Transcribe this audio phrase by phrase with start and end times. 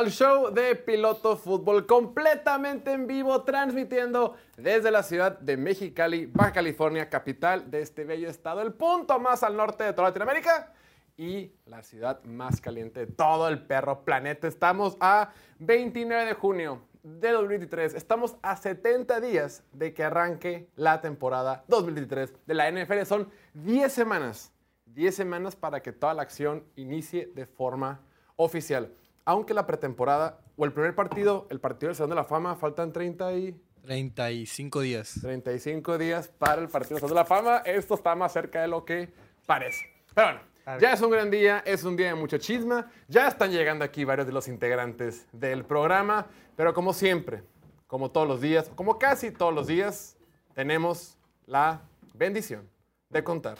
[0.00, 6.52] al show de Piloto Fútbol completamente en vivo, transmitiendo desde la ciudad de Mexicali, Baja
[6.52, 10.72] California, capital de este bello estado, el punto más al norte de toda Latinoamérica
[11.18, 14.48] y la ciudad más caliente de todo el perro planeta.
[14.48, 17.92] Estamos a 29 de junio de 2023.
[17.92, 23.02] Estamos a 70 días de que arranque la temporada 2023 de la NFL.
[23.04, 24.50] Son 10 semanas,
[24.86, 28.00] 10 semanas para que toda la acción inicie de forma
[28.36, 28.94] oficial.
[29.30, 32.92] Aunque la pretemporada o el primer partido, el partido del Salón de la Fama, faltan
[32.92, 33.62] 30 y...
[33.82, 35.20] 35 días.
[35.22, 37.58] 35 días para el partido del Salón de la Fama.
[37.58, 39.12] Esto está más cerca de lo que
[39.46, 39.86] parece.
[40.16, 42.90] Pero bueno, ya es un gran día, es un día de mucha chisma.
[43.06, 46.26] Ya están llegando aquí varios de los integrantes del programa.
[46.56, 47.44] Pero como siempre,
[47.86, 50.16] como todos los días, como casi todos los días,
[50.54, 51.82] tenemos la
[52.14, 52.68] bendición
[53.08, 53.58] de contar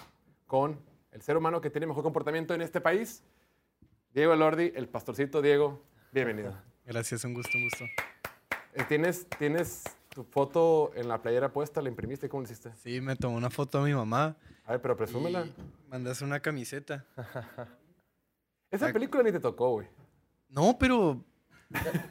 [0.48, 0.80] con
[1.12, 3.22] el ser humano que tiene mejor comportamiento en este país,
[4.12, 5.82] Diego Elordi, el pastorcito Diego.
[6.12, 6.56] Bienvenido.
[6.86, 7.84] Gracias, un gusto, un gusto.
[8.74, 11.80] Eh, ¿Tienes, ¿Tienes tu foto en la playera puesta?
[11.80, 12.28] ¿La imprimiste?
[12.28, 12.72] ¿Cómo lo hiciste?
[12.82, 14.36] Sí, me tomó una foto a mi mamá.
[14.64, 15.44] A ver, pero presúmela.
[15.46, 15.54] y
[15.88, 17.04] Mandaste una camiseta.
[18.70, 19.88] Esa película ni te tocó, güey.
[20.48, 21.24] No, pero,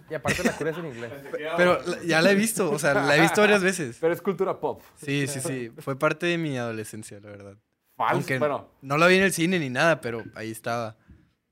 [0.10, 1.12] Y aparte la cura es en inglés.
[1.58, 3.98] pero la- ya la he visto, o sea, la he visto varias veces.
[4.00, 4.82] Pero es cultura pop.
[4.96, 5.72] Sí, sí, sí.
[5.80, 7.58] Fue parte de mi adolescencia, la verdad.
[7.98, 8.14] Falso.
[8.16, 10.96] Aunque Bueno, no la vi en el cine ni nada, pero ahí estaba.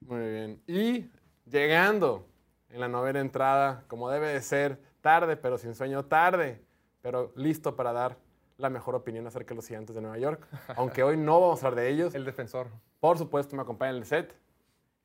[0.08, 0.62] Muy bien.
[0.68, 1.10] Y
[1.50, 2.28] llegando
[2.70, 6.62] en la novena entrada, como debe de ser, tarde, pero sin sueño, tarde,
[7.02, 8.18] pero listo para dar
[8.58, 10.48] la mejor opinión acerca de los gigantes de Nueva York.
[10.76, 12.16] Aunque hoy no vamos a hablar de ellos.
[12.16, 12.68] El defensor.
[13.00, 14.36] Por supuesto, me acompaña en el set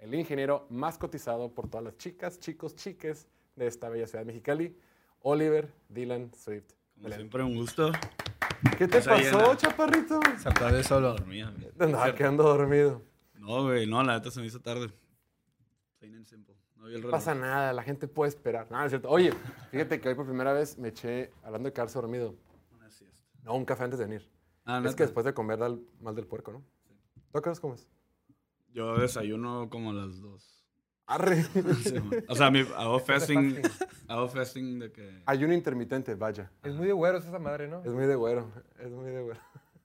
[0.03, 4.27] el ingeniero más cotizado por todas las chicas, chicos, chiques de esta bella ciudad de
[4.27, 4.77] Mexicali,
[5.21, 6.72] Oliver Dylan Swift.
[6.97, 7.93] Como siempre, un gusto.
[8.77, 10.21] ¿Qué te Pues pasó, chaparrito?
[10.38, 11.15] Se aplaude solo.
[11.15, 13.03] Te andaba quedando dormido.
[13.42, 14.88] No, güey, no, la neta se me hizo tarde.
[15.98, 16.54] Plain and simple.
[16.76, 17.10] No vi el No reloj.
[17.10, 18.70] pasa nada, la gente puede esperar.
[18.70, 19.08] No, no es cierto.
[19.08, 19.32] Oye,
[19.70, 22.36] fíjate que hoy por primera vez me eché, hablando de quedarse dormido,
[22.72, 23.20] Una siesta.
[23.42, 24.30] no, un café antes de venir.
[24.64, 24.97] Ah, es neta.
[24.97, 26.62] que después de comer da el mal del puerco, ¿no?
[27.32, 27.88] ¿Tú a qué comes?
[28.72, 30.64] Yo desayuno como a las dos.
[31.06, 31.42] Arre.
[31.82, 31.94] Sí,
[32.28, 33.60] o sea, mi, hago fasting.
[34.09, 35.22] hago fasting de que.
[35.26, 36.50] Ayuno intermitente, vaya.
[36.62, 37.82] Es muy de güeros esa madre, ¿no?
[37.84, 39.41] Es muy de güero, es muy de güero.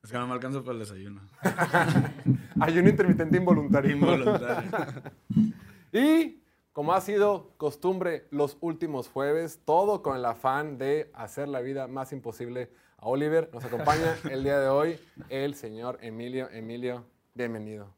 [0.07, 1.19] Es que no me alcanza para el desayuno.
[2.62, 3.91] Ayuno intermitente involuntario.
[3.91, 4.72] Involuntario.
[5.91, 11.59] Y como ha sido costumbre los últimos jueves, todo con el afán de hacer la
[11.59, 14.97] vida más imposible a Oliver, nos acompaña el día de hoy
[15.28, 16.50] el señor Emilio.
[16.51, 17.03] Emilio,
[17.34, 17.94] bienvenido.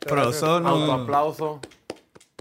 [0.00, 0.68] Prosono.
[0.68, 1.62] Autoaplauso.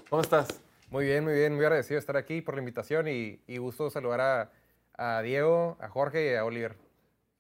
[0.10, 0.60] ¿Cómo estás?
[0.90, 1.56] Muy bien, muy bien.
[1.56, 4.52] Muy agradecido de estar aquí por la invitación y, y gusto saludar a,
[4.98, 6.76] a Diego, a Jorge y a Oliver.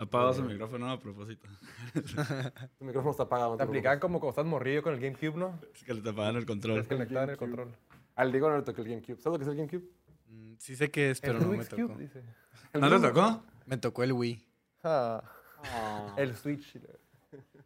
[0.03, 1.47] Apago su micrófono a propósito.
[2.77, 3.57] Tu micrófono está apagado.
[3.57, 5.59] Te aplicaban como cuando estás morrido con el GameCube, ¿no?
[5.73, 6.79] Es que le tapaban el control.
[6.79, 7.75] Es que conectaban el control.
[8.15, 9.17] Al Diego no le tocó el GameCube.
[9.21, 9.89] ¿Sabes lo que es el GameCube?
[10.29, 11.87] Mm, Sí sé qué es, pero el no me tocó.
[11.87, 12.23] Cube, dice.
[12.73, 13.43] ¿No le tocó?
[13.65, 14.47] Me tocó el Wii.
[14.83, 15.23] Ah,
[15.65, 16.13] Ah.
[16.17, 16.77] el Switch.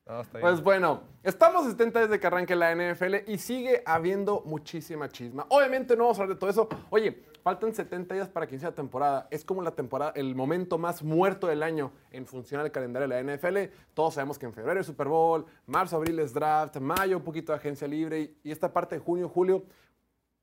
[0.06, 0.42] No, está bien.
[0.42, 5.46] Pues bueno, estamos a 70 desde que arranque la NFL y sigue habiendo muchísima chisma.
[5.50, 6.70] Obviamente no vamos a hablar de todo eso.
[6.92, 9.26] Oye, faltan 70 días para que inicie la temporada.
[9.32, 13.24] Es como la temporada, el momento más muerto del año en función al calendario de
[13.24, 13.74] la NFL.
[13.94, 17.54] Todos sabemos que en febrero es Super Bowl, marzo, abril es draft, mayo un poquito
[17.54, 19.64] de agencia libre y esta parte de junio, julio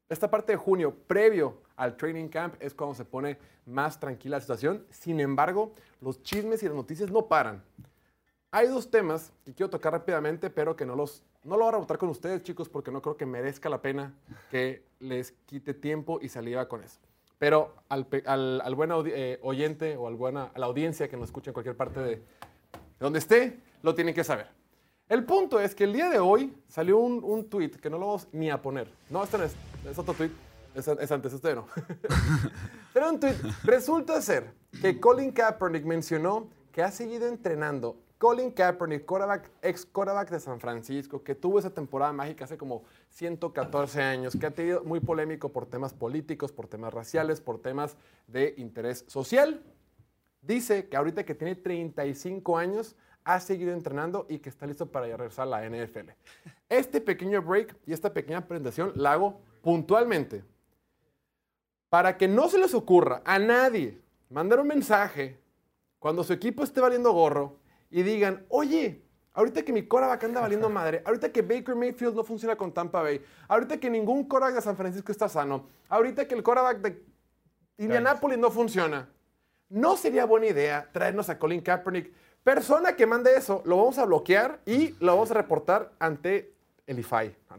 [0.09, 4.41] esta parte de junio, previo al training camp, es cuando se pone más tranquila la
[4.41, 4.87] situación.
[4.91, 7.62] Sin embargo, los chismes y las noticias no paran.
[8.56, 11.72] Hay dos temas que quiero tocar rápidamente, pero que no los no lo voy a
[11.72, 14.15] rebotar con ustedes, chicos, porque no creo que merezca la pena
[14.48, 17.00] que les quite tiempo y saliva con eso.
[17.37, 21.31] Pero al, al- al buen eh, oyente o al buena, a la audiencia que nos
[21.31, 22.22] escucha en cualquier parte de, de
[23.00, 24.46] donde esté, lo tienen que saber.
[25.08, 28.06] El punto es que el día de hoy salió un, un tweet que no lo
[28.06, 28.88] vamos ni a poner.
[29.11, 29.56] No, este no es,
[29.90, 30.31] es otro tweet.
[30.76, 31.67] Es, es antes, este no.
[32.94, 33.34] Pero un tweet.
[33.64, 37.96] Resulta ser que Colin Kaepernick mencionó que ha seguido entrenando.
[38.25, 39.05] Colin Kaepernick,
[39.61, 44.47] ex quarterback de San Francisco, que tuvo esa temporada mágica hace como 114 años, que
[44.47, 49.62] ha tenido muy polémico por temas políticos, por temas raciales, por temas de interés social.
[50.41, 55.05] Dice que ahorita que tiene 35 años, ha seguido entrenando y que está listo para
[55.05, 56.09] regresar a la NFL.
[56.71, 60.43] Este pequeño break y esta pequeña presentación la hago puntualmente
[61.91, 64.00] para que no se les ocurra a nadie
[64.31, 65.38] mandar un mensaje
[65.99, 69.02] cuando su equipo esté valiendo gorro y digan, oye,
[69.34, 73.02] ahorita que mi quarterback anda valiendo madre, ahorita que Baker Mayfield no funciona con Tampa
[73.02, 77.02] Bay, ahorita que ningún quarterback de San Francisco está sano, ahorita que el quarterback de
[77.78, 79.08] Indianapolis no funciona,
[79.69, 82.12] no sería buena idea traernos a Colin Kaepernick.
[82.44, 86.54] Persona que mande eso, lo vamos a bloquear y lo vamos a reportar ante
[86.87, 87.34] el IFAI.
[87.48, 87.56] Ah.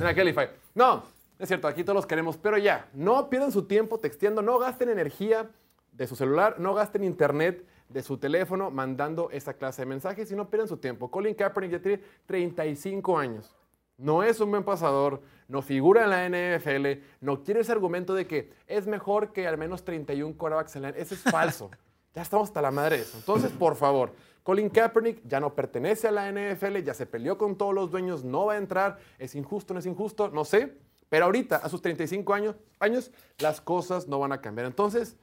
[0.00, 0.50] En aquel IFAI.
[0.74, 1.02] No,
[1.38, 4.88] Es cierto, aquí todos los queremos, pero ya, no pierdan su tiempo texteando, no gasten
[4.88, 5.50] energía
[5.92, 10.36] de su celular, no gasten internet de su teléfono mandando esa clase de mensajes y
[10.36, 11.10] no pierdan su tiempo.
[11.10, 13.54] Colin Kaepernick ya tiene 35 años.
[13.96, 18.26] No es un buen pasador, no figura en la NFL, no quiere ese argumento de
[18.26, 21.70] que es mejor que al menos 31 quarterbacks en la Ese es falso.
[22.12, 23.16] ya estamos hasta la madre de eso.
[23.18, 27.56] Entonces, por favor, Colin Kaepernick ya no pertenece a la NFL, ya se peleó con
[27.56, 30.76] todos los dueños, no va a entrar, es injusto, no es injusto, no sé.
[31.08, 34.66] Pero ahorita, a sus 35 años, años las cosas no van a cambiar.
[34.66, 35.16] Entonces,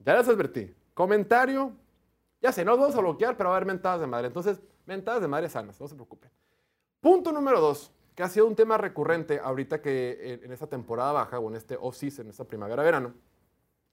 [0.00, 0.74] ya les advertí.
[0.94, 1.72] Comentario,
[2.40, 4.28] ya sé, no los vamos a bloquear, pero va a haber mentadas de madre.
[4.28, 6.30] Entonces, mentadas de madre sanas, no se preocupen.
[7.00, 11.38] Punto número dos, que ha sido un tema recurrente ahorita que en, esta temporada baja
[11.38, 13.14] o en este off-season, en esta primavera-verano,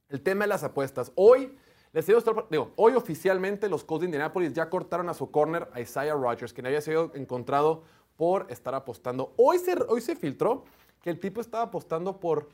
[0.10, 1.12] el tema de las apuestas.
[1.16, 1.57] Hoy,
[1.92, 2.19] les digo,
[2.50, 6.54] digo, hoy oficialmente los Colts de Indianapolis ya cortaron a su corner a Isaiah Rodgers,
[6.54, 7.84] quien había sido encontrado
[8.16, 9.34] por estar apostando.
[9.38, 10.66] Hoy se, hoy se filtró
[11.01, 12.50] que el tipo estaba apostando por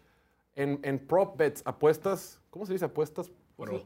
[0.56, 3.32] en, en prop bets, apuestas, ¿cómo se dice apuestas?
[3.60, 3.84] Pro.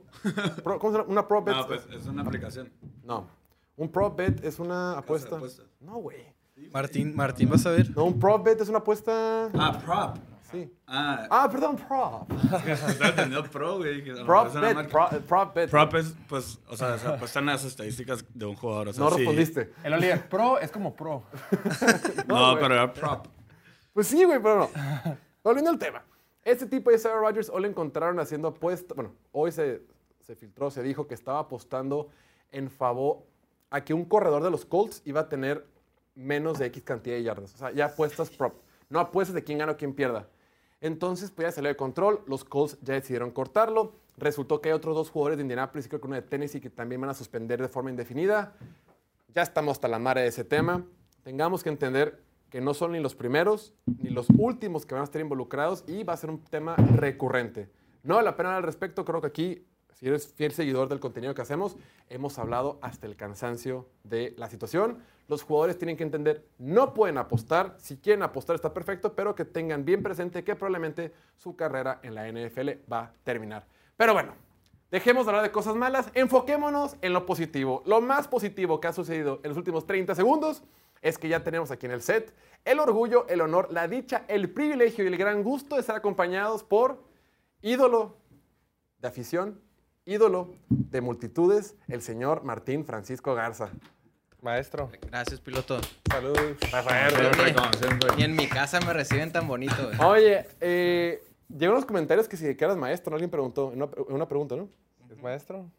[0.63, 1.09] Pro- ¿Cómo se llama?
[1.11, 1.55] Una prop bet.
[1.55, 2.71] No, pues es una aplicación.
[3.03, 3.27] No.
[3.75, 5.39] Un prop bet es una apuesta.
[5.79, 6.33] No, güey.
[6.71, 7.89] Martín, Martín, ¿vas a ver?
[7.95, 9.49] No, un prop bet es una apuesta.
[9.53, 10.17] Ah, prop.
[10.51, 10.71] Sí.
[10.85, 12.29] Ah, Ah, perdón, prop.
[12.67, 14.03] estaba entendiendo pro, güey.
[14.03, 15.69] mejor Prop bet, pro- prop bet.
[15.71, 18.89] Prop es, pues, o sea, se apuestan las estadísticas de un jugador.
[18.89, 19.17] O sea, No sí.
[19.17, 19.73] respondiste.
[19.83, 21.23] El Oliver, pro es como pro.
[22.27, 23.25] No, No, pero era prop.
[23.93, 24.69] Pues sí, güey, pero no.
[25.43, 26.03] Volviendo al tema.
[26.45, 28.95] Este tipo de Sarah Rodgers hoy lo encontraron haciendo apuestas.
[28.95, 29.81] Bueno, hoy se,
[30.21, 32.09] se filtró, se dijo que estaba apostando
[32.51, 33.23] en favor
[33.69, 35.65] a que un corredor de los Colts iba a tener
[36.15, 37.55] menos de X cantidad de yardas.
[37.55, 38.55] O sea, ya apuestas prop.
[38.89, 40.27] No apuestas de quién gana o quién pierda.
[40.81, 42.21] Entonces, pues ya salió de control.
[42.27, 43.93] Los Colts ya decidieron cortarlo.
[44.17, 47.01] Resultó que hay otros dos jugadores de Indianapolis creo que uno de Tennessee que también
[47.01, 48.53] van a suspender de forma indefinida.
[49.33, 50.85] Ya estamos hasta la madre de ese tema.
[51.23, 52.21] Tengamos que entender
[52.53, 56.03] que no son ni los primeros ni los últimos que van a estar involucrados y
[56.03, 57.67] va a ser un tema recurrente.
[58.03, 61.33] No vale la pena al respecto, creo que aquí, si eres fiel seguidor del contenido
[61.33, 61.77] que hacemos,
[62.09, 64.99] hemos hablado hasta el cansancio de la situación.
[65.27, 69.45] Los jugadores tienen que entender, no pueden apostar, si quieren apostar está perfecto, pero que
[69.45, 73.65] tengan bien presente que probablemente su carrera en la NFL va a terminar.
[73.97, 74.35] Pero bueno,
[74.93, 77.81] Dejemos de hablar de cosas malas, enfoquémonos en lo positivo.
[77.87, 80.61] Lo más positivo que ha sucedido en los últimos 30 segundos
[81.03, 82.33] es que ya tenemos aquí en el set
[82.65, 86.63] el orgullo, el honor, la dicha, el privilegio y el gran gusto de estar acompañados
[86.63, 87.03] por
[87.61, 88.17] ídolo
[88.99, 89.59] de afición,
[90.05, 93.69] ídolo de multitudes, el señor Martín Francisco Garza.
[94.41, 95.79] Maestro, Gracias, piloto.
[96.09, 96.37] salud.
[96.59, 98.09] Siempre, como siempre.
[98.17, 99.75] Y en mi casa me reciben tan bonito.
[99.97, 99.99] güey.
[100.01, 103.15] Oye, eh, llegaron los comentarios que si que eras maestro, ¿no?
[103.15, 104.69] alguien preguntó, una, una pregunta, ¿no?
[105.09, 105.69] ¿Es maestro?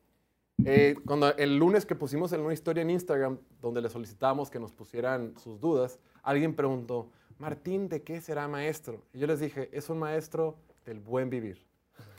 [0.65, 4.61] Eh, cuando el lunes que pusimos en una historia en Instagram donde le solicitábamos que
[4.61, 9.03] nos pusieran sus dudas, alguien preguntó, Martín, ¿de qué será maestro?
[9.13, 10.57] Y yo les dije, es un maestro
[10.87, 11.67] del buen vivir.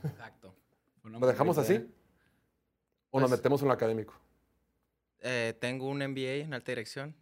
[0.04, 0.54] Exacto.
[1.04, 1.76] ¿Lo dejamos así?
[3.12, 4.14] ¿O nos Pues- metemos en lo académico?
[5.22, 7.16] Eh, tengo un MBA en alta dirección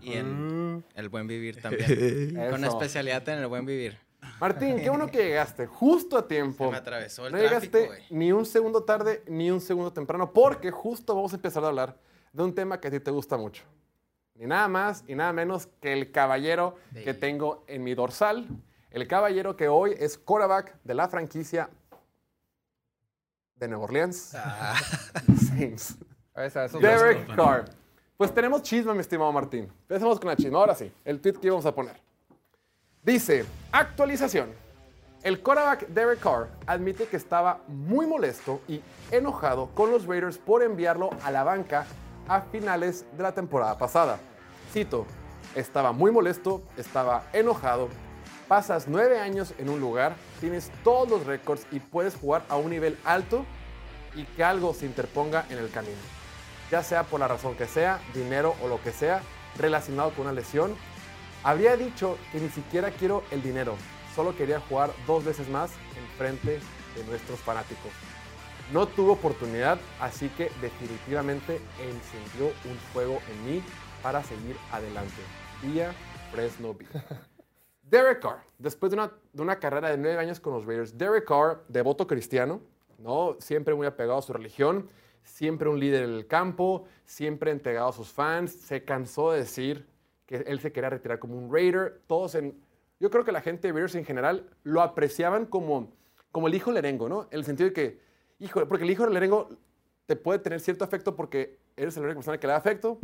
[0.00, 0.12] y Mm.
[0.12, 1.86] en el buen vivir también.
[2.50, 3.98] Con especialidad en el buen vivir.
[4.40, 6.70] Martín, qué bueno que llegaste justo a Se tiempo.
[6.70, 10.70] me atravesó el No tráfico, llegaste ni un segundo tarde ni un segundo temprano, porque
[10.70, 11.96] justo vamos a empezar a hablar
[12.32, 13.64] de un tema que a ti te gusta mucho.
[14.34, 18.46] Ni nada más y nada menos que el caballero que tengo en mi dorsal.
[18.90, 21.70] El caballero que hoy es quarterback de la franquicia
[23.54, 24.34] de Nueva Orleans.
[24.34, 24.74] Ah,
[25.48, 25.96] Saints.
[26.80, 27.34] Derek.
[27.34, 27.64] Carr.
[28.18, 29.72] Pues tenemos chisme, mi estimado Martín.
[29.82, 30.56] Empecemos con la chisme.
[30.56, 31.96] Ahora sí, el tweet que íbamos a poner.
[33.06, 34.52] Dice, actualización.
[35.22, 38.80] El quarterback Derek Carr admite que estaba muy molesto y
[39.12, 41.86] enojado con los Raiders por enviarlo a la banca
[42.26, 44.18] a finales de la temporada pasada.
[44.72, 45.06] Cito,
[45.54, 47.90] estaba muy molesto, estaba enojado,
[48.48, 52.70] pasas nueve años en un lugar, tienes todos los récords y puedes jugar a un
[52.70, 53.46] nivel alto
[54.16, 55.94] y que algo se interponga en el camino.
[56.72, 59.22] Ya sea por la razón que sea, dinero o lo que sea,
[59.56, 60.74] relacionado con una lesión.
[61.46, 63.76] Habría dicho que ni siquiera quiero el dinero,
[64.16, 66.58] solo quería jugar dos veces más en frente
[66.96, 67.92] de nuestros fanáticos.
[68.72, 73.62] No tuvo oportunidad, así que definitivamente encendió un fuego en mí
[74.02, 75.22] para seguir adelante.
[75.62, 75.94] Vía
[76.32, 76.76] Fresno.
[77.82, 81.26] Derek Carr, después de una, de una carrera de nueve años con los Raiders, Derek
[81.28, 82.60] Carr, devoto cristiano,
[82.98, 83.36] ¿no?
[83.38, 84.90] siempre muy apegado a su religión,
[85.22, 89.86] siempre un líder en el campo, siempre entregado a sus fans, se cansó de decir
[90.26, 92.02] que él se quería retirar como un Raider.
[92.06, 92.60] Todos en,
[93.00, 95.92] yo creo que la gente de Raiders en general lo apreciaban como,
[96.32, 97.28] como el hijo lerengo, ¿no?
[97.30, 98.00] En el sentido de que,
[98.38, 99.48] hijo, porque el hijo lerengo
[100.06, 102.98] te puede tener cierto afecto porque eres la única persona que le da afecto,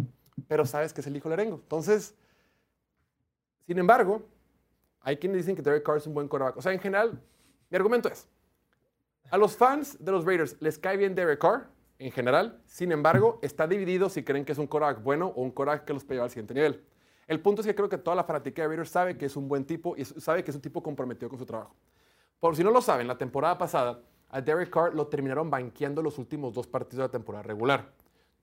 [0.49, 1.57] pero sabes que es el hijo lerengo.
[1.57, 2.15] Entonces,
[3.67, 4.29] sin embargo,
[5.05, 6.57] Hay quienes dicen que Derek Carr es un buen quarterback.
[6.57, 7.21] O sea, en general,
[7.71, 8.29] mi argumento es,
[9.31, 12.61] a los fans de los Raiders les cae bien Derek Carr, en general.
[12.67, 15.93] Sin embargo, está dividido si creen que es un quarterback bueno o un quarterback que
[15.93, 16.85] los puede al siguiente nivel.
[17.33, 19.49] El punto es que creo que toda la fanática de Raiders sabe que es un
[19.49, 21.75] buen tipo y sabe que es un tipo comprometido con su trabajo.
[22.39, 26.19] Por si no lo saben, la temporada pasada a Derek Carr lo terminaron banqueando los
[26.19, 27.91] últimos dos partidos de la temporada regular.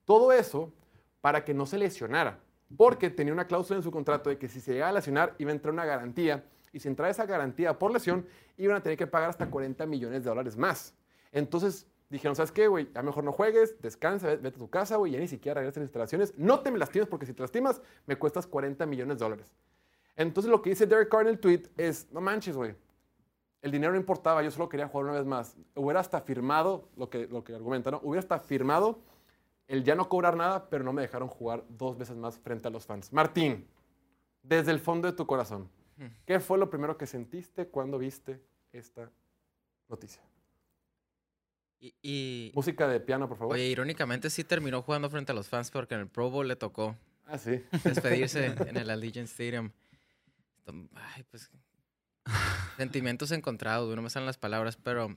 [0.06, 0.74] Todo eso
[1.22, 2.40] para que no se lesionara,
[2.78, 5.52] porque tenía una cláusula en su contrato de que si se llegaba a lesionar iba
[5.52, 6.44] a entrar una garantía
[6.74, 8.26] y si entraba esa garantía por lesión
[8.58, 10.96] iban a tener que pagar hasta 40 millones de dólares más.
[11.32, 12.90] Entonces dijeron, ¿sabes qué, güey?
[12.96, 15.80] A mejor no juegues, descansa, vete a tu casa, güey, ya ni siquiera regresas a
[15.82, 16.34] las instalaciones.
[16.38, 19.54] No te me lastimes porque si te lastimas me cuestas 40 millones de dólares.
[20.16, 22.76] Entonces lo que dice Derek Carr en el tweet es, no manches, güey.
[23.62, 25.56] El dinero no importaba, yo solo quería jugar una vez más.
[25.76, 28.00] Hubiera hasta firmado, lo que, lo que argumenta, ¿no?
[28.04, 29.00] Hubiera hasta firmado
[29.68, 32.72] el ya no cobrar nada, pero no me dejaron jugar dos veces más frente a
[32.72, 33.14] los fans.
[33.14, 33.68] Martín,
[34.42, 35.70] desde el fondo de tu corazón,
[36.26, 39.12] ¿qué fue lo primero que sentiste cuando viste esta
[39.88, 40.29] noticia?
[41.80, 43.54] Y, y- Música de piano, por favor.
[43.56, 46.56] oye, irónicamente sí terminó jugando frente a los fans porque en el Pro Bowl le
[46.56, 47.64] tocó Ah, sí.
[47.84, 49.72] despedirse en el Allegiant Stadium.
[50.94, 51.50] Ay, pues.
[52.78, 55.16] Sentimientos encontrados, no me salen las palabras, pero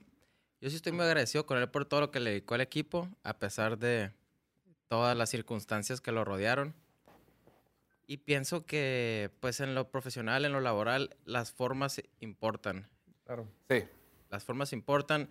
[0.61, 3.07] yo sí estoy muy agradecido con él por todo lo que le dedicó al equipo,
[3.23, 4.11] a pesar de
[4.87, 6.73] todas las circunstancias que lo rodearon.
[8.07, 12.87] Y pienso que, pues, en lo profesional, en lo laboral, las formas importan.
[13.25, 13.47] Claro.
[13.69, 13.83] Sí.
[14.29, 15.29] Las formas importan.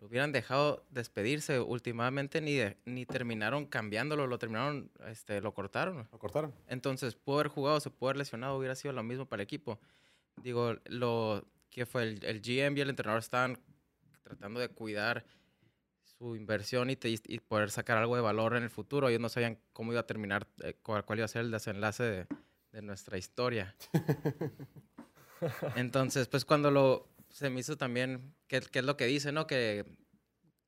[0.00, 1.60] Lo hubieran dejado despedirse.
[1.60, 6.08] Últimamente ni, de- ni terminaron cambiándolo, lo terminaron, este, lo cortaron.
[6.10, 6.54] Lo cortaron.
[6.68, 9.78] Entonces, pudo haber jugado, se pudo haber lesionado, hubiera sido lo mismo para el equipo.
[10.42, 13.58] Digo, lo que fue el, el GM y el entrenador estaban
[14.22, 15.24] tratando de cuidar
[16.02, 19.08] su inversión y, te- y poder sacar algo de valor en el futuro.
[19.08, 22.02] Ellos no sabían cómo iba a terminar, eh, cuál, cuál iba a ser el desenlace
[22.04, 22.26] de,
[22.72, 23.74] de nuestra historia.
[25.76, 29.46] Entonces, pues cuando lo se me hizo también, que, que es lo que dice, ¿no?
[29.46, 29.84] Que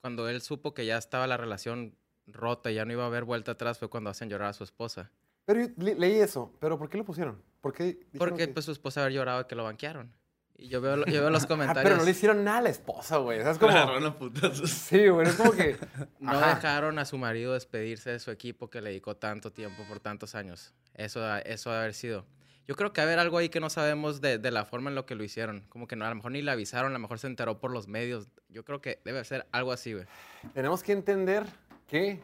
[0.01, 3.25] cuando él supo que ya estaba la relación rota y ya no iba a haber
[3.25, 5.11] vuelta atrás, fue cuando hacen llorar a su esposa.
[5.45, 6.53] Pero yo le- leí eso.
[6.61, 7.43] ¿Pero por qué lo pusieron?
[7.61, 10.13] ¿Por qué Porque que- pues su esposa había llorado de que lo banquearon.
[10.57, 11.83] Y yo veo, yo veo los Ah, comentarios.
[11.85, 13.41] pero no le hicieron nada a la esposa, güey.
[13.41, 14.19] O sea, es Como...
[14.19, 14.71] putazos.
[14.71, 15.27] Sí, güey.
[15.27, 15.77] Es como que...
[16.21, 16.55] no Ajá.
[16.55, 20.35] dejaron a su marido despedirse de su equipo que le dedicó tanto tiempo por tantos
[20.37, 20.73] años.
[20.95, 22.25] Eso, ha- eso ha haber sido.
[22.67, 25.05] Yo creo que haber algo ahí que no sabemos de, de la forma en lo
[25.05, 25.65] que lo hicieron.
[25.69, 27.71] Como que no, a lo mejor ni le avisaron, a lo mejor se enteró por
[27.73, 28.29] los medios.
[28.49, 30.07] Yo creo que debe ser algo así, güey.
[30.55, 31.45] Tenemos que entender
[31.89, 32.23] que,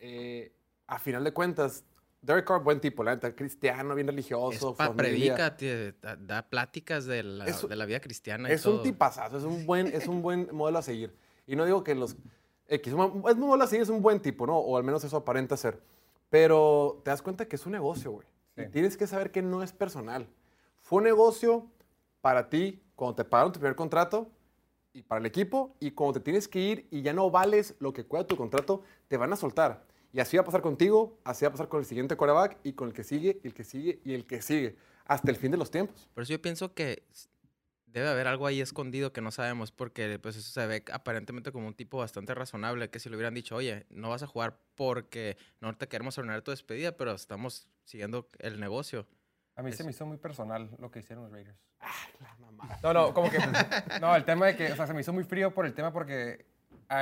[0.00, 0.52] eh,
[0.86, 1.84] a final de cuentas,
[2.22, 5.34] Derek Carr, buen tipo, la neta, cristiano, bien Es religioso, pa- familia.
[5.34, 8.48] predica, te- da, da pláticas de la, Es de la vida cristiana.
[8.48, 11.14] y Es un tipazazo, es un buen, es un buen modelo a seguir.
[11.46, 12.16] Y no digo que los
[12.68, 14.56] X, es un modelo a seguir, es un buen tipo, ¿no?
[14.58, 15.80] O al menos eso aparenta ser.
[16.30, 18.26] Pero te das cuenta que es un negocio, güey.
[18.56, 20.26] Y tienes que saber que no es personal.
[20.80, 21.70] Fue un negocio
[22.20, 24.30] para ti cuando te pagaron tu primer contrato
[24.92, 25.76] y para el equipo.
[25.80, 28.82] Y cuando te tienes que ir y ya no vales lo que cuesta tu contrato,
[29.08, 29.84] te van a soltar.
[30.12, 32.72] Y así va a pasar contigo, así va a pasar con el siguiente quarterback y
[32.72, 34.76] con el que sigue, y el que sigue y el que sigue.
[35.04, 36.08] Hasta el fin de los tiempos.
[36.14, 37.02] Por eso yo pienso que
[38.00, 41.66] debe haber algo ahí escondido que no sabemos, porque pues eso se ve aparentemente como
[41.66, 45.36] un tipo bastante razonable, que si le hubieran dicho, oye, no vas a jugar porque
[45.60, 49.06] no te queremos ordenar tu despedida, pero estamos siguiendo el negocio.
[49.56, 51.58] A mí se Es- me hizo muy personal lo que hicieron los Raiders.
[52.20, 52.78] La mamá.
[52.82, 53.38] No, no, como que.
[54.00, 54.72] No, el tema de que.
[54.72, 56.44] O sea, se me hizo muy frío por el tema porque.
[56.88, 57.00] A,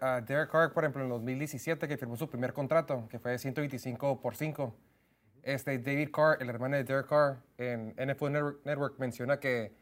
[0.00, 3.32] a- a Derek Carr, por ejemplo, en 2017, que firmó su primer contrato, que fue
[3.32, 4.74] de 125 por 5,
[5.42, 9.72] este, David Carr, el hermano de Derek Carr, en NFL Network, Network menciona que,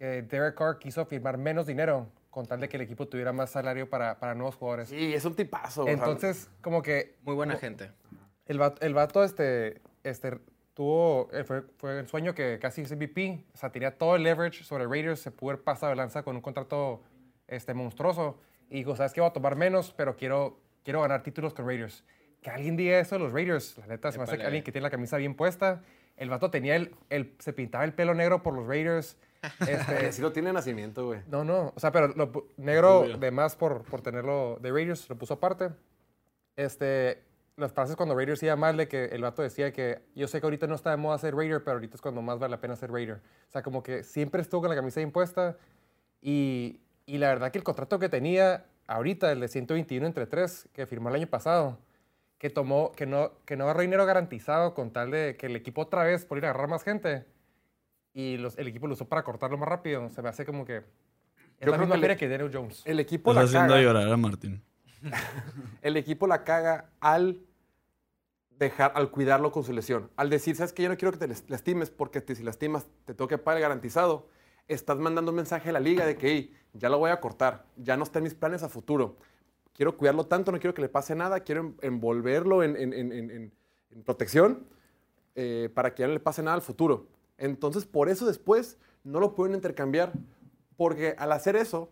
[0.00, 3.50] que Derek Carr quiso firmar menos dinero con tal de que el equipo tuviera más
[3.50, 4.88] salario para, para nuevos jugadores.
[4.88, 5.82] Sí, es un tipazo.
[5.82, 7.90] o sea, Entonces, como que Muy buena como- gente.
[8.46, 10.38] el vato, el vato, este, este,
[10.72, 14.22] tuvo, eh, fue, fue el sueño que casi es MVP, o sea, tenía todo el
[14.22, 17.02] leverage sobre Raiders, se pudo haber pasado de lanza con un contrato
[17.46, 18.38] este, monstruoso,
[18.70, 22.04] y dijo, sabes que voy a tomar menos, pero quiero, quiero ganar títulos con Raiders.
[22.40, 24.72] Que alguien diga eso de los Raiders, la neta, se me hace que alguien que
[24.72, 25.82] tiene la camisa bien puesta,
[26.16, 29.18] el vato tenía el, el se pintaba el pelo negro por los Raiders,
[29.60, 31.20] este, Así lo tiene nacimiento, güey.
[31.28, 31.72] no, no.
[31.74, 35.70] O sea, pero lo negro de más por, por tenerlo de Raiders, lo puso aparte.
[36.56, 37.22] Este,
[37.56, 40.46] las frases cuando Raiders iba mal, de que el vato decía que yo sé que
[40.46, 42.74] ahorita no está de moda ser Raider, pero ahorita es cuando más vale la pena
[42.76, 43.16] ser Raider.
[43.48, 45.56] O sea, como que siempre estuvo con la camisa impuesta
[46.20, 50.68] y, y la verdad que el contrato que tenía ahorita, el de 121 entre 3,
[50.72, 51.78] que firmó el año pasado,
[52.38, 55.82] que tomó, que no, que no agarró dinero garantizado con tal de que el equipo
[55.82, 57.24] otra vez por ir a agarrar más gente
[58.14, 60.08] y los- el equipo lo usó para cortarlo más rápido.
[60.10, 60.82] Se me hace como que es
[61.60, 62.82] Yo la creo misma que feria que Daniel Jones.
[62.84, 63.82] El equipo Estás la haciendo caga.
[63.84, 64.62] llorar a Martín.
[65.82, 67.40] El equipo la caga al
[68.58, 70.10] dejar, al cuidarlo con su lesión.
[70.16, 73.14] Al decir, sabes que yo no quiero que te lastimes porque te- si lastimas te
[73.14, 74.28] tengo que pagar el garantizado.
[74.68, 77.64] Estás mandando un mensaje a la liga de que "Hey, ya lo voy a cortar,
[77.76, 79.16] ya no está en mis planes a futuro.
[79.72, 83.12] Quiero cuidarlo tanto, no quiero que le pase nada, quiero en- envolverlo en, en- en-
[83.12, 83.52] en- en-
[83.92, 84.66] en protección
[85.34, 87.06] eh, para que ya no le pase nada al futuro.
[87.40, 90.12] Entonces, por eso después no lo pueden intercambiar,
[90.76, 91.90] porque al hacer eso,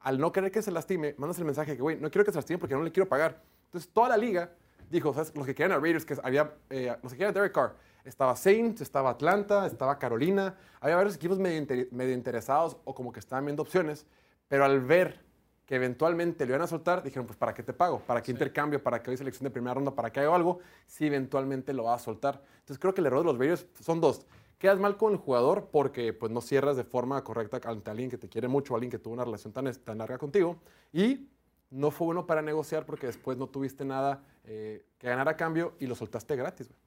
[0.00, 2.38] al no querer que se lastime, mandas el mensaje que, güey, no quiero que se
[2.38, 3.42] lastime porque no le quiero pagar.
[3.66, 4.52] Entonces, toda la liga
[4.88, 5.32] dijo, ¿sabes?
[5.34, 7.74] Los que querían a Raiders, que había, eh, los que querían a Derek Carr,
[8.04, 13.12] estaba Saints, estaba Atlanta, estaba Carolina, había varios equipos medio, inter- medio interesados o como
[13.12, 14.06] que estaban viendo opciones,
[14.46, 15.26] pero al ver
[15.66, 17.98] que eventualmente lo iban a soltar, dijeron, pues, ¿para qué te pago?
[17.98, 18.80] ¿Para qué intercambio?
[18.80, 19.90] ¿Para qué doy selección de primera ronda?
[19.90, 20.60] ¿Para qué hago algo?
[20.86, 22.40] Si eventualmente lo va a soltar.
[22.60, 24.24] Entonces, creo que el error de los Raiders son dos.
[24.58, 28.18] Quedas mal con el jugador porque pues, no cierras de forma correcta ante alguien que
[28.18, 30.60] te quiere mucho, alguien que tuvo una relación tan, tan larga contigo.
[30.92, 31.28] Y
[31.70, 35.74] no fue bueno para negociar porque después no tuviste nada eh, que ganar a cambio
[35.78, 36.68] y lo soltaste gratis.
[36.68, 36.80] güey.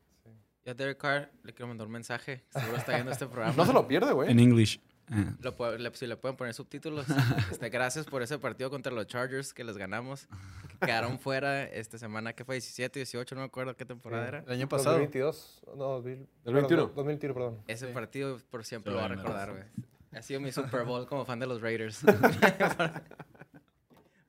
[0.66, 2.44] A Derek Carr le quiero mandar un mensaje.
[2.50, 3.54] Seguro está viendo este programa.
[3.56, 4.32] No se lo pierde, güey.
[4.32, 4.80] En English.
[5.12, 5.34] Ah.
[5.42, 7.06] Lo puedo- le- si le pueden poner subtítulos.
[7.52, 10.28] Este, gracias por ese partido contra los Chargers que les ganamos.
[10.70, 14.40] Que quedaron fuera esta semana, que fue 17, 18, no me acuerdo qué temporada era.
[14.46, 14.98] El año pasado.
[15.00, 16.82] 2022, no, 2000, ¿Del 21?
[16.96, 17.58] 2021, perdón.
[17.68, 19.64] Ese partido por siempre Se lo voy a va a recordar, güey.
[20.12, 22.02] Ha sido mi Super Bowl como fan de los Raiders.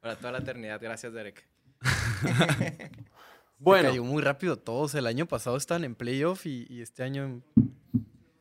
[0.00, 0.80] Para toda la eternidad.
[0.80, 1.46] Gracias, Derek.
[3.58, 4.94] Bueno, Cayó muy rápido todos.
[4.94, 7.24] El año pasado estaban en playoff y, y este año...
[7.24, 7.44] en-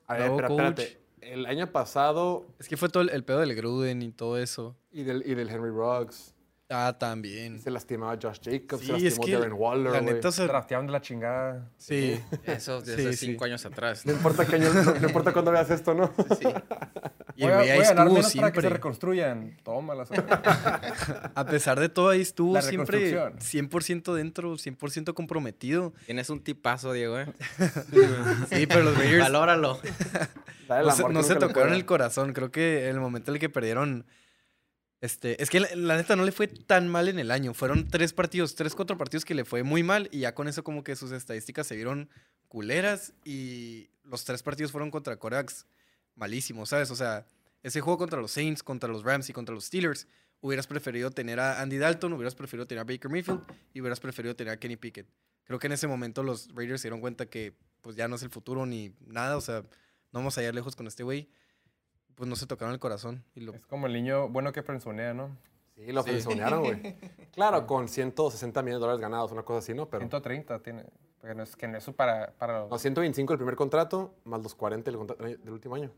[0.08, 1.00] a ver, pero espérate.
[1.22, 4.76] El año pasado Es que fue todo el, el pedo del Gruden y todo eso.
[4.92, 6.34] y del, y del Henry Ruggs,
[6.72, 7.60] Ah, también.
[7.60, 10.46] se lastimaba Josh Jacobs, Sí, se es lastimó que Darren Waller, la neta, o sea,
[10.46, 11.68] Draftearon de la chingada.
[11.78, 12.20] sí.
[12.46, 13.26] Eso desde Sí, sí.
[13.28, 14.06] cinco años atrás.
[14.06, 16.14] No importa qué año, no, no importa cuándo veas esto, ¿no?
[16.40, 16.48] Sí.
[17.36, 18.70] Y voy a, ahí voy a estuvo menos para que se siempre.
[18.70, 19.58] reconstruyan.
[19.64, 20.10] Tómalas.
[21.36, 23.70] A pesar de todo, ahí estuvo La siempre reconstrucción.
[23.72, 25.94] 100% dentro, 100% comprometido.
[26.06, 27.28] Tienes un tipazo, Diego, ¿eh?
[28.52, 29.80] Sí, pero los Raiders Valóralo.
[30.70, 32.32] No se, no se tocaron el corazón.
[32.32, 34.06] Creo que en el momento en el que perdieron.
[35.02, 37.54] Este, es que la, neta no le fue tan mal en el año.
[37.54, 40.10] Fueron tres partidos, tres, cuatro partidos que le fue muy mal.
[40.12, 42.10] Y ya con eso, como que sus estadísticas se vieron
[42.48, 43.14] culeras.
[43.24, 45.66] Y los tres partidos fueron contra Corax
[46.16, 46.92] malísimos, ¿sabes?
[46.92, 47.26] O sea,
[47.64, 50.08] ese juego contra los Saints, contra los Rams y contra los Steelers.
[50.42, 53.42] Hubieras preferido tener a Andy Dalton, hubieras preferido tener a Baker Mayfield
[53.74, 55.08] y hubieras preferido tener a Kenny Pickett.
[55.44, 58.24] Creo que en ese momento los Raiders se dieron cuenta que pues ya no es
[58.24, 59.36] el futuro ni nada.
[59.36, 59.62] O sea,
[60.12, 61.30] no vamos a ir lejos con este güey.
[62.20, 63.24] Pues no se tocaron el corazón.
[63.34, 65.38] Y lo, Es como el niño bueno que frenzonea, ¿no?
[65.76, 66.10] Sí, lo Sí.
[66.10, 66.98] frenzonearon, güey.
[67.32, 69.88] Claro, con 160 millones de dólares ganados, una cosa así, ¿no?
[69.88, 70.84] Pero 130 tiene.
[71.22, 72.34] Porque no es que no es para.
[72.38, 75.92] para no, 125 el primer contrato, más los 40 del, contra- del último año.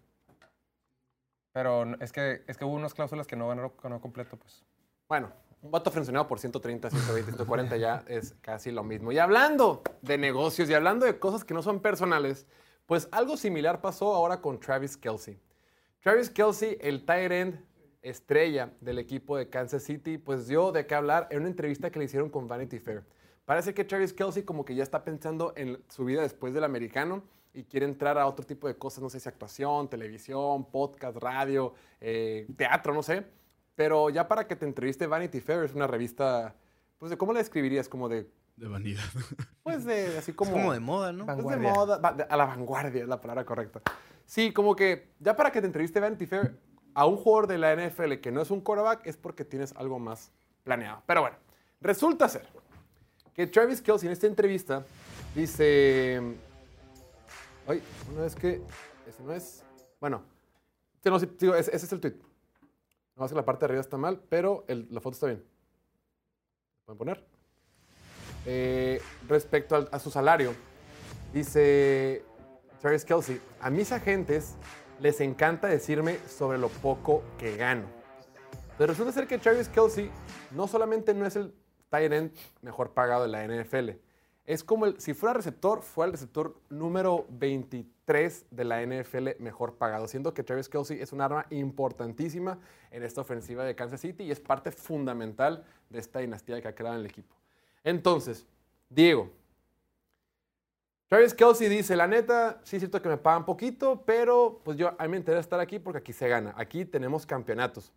[1.54, 4.64] pero no- es que, es que hubo unas cláusulas que no ganaron ganó completo, pues.
[5.10, 5.32] Bueno,
[5.64, 9.12] un vato frenzoneado por 130, 120, 140 ya es casi lo mismo.
[9.12, 12.46] Y hablando de negocios y hablando de cosas que no son personales,
[12.86, 15.40] pues algo similar pasó ahora con Travis Kelsey.
[16.02, 17.64] Travis Kelsey, el tight end
[18.02, 22.00] estrella del equipo de Kansas City, pues dio de qué hablar en una entrevista que
[22.00, 23.04] le hicieron con Vanity Fair.
[23.46, 27.22] Parece que Travis Kelsey como que ya está pensando en su vida después del americano
[27.54, 31.76] y quiere entrar a otro tipo de cosas, no sé si actuación, televisión, podcast, radio,
[32.00, 33.24] eh, teatro, no sé.
[33.76, 36.56] Pero ya para que te entreviste Vanity Fair es una revista,
[36.98, 38.28] pues de cómo la describirías, como de,
[38.62, 39.02] De vanidad.
[39.64, 40.52] pues de así como...
[40.52, 41.26] es como de moda, ¿no?
[41.26, 41.74] Van- Es de Vanguardia.
[41.74, 43.82] moda, a la vanguardia es la palabra correcta.
[44.26, 46.56] Sí, como que ya para que te entreviste Vanity Fair
[46.94, 49.98] a un jugador de la NFL que no es un quarterback es porque tienes algo
[49.98, 50.32] más
[50.64, 51.02] planeado.
[51.08, 51.38] Pero bueno,
[51.82, 52.48] resulta ser
[53.34, 54.86] que Travis Kelsey en esta entrevista
[55.34, 56.22] dice...
[57.68, 58.62] Ay, una vez que...
[59.08, 59.64] Ese no es...
[60.00, 60.22] Bueno,
[61.04, 62.14] sí, no, sí, digo, ese, ese es el tweet.
[63.16, 65.44] No más que la parte de arriba está mal, pero el- la foto está bien.
[66.86, 67.31] ¿Pueden poner?
[68.46, 70.54] Eh, respecto a su salario,
[71.34, 72.24] dice
[72.80, 74.56] Travis Kelsey, a mis agentes
[75.00, 77.86] les encanta decirme sobre lo poco que gano.
[78.78, 80.10] Pero resulta ser que Travis Kelsey
[80.52, 81.54] no solamente no es el
[81.90, 83.92] tight end mejor pagado de la NFL,
[84.46, 89.76] es como el, si fuera receptor, fue el receptor número 23 de la NFL mejor
[89.78, 94.24] pagado, siendo que Travis Kelsey es un arma importantísima en esta ofensiva de Kansas City
[94.24, 97.36] y es parte fundamental de esta dinastía que ha creado en el equipo.
[97.84, 98.46] Entonces,
[98.90, 99.30] Diego,
[101.12, 104.96] Travis Kelsey dice, la neta, sí es cierto que me pagan poquito, pero pues yo
[104.98, 107.92] a mí me interesa estar aquí porque aquí se gana, aquí tenemos campeonatos.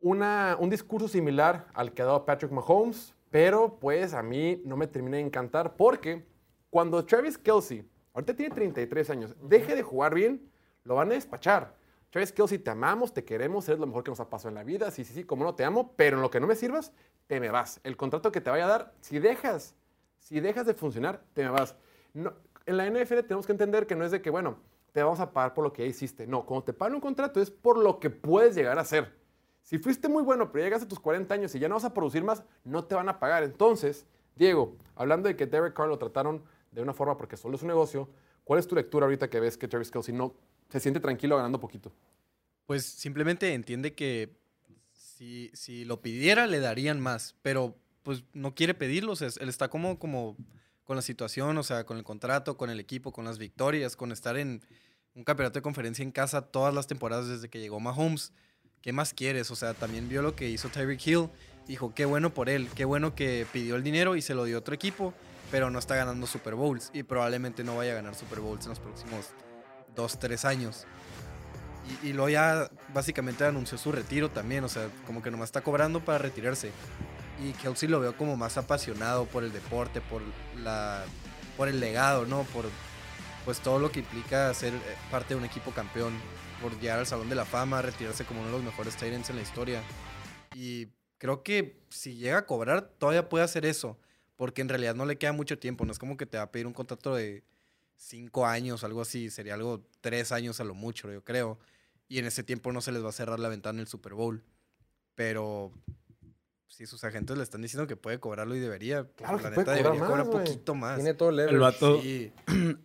[0.00, 4.76] Una, un discurso similar al que ha dado Patrick Mahomes, pero pues a mí no
[4.76, 6.24] me termina de encantar porque
[6.70, 10.48] cuando Travis Kelsey, ahorita tiene 33 años, deje de jugar bien,
[10.84, 11.74] lo van a despachar.
[12.10, 14.64] Travis Kelsey, te amamos, te queremos, eres lo mejor que nos ha pasado en la
[14.64, 16.92] vida, sí, sí, sí, como no te amo, pero en lo que no me sirvas,
[17.26, 17.80] te me vas.
[17.84, 19.74] El contrato que te vaya a dar, si dejas
[20.18, 21.76] Si dejas de funcionar, te me vas.
[22.14, 22.32] No,
[22.66, 24.58] en la NFL tenemos que entender que no es de que, bueno,
[24.92, 26.26] te vamos a pagar por lo que ya hiciste.
[26.26, 29.14] No, cuando te pagan un contrato es por lo que puedes llegar a hacer.
[29.62, 31.92] Si fuiste muy bueno, pero llegas a tus 40 años y ya no vas a
[31.92, 33.42] producir más, no te van a pagar.
[33.42, 36.42] Entonces, Diego, hablando de que Derek Carr lo trataron
[36.72, 38.08] de una forma porque solo es un negocio,
[38.44, 40.34] ¿cuál es tu lectura ahorita que ves que Travis Kelsey no
[40.68, 41.92] se siente tranquilo ganando poquito?
[42.66, 44.36] Pues simplemente entiende que
[44.92, 49.98] si, si lo pidiera le darían más, pero pues no quiere pedirlo, él está como,
[49.98, 50.36] como
[50.84, 54.12] con la situación, o sea, con el contrato, con el equipo, con las victorias, con
[54.12, 54.62] estar en
[55.14, 58.32] un campeonato de conferencia en casa todas las temporadas desde que llegó Mahomes.
[58.80, 59.50] ¿Qué más quieres?
[59.50, 61.28] O sea, también vio lo que hizo Tyreek Hill.
[61.66, 64.56] Dijo, qué bueno por él, qué bueno que pidió el dinero y se lo dio
[64.56, 65.12] a otro equipo,
[65.50, 68.70] pero no está ganando Super Bowls y probablemente no vaya a ganar Super Bowls en
[68.70, 69.34] los próximos
[69.98, 70.86] dos, tres años.
[72.02, 76.04] Y, luego ya básicamente anunció su retiro también, o sea, como que nomás está cobrando
[76.04, 76.70] para retirarse.
[77.42, 80.22] Y Kelsey lo veo como más apasionado por el deporte, por,
[80.56, 81.04] la,
[81.56, 82.42] por el legado, ¿no?
[82.44, 82.66] Por
[83.44, 84.78] pues todo lo que implica ser eh,
[85.10, 86.12] parte de un equipo campeón,
[86.60, 89.36] por llegar al Salón de la Fama, retirarse como uno de los mejores Titans en
[89.36, 89.82] la historia.
[90.54, 93.98] Y creo que si llega a cobrar, todavía puede hacer eso,
[94.36, 96.52] porque en realidad no le queda mucho tiempo, no es como que te va a
[96.52, 97.42] pedir un contrato de
[97.98, 101.58] cinco años, algo así, sería algo tres años a lo mucho, yo creo.
[102.08, 104.14] Y en ese tiempo no se les va a cerrar la ventana en el Super
[104.14, 104.42] Bowl.
[105.14, 105.72] Pero
[106.68, 109.56] si sus agentes le están diciendo que puede cobrarlo y debería, pues, Claro la puede
[109.56, 110.44] neta cobrar debería más, cobrar güey.
[110.44, 110.94] poquito más.
[110.96, 111.40] Tiene todo el.
[111.40, 112.32] El vato, Sí.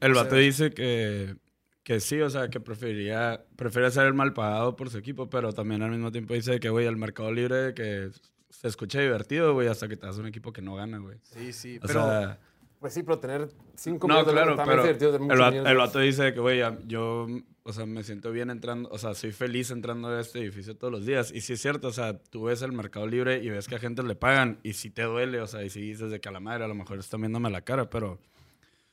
[0.02, 1.36] el o vato sea- dice que,
[1.84, 5.54] que sí, o sea, que preferiría, prefiere ser el mal pagado por su equipo, pero
[5.54, 8.10] también al mismo tiempo dice que, güey, el mercado libre que
[8.50, 11.20] se escucha divertido, güey, hasta que te das un equipo que no gana, güey.
[11.22, 12.40] Sí, sí, O pero sea,
[12.84, 15.54] Pues sí, pero tener cinco no, millones de claro, pero divertido de el, muchos el
[15.54, 15.78] dólares.
[15.78, 17.28] vato dice que, güey, yo,
[17.64, 20.92] o sea, me siento bien entrando, o sea, soy feliz entrando a este edificio todos
[20.92, 21.32] los días.
[21.34, 23.80] Y sí es cierto, o sea, tú ves el mercado libre y ves que a
[23.80, 26.34] gente le pagan y sí te duele, o sea, y sí dices de que a
[26.34, 28.20] la madre a lo mejor están viéndome la cara, pero...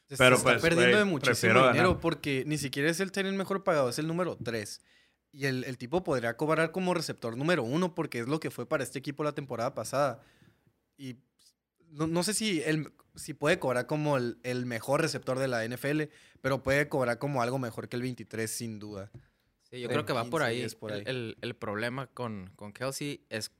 [0.09, 2.01] se pero, está pues, perdiendo güey, de muchísimo prefiero dinero ganar.
[2.01, 4.83] porque ni siquiera es el tener mejor pagado, es el número 3.
[5.33, 8.67] Y el, el tipo podría cobrar como receptor número uno porque es lo que fue
[8.67, 10.23] para este equipo la temporada pasada.
[10.97, 11.17] Y
[11.91, 15.65] no, no sé si, el, si puede cobrar como el, el mejor receptor de la
[15.67, 16.03] NFL,
[16.41, 19.11] pero puede cobrar como algo mejor que el 23 sin duda.
[19.71, 20.57] Sí, yo creo que va por 15, ahí.
[20.59, 21.05] 10 por El- ahí.
[21.07, 23.53] El, el problema con, con Kelsey es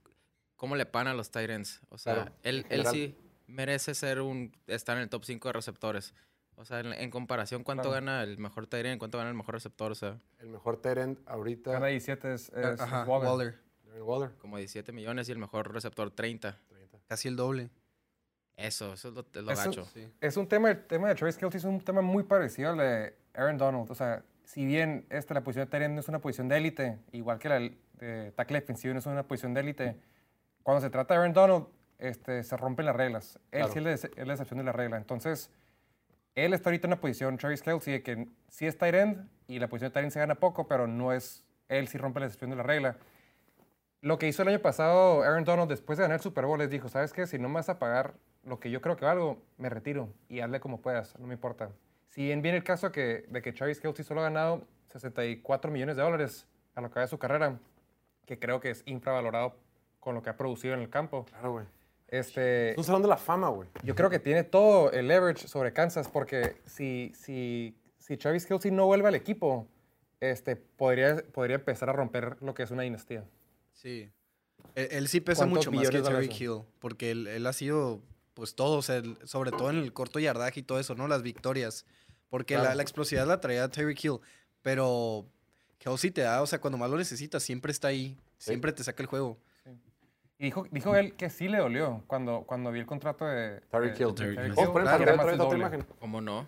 [0.55, 1.81] cómo le pagan a los Titans.
[1.89, 3.15] O sea, Claro, él, él sí
[3.47, 6.13] merece ser un estar en el top 5 de receptores.
[6.55, 7.93] O sea, en, en comparación, ¿cuánto Claro.
[8.05, 8.99] gana el mejor Tyrant?
[8.99, 9.91] ¿Cuánto gana el mejor receptor?
[9.91, 13.57] O sea, El mejor Tyrant ahorita, Gana 17 es, es Ajá, Waller.
[13.99, 14.31] Waller.
[14.37, 16.59] como 17 millones y el mejor receptor 30.
[16.69, 16.99] 30.
[17.07, 17.69] Casi el doble.
[18.57, 19.85] Eso, eso es lo, es lo Eso- gacho.
[19.85, 20.07] Sí.
[20.21, 23.15] Es un tema, el tema de Travis Kelce es un tema muy parecido al de
[23.33, 23.89] Aaron Donald.
[23.89, 26.99] O sea, si bien esta, la posición de Tyrant no es una posición de élite,
[27.11, 29.95] igual que la de tackle defensivo no es una posición de élite,
[30.63, 31.65] cuando se trata de Aaron Donald,
[31.97, 33.39] este, se rompen las reglas.
[33.51, 33.73] Él Claro.
[33.73, 34.97] sí es la, es la excepción de la regla.
[34.97, 35.49] Entonces,
[36.35, 39.59] él está ahorita en una posición, Travis Kelce, de que sí es tight end y
[39.59, 42.25] la posición de tight end se gana poco, pero no es, él sí rompe la
[42.27, 42.97] excepción de la regla.
[44.01, 46.69] Lo que hizo el año pasado Aaron Donald después de ganar el Super Bowl, les
[46.71, 47.27] dijo, ¿sabes qué?
[47.27, 50.39] Si no me vas a pagar lo que yo creo que valgo, me retiro y
[50.39, 51.69] hazle como puedas, no me importa.
[52.09, 55.95] Si bien viene el caso que, de que Travis Kelce solo ha ganado 64 millones
[55.95, 57.59] de dólares a lo que va de su carrera,
[58.25, 59.55] que creo que es infravalorado
[59.99, 61.25] con lo que ha producido en el campo.
[61.25, 61.65] Claro, güey.
[62.07, 63.69] Este, Es un salón de la fama, güey.
[63.83, 68.69] yo creo que tiene todo el leverage sobre Kansas porque si, si, si Travis Kelce
[68.69, 69.65] no vuelve al equipo,
[70.19, 73.23] este, podría, podría empezar a romper lo que es una dinastía.
[73.73, 74.11] Sí.
[74.75, 76.29] Él, él sí pesa ¿Cuántos mucho más que Terry?
[76.37, 78.01] Hill, porque él, él ha sido,
[78.33, 81.07] pues todo, o sea, el- sobre todo en el corto yardaje y todo eso, ¿no?
[81.07, 81.85] Las victorias.
[82.29, 82.75] Porque la, Claro.
[82.77, 84.19] la explosividad la traía Terry Hill,
[84.61, 85.25] pero
[85.79, 89.03] Kelsey te da, o sea, cuando más lo necesitas, siempre está ahí, siempre te saca
[89.03, 89.37] el juego.
[90.37, 93.55] Y dijo, dijo él que sí le dolió cuando, cuando vio el contrato de de-
[93.55, 93.61] Hill.
[93.61, 94.53] de Tyreek Tyreek Hill.
[94.55, 95.75] Vamos a poner en que pantalla era otra más vez el la otra doble.
[95.77, 95.95] imagen.
[95.99, 96.47] ¿Cómo no?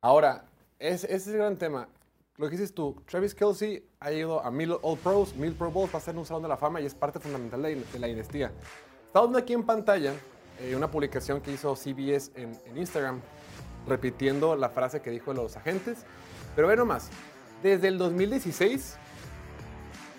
[0.00, 0.44] Ahora,
[0.78, 1.88] es- ese es el gran tema.
[2.36, 5.94] Lo que dices tú, Travis Kelsey ha ido a mil All Pros, mil Pro Bowls,
[5.94, 8.06] va a ser un salón de la fama y es parte fundamental de, de la
[8.08, 8.52] dinastía.
[9.06, 10.14] Estamos viendo aquí en pantalla
[10.60, 13.20] eh, una publicación que hizo CBS en, Instagram,
[13.86, 15.98] repitiendo la frase que dijo los agentes.
[16.54, 17.10] Pero ve nomás,
[17.62, 18.96] desde el 2016,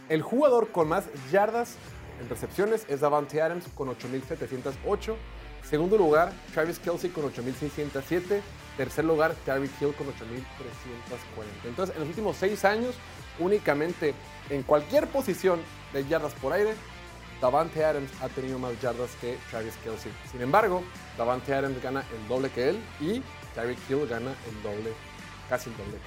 [0.10, 1.76] el jugador con más yardas
[2.22, 5.16] en recepciones es Davante Adams con 8.708.
[5.64, 8.42] Segundo lugar, Travis Kelsey con 8.607.
[8.78, 10.14] Tercer lugar, Tyreek Hill con 8.340.
[11.66, 12.96] Entonces, en los últimos seis años,
[13.40, 14.14] únicamente
[14.50, 15.60] en cualquier posición
[15.94, 16.74] de yardas por aire,
[17.42, 20.12] Davante Adams ha tenido más yardas que Travis Kelsey.
[20.32, 20.84] Sin embargo,
[21.18, 23.22] Davante Adams gana el doble que él y
[23.54, 24.94] Tyreek Hill gana el doble,
[25.50, 26.02] casi el doble que él.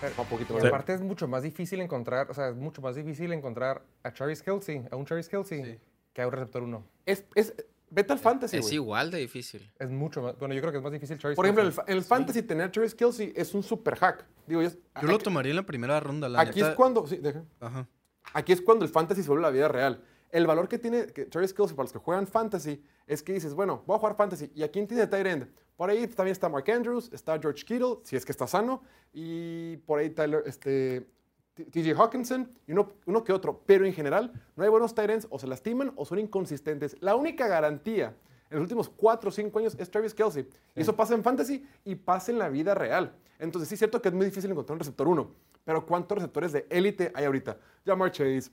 [0.00, 0.64] Pero- Un poquito más.
[0.64, 4.42] aparte es mucho más difícil encontrar, o sea, es mucho más difícil encontrar a Travis
[4.42, 5.78] Kelsey, a un Travis Kelsey, Sí.
[6.12, 6.84] que a un receptor uno.
[7.06, 7.54] Es, es-
[7.94, 9.70] Vete al fantasy, Es igual de difícil.
[9.78, 10.38] Es mucho más.
[10.38, 12.68] Bueno, yo creo que es más difícil Travis Por ejemplo, en el, el fantasy tener
[12.68, 14.24] a Travis Kelsey es un super hack.
[14.46, 16.70] Digo, es- Yo lo tomaría en la primera ronda, la Aquí neta.
[16.70, 17.06] es cuando...
[17.06, 17.44] Sí, deja.
[17.60, 17.86] Ajá.
[18.32, 20.02] Aquí es cuando el fantasy se vuelve la vida real.
[20.32, 23.52] El valor que tiene que Travis Kelsey para los que juegan fantasy es que dices,
[23.52, 24.50] bueno, voy a jugar fantasy.
[24.54, 25.48] ¿Y a quién tiene tight end?
[25.76, 29.76] Por ahí también está Mark Andrews, está George Kittle, si es que está sano, y
[29.78, 31.06] por ahí Tyler, este,
[31.54, 33.62] TJ Hawkinson, y uno, uno que otro.
[33.66, 36.96] Pero en general, no hay buenos tight ends, o se lastiman o son inconsistentes.
[37.00, 38.16] La única garantía
[38.48, 40.48] en los últimos 4 o 5 años es Travis Kelsey.
[40.74, 43.14] Y eso pasa en fantasy y pasa en la vida real.
[43.38, 45.30] Entonces, sí es cierto que es muy difícil encontrar un receptor 1,
[45.64, 47.58] pero ¿cuántos receptores de élite hay ahorita?
[47.84, 48.50] Jamar Chase,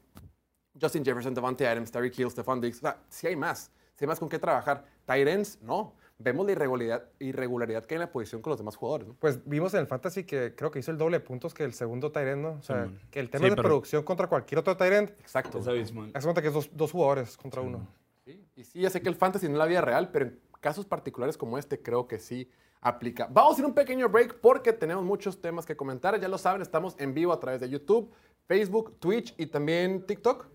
[0.82, 2.78] Justin Jefferson, Devante Adams, Terry Hill, Stephon Diggs.
[2.78, 3.72] O sea, sí hay más.
[3.96, 4.86] Sí hay más con qué trabajar.
[5.06, 5.94] Tyrants, no.
[6.22, 9.08] Vemos la irregularidad, irregularidad que hay en la posición con los demás jugadores.
[9.08, 9.14] ¿no?
[9.20, 11.74] Pues vimos en el Fantasy que creo que hizo el doble de puntos que el
[11.74, 12.50] segundo Tyrant, ¿no?
[12.60, 15.60] O sea, que el tema Sí, de pero- producción contra cualquier otro Tyrant, Exacto.
[15.60, 16.12] Es abismal.
[16.14, 17.88] haz cuenta que es dos, dos jugadores contra uno.
[18.26, 20.40] Sí, Y sí, ya sé que el fantasy no es la vida real, pero en
[20.60, 22.50] casos particulares como este creo que sí
[22.82, 23.28] aplica.
[23.32, 26.20] Vamos a ir un pequeño break porque tenemos muchos temas que comentar.
[26.20, 28.12] Ya lo saben, estamos en vivo a través de YouTube,
[28.46, 30.48] Facebook, Twitch y también TikTok.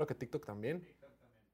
[0.00, 0.82] Creo que TikTok también.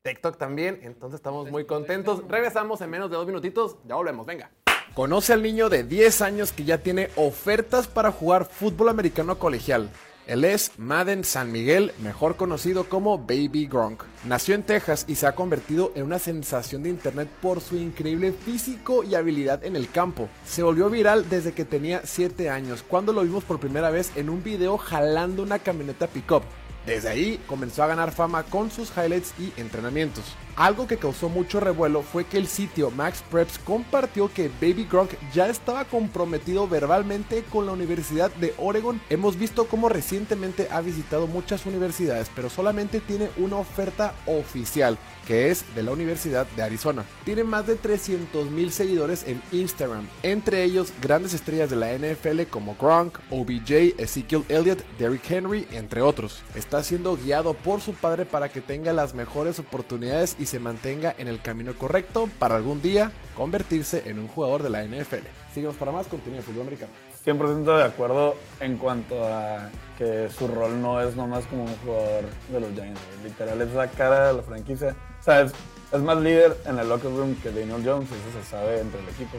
[0.03, 0.79] TikTok también.
[0.83, 2.23] Entonces estamos muy contentos.
[2.29, 3.75] Regresamos en menos de dos minutitos.
[3.85, 4.25] Ya volvemos.
[4.25, 4.53] Venga.
[4.95, 9.91] Conoce al niño de 10 años que ya tiene ofertas para jugar fútbol americano colegial.
[10.29, 14.05] Él es Madden San Miguel, mejor conocido como Baby Gronk.
[14.25, 18.31] Nació en Texas y se ha convertido en una sensación de internet por su increíble
[18.31, 20.29] físico y habilidad en el campo.
[20.45, 24.31] Se volvió viral desde que tenía 7 años, cuando lo vimos por primera vez en
[24.31, 26.45] un video jalando una camioneta pickup.
[26.87, 30.25] Desde ahí comenzó a ganar fama con sus highlights y entrenamientos.
[30.57, 35.11] Algo que causó mucho revuelo fue que el sitio Max Preps compartió que Baby Gronk
[35.35, 38.99] ya estaba comprometido verbalmente con la Universidad de Oregon.
[39.11, 45.51] Hemos visto cómo recientemente ha visitado muchas universidades, pero solamente tiene una oferta oficial, que
[45.51, 47.05] es de la Universidad de Arizona.
[47.27, 52.45] Tiene más de 300 mil seguidores en Instagram, entre ellos grandes estrellas de la NFL
[52.49, 56.43] como Gronk, OBJ, Ezekiel Elliott, Derrick Henry, entre otros.
[56.55, 61.15] Está siendo guiado por su padre para que tenga las mejores oportunidades y se mantenga
[61.19, 65.27] en el camino correcto para algún día convertirse en un jugador de la NFL.
[65.53, 66.93] Síguenos para más contenido de fútbol americano.
[67.25, 72.25] 100% de acuerdo en cuanto a que su rol no es nomás como un jugador
[72.51, 73.01] de los Giants.
[73.25, 74.95] Literal es la cara de la franquicia.
[75.21, 75.53] O sea, es,
[75.93, 79.09] es más líder en el locker room que Daniel Jones, eso se sabe entre el
[79.09, 79.39] equipo.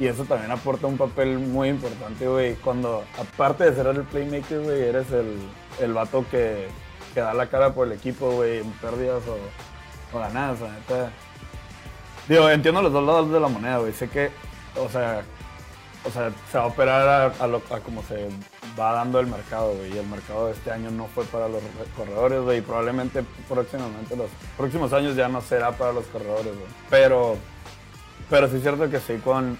[0.00, 2.54] Y eso también aporta un papel muy importante, güey.
[2.54, 5.36] Cuando, aparte de ser el playmaker, güey, eres el,
[5.80, 6.66] el vato que,
[7.12, 9.36] que da la cara por el equipo, güey, en pérdidas o,
[10.12, 11.10] o ganadas, la neta.
[12.28, 13.92] Digo, entiendo los dos lados de la moneda, güey.
[13.92, 14.30] Sé que,
[14.80, 15.22] o sea,
[16.04, 18.28] o sea, se va a operar a, lo, a como se
[18.78, 19.94] va dando el mercado, güey.
[19.94, 22.58] Y el mercado de este año no fue para los re- corredores, güey.
[22.58, 26.68] Y probablemente próximamente, los próximos años ya no será para los corredores, güey.
[26.90, 27.36] Pero,
[28.30, 29.56] pero sí es cierto que sí, con.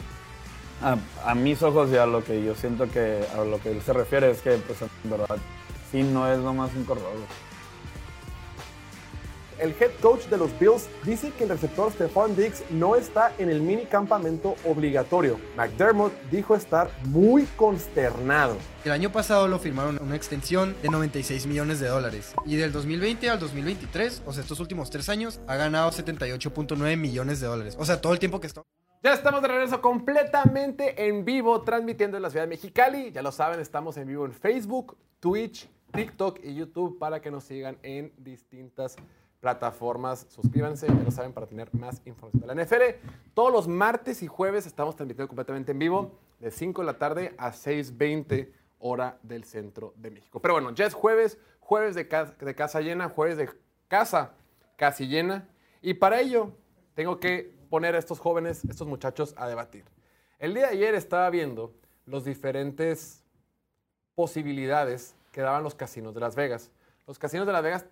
[1.25, 3.93] A, mis ojos y a lo que yo siento que a lo que él se
[3.93, 5.37] refiere es que, pues, en verdad,
[5.93, 7.13] sí no es nomás un corredor.
[9.63, 13.49] El head coach de los Bills dice que el receptor Stephon Diggs no está en
[13.49, 15.39] el mini campamento obligatorio.
[15.57, 18.57] McDermott dijo estar muy consternado.
[18.85, 22.35] El año pasado lo firmaron una extensión de 96 millones de dólares.
[22.45, 27.39] Y del 2020 al 2023, o sea, estos últimos tres años, ha ganado 78.9 millones
[27.41, 27.77] de dólares.
[27.79, 28.63] O sea, todo el tiempo que está.
[29.05, 33.13] Ya estamos de regreso completamente en vivo, transmitiendo en la ciudad de Mexicali.
[33.13, 37.45] Ya lo saben, estamos en vivo en Facebook, Twitch, TikTok y YouTube para que nos
[37.45, 38.97] sigan en distintas
[39.43, 40.25] plataformas.
[40.29, 43.07] Suscríbanse, ya lo saben, para tener más información de la NFL.
[43.35, 47.35] Todos los martes y jueves estamos transmitiendo completamente en vivo, de 5 de la tarde
[47.37, 50.41] a 6.20 hora del centro de México.
[50.41, 53.51] Pero bueno, ya es jueves, jueves de casa, de casa llena, jueves de
[53.89, 54.33] casa
[54.77, 55.49] casi llena.
[55.83, 56.53] Y para ello
[56.95, 59.85] tengo que poner a estos jóvenes, estos muchachos a debatir.
[60.39, 61.75] El día de ayer estaba viendo
[62.07, 63.25] los diferentes
[64.15, 66.71] posibilidades que daban los casinos de Las Vegas.
[67.09, 67.87] Los casinos de Las Vegas,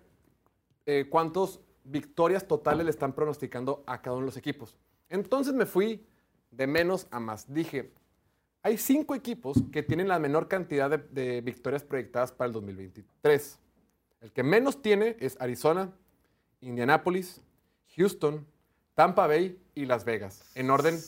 [0.85, 4.75] eh, ¿cuántas victorias totales le están pronosticando a cada uno de los equipos?
[5.09, 6.05] Entonces me fui
[6.51, 7.51] de menos a más.
[7.53, 7.91] Dije,
[8.63, 13.59] hay cinco equipos que tienen la menor cantidad de, de victorias proyectadas para el 2023.
[14.21, 15.91] El que menos tiene es Arizona,
[16.61, 17.41] Indianapolis,
[17.95, 18.45] Houston,
[18.93, 20.99] Tampa Bay y Las Vegas, en orden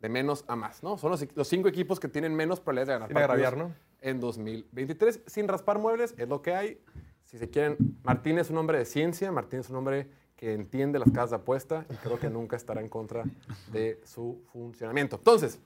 [0.00, 0.98] de menos a más, ¿no?
[0.98, 3.72] Son los, los cinco equipos que tienen menos probabilidades de ganar Sin agraviar, ¿no?
[4.04, 5.22] en 2023.
[5.26, 6.80] Sin raspar muebles, es lo que hay.
[7.24, 10.98] Si se quieren, Martín es un hombre de ciencia, Martín es un hombre que entiende
[10.98, 13.24] las casas de apuesta y creo que nunca estará en contra
[13.72, 15.16] de su funcionamiento.
[15.16, 15.58] Entonces,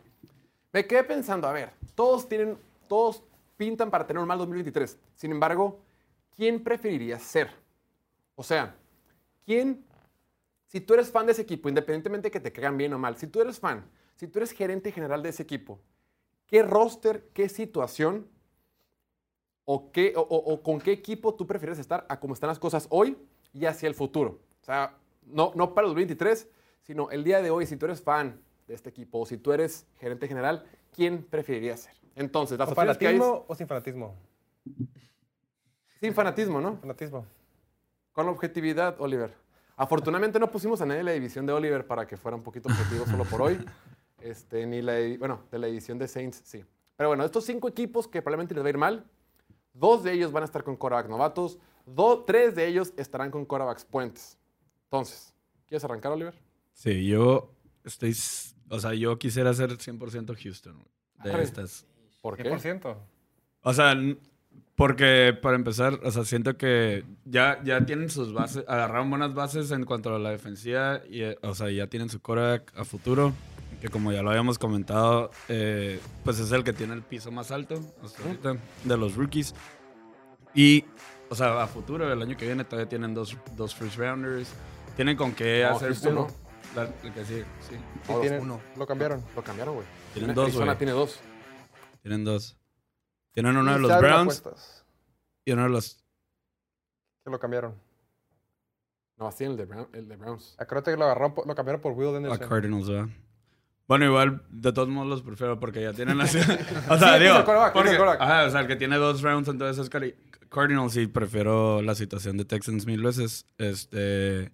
[0.73, 3.23] me quedé pensando, a ver, todos tienen, todos
[3.57, 4.99] pintan para tener un mal 2023.
[5.15, 5.81] Sin embargo,
[6.35, 7.51] ¿quién preferiría ser?
[8.35, 8.77] O sea,
[9.45, 9.85] ¿quién
[10.69, 13.17] si tú eres fan de ese equipo, independientemente de que te caigan bien o mal,
[13.17, 15.81] si tú eres fan, si tú eres gerente general de ese equipo,
[16.47, 18.29] ¿qué roster, qué situación
[19.71, 23.19] o, qué, o, con qué equipo tú prefieres estar a cómo están las cosas hoy
[23.53, 24.41] y hacia el futuro?
[24.63, 24.95] O sea,
[25.27, 26.49] no, no para el 2023,
[26.81, 29.53] sino el día de hoy, si tú eres fan de este equipo o si tú
[29.53, 31.93] eres gerente general, ¿quién preferirías ser?
[32.17, 34.15] Entonces, las ¿Con opciones que hay es fanatismo o sin fanatismo?
[36.01, 36.79] sin fanatismo, ¿no?
[36.79, 37.27] Fanatismo.
[38.13, 39.35] Con objetividad, Oliver.
[39.77, 43.05] Afortunadamente no pusimos a nadie la división de Oliver para que fuera un poquito objetivo
[43.05, 43.59] solo por hoy.
[44.21, 46.65] Este, ni la, bueno, de la división de Saints, sí.
[46.97, 49.09] Pero bueno, estos cinco equipos que probablemente les va a ir mal,
[49.79, 53.45] dos de ellos van a estar con quarterback novatos, do- tres de ellos estarán con
[53.45, 54.37] quarterbacks puentes.
[54.85, 55.35] Entonces,
[55.67, 56.35] ¿quieres arrancar, Oliver?
[56.73, 57.53] Sí, yo
[57.85, 58.15] estoy.
[58.71, 60.85] O sea, yo quisiera ser 100% Houston.
[61.25, 61.43] De Arre.
[61.43, 61.87] estas.
[62.21, 62.45] ¿Por qué?
[62.45, 62.97] 100%.
[63.63, 63.95] O sea,
[64.75, 69.71] porque para empezar, o sea, siento que ya, ya tienen sus bases, agarraron buenas bases
[69.73, 73.33] en cuanto a la defensiva, y, eh, o sea, ya tienen su quarterback a futuro,
[73.81, 77.51] que como ya lo habíamos comentado, eh, pues es el que tiene el piso más
[77.51, 79.55] alto hasta ahorita de los rookies.
[80.55, 80.85] Y,
[81.31, 84.49] o sea, a futuro, el año que viene, todavía tienen dos, dos first rounders,
[84.97, 86.27] tienen con qué No, hacer uno.
[86.27, 86.49] no.
[86.75, 87.75] La- el que sigue, sí.
[87.75, 88.21] Sí, Todos.
[88.23, 88.61] tienen- Uno.
[88.77, 89.25] Lo cambiaron.
[89.35, 89.87] Lo cambiaron, güey.
[90.13, 90.79] Tienen dos, Arizona güey.
[90.79, 91.19] tiene dos.
[92.03, 92.59] Tienen dos.
[93.33, 94.43] Tienen uno de los Browns
[95.45, 96.05] y uno de los
[97.25, 97.75] Que lo cambiaron.
[99.17, 100.55] No, así el de, Brown- el de Browns.
[100.59, 102.49] Acuérdate que lo, agarraron, por- lo cambiaron por Will A Anderson.
[102.49, 103.09] Cardinals, ¿verdad?
[103.89, 106.39] Bueno, igual, de todos modos los prefiero porque ya tienen así.
[106.39, 107.37] o sea, es digo.
[107.39, 108.21] el quarterback, es porque- el quarterback.
[108.21, 110.15] ajá, o sea, el que tiene dos rounds, entonces es Cari-
[110.51, 113.47] Cardinals y prefiero la situación de Texans mil veces.
[113.59, 114.53] Este.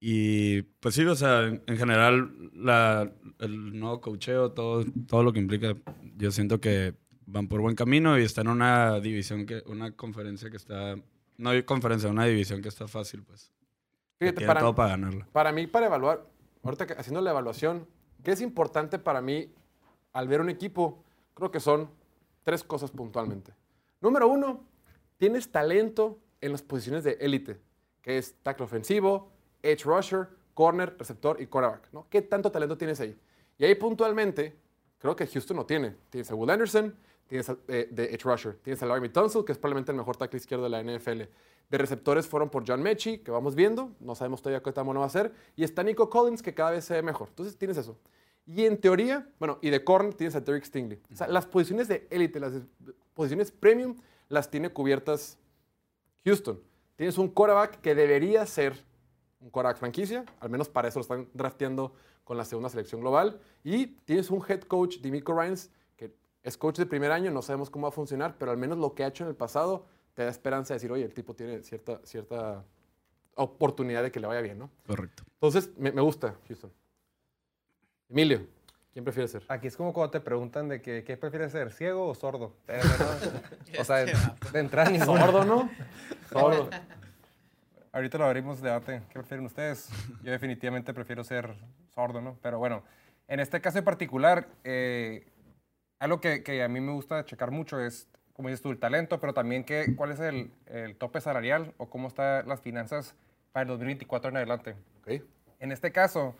[0.00, 5.32] Y pues sí, o sea, en, en general, la, el nuevo cocheo, todo, todo lo
[5.32, 5.74] que implica,
[6.16, 6.94] yo siento que
[7.26, 10.96] van por buen camino y están en una división que, una conferencia que está.
[11.38, 13.50] No hay conferencia, una división que está fácil, pues.
[14.18, 15.26] Fíjate, para, todo para ganarla.
[15.32, 16.26] Para mí, para evaluar,
[16.62, 17.88] ahorita que- haciendo la evaluación,
[18.24, 19.52] ¿qué es importante para mí
[20.12, 21.04] al ver un equipo?
[21.34, 21.88] Creo que son
[22.42, 23.52] tres cosas puntualmente.
[24.00, 24.64] Número uno,
[25.18, 27.60] tienes talento en las posiciones de élite,
[28.02, 29.30] que es tackle ofensivo,
[29.62, 31.92] edge rusher, corner, receptor y quarterback.
[31.92, 32.06] ¿no?
[32.10, 33.16] ¿Qué tanto talento tienes ahí?
[33.58, 34.56] Y ahí puntualmente,
[34.98, 35.94] creo que Houston no tiene.
[36.10, 36.94] Tienes a Will Anderson,
[37.26, 40.16] tienes a, eh, de edge rusher, tienes a Larry Tunsil, que es probablemente el mejor
[40.16, 41.22] tackle izquierdo de la NFL.
[41.70, 45.00] De receptores fueron por John Mechie, que vamos viendo, no sabemos todavía qué tan bueno
[45.00, 47.28] va a ser, y está Nico Collins, que cada vez se ve mejor.
[47.28, 47.98] Entonces tienes eso.
[48.46, 51.00] Y en teoría, bueno, y de corner tienes a Derek Stingley.
[51.10, 52.52] O sea, las posiciones de élite, las
[53.14, 53.96] posiciones premium,
[54.28, 55.38] las tiene cubiertas
[56.24, 56.60] Houston.
[56.96, 58.74] Tienes un quarterback que debería ser
[59.40, 63.40] un quarterback franquicia, al menos para eso lo están drafteando con la segunda selección global.
[63.62, 65.70] Y tienes un head coach, Dimico Ryans,
[66.44, 68.94] es coach de primer año, no sabemos cómo va a funcionar, pero al menos lo
[68.94, 71.62] que ha hecho en el pasado te da esperanza de decir, oye, el tipo tiene
[71.62, 72.64] cierta, cierta
[73.34, 74.70] oportunidad de que le vaya bien, ¿no?
[74.86, 75.24] Correcto.
[75.32, 76.70] Entonces, me, me gusta Houston.
[78.10, 78.46] Emilio,
[78.92, 79.42] ¿quién prefiere ser?
[79.48, 82.54] Aquí es como cuando te preguntan de que, qué prefieres ser, ciego o sordo.
[82.68, 82.80] Eh,
[83.80, 84.14] o sea, de,
[84.52, 85.18] de entrada ninguno.
[85.18, 85.70] Sordo, ¿no?
[86.30, 86.68] Sordo.
[87.90, 89.02] Ahorita lo abrimos debate.
[89.08, 89.88] ¿Qué prefieren ustedes?
[90.22, 91.56] Yo definitivamente prefiero ser
[91.94, 92.36] sordo, ¿no?
[92.42, 92.82] Pero bueno,
[93.28, 95.26] en este caso en particular, eh,
[96.04, 99.20] algo que, que a mí me gusta checar mucho es, como dices tú, el talento,
[99.20, 103.14] pero también que, cuál es el, el tope salarial o cómo están las finanzas
[103.52, 104.74] para el 2024 en adelante.
[105.00, 105.22] Ok.
[105.60, 106.36] En este caso,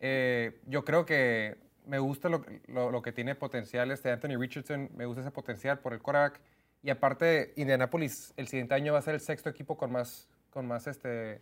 [0.00, 4.90] eh, yo creo que me gusta lo, lo- lo que tiene potencial este Anthony Richardson,
[4.94, 6.40] me gusta ese potencial por el Korak.
[6.82, 10.66] Y aparte, Indianapolis el siguiente año va a ser el sexto equipo con más, con
[10.66, 11.40] más este,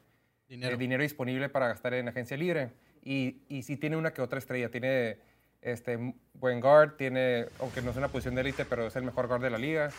[0.49, 0.75] Dinero.
[0.75, 2.71] eh, dinero disponible para gastar en agencia libre.
[3.05, 4.71] Y, y sí tiene una que otra estrella.
[4.71, 5.19] Tiene
[5.63, 9.27] este, buen guard, tiene, aunque no es una posición de élite, pero es el mejor
[9.27, 9.91] guard de la liga.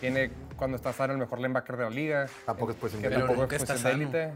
[0.00, 2.26] Tiene, cuando está sano, el mejor linebacker de la liga.
[2.44, 4.32] Tampoco es posición de Pero tampoco es está posición de élite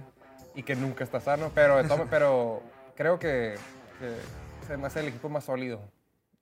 [0.54, 1.50] y que nunca está sano.
[1.54, 2.62] Pero, todo- pero
[2.94, 3.56] creo que,
[3.98, 5.80] que se me hace el equipo más sólido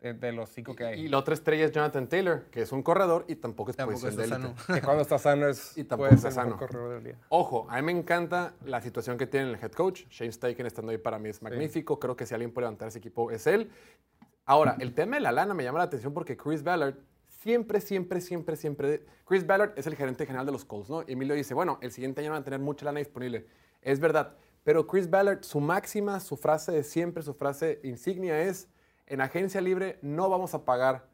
[0.00, 1.00] de, de los cinco que hay.
[1.00, 3.98] Y la otra estrella es Jonathan Taylor, que es un corredor y tampoco es Tampoco
[4.02, 4.60] posición está de élite.
[4.62, 4.74] sano.
[4.78, 6.72] que cuando está sano es Y tampoco puede está ser el mejor sano.
[6.72, 7.26] corredor de la liga.
[7.30, 10.02] Ojo, a mí me encanta la situación que tiene el head coach.
[10.10, 11.98] Shane Steichen estando ahí para mí es magnífico.
[11.98, 13.70] Creo que si alguien puede levantar ese equipo es él.
[14.46, 16.96] Ahora, el tema de la lana me llama la atención porque Chris Ballard
[17.28, 19.06] siempre, siempre, siempre, siempre...
[19.24, 21.02] Chris Ballard es el gerente general de los Colts, ¿no?
[21.02, 23.46] Y Emilio dice, bueno, el siguiente año van a tener mucha lana disponible.
[23.80, 28.68] Es verdad, pero Chris Ballard, su máxima, su frase de siempre, su frase insignia es,
[29.06, 31.06] en agencia libre no vamos a pagar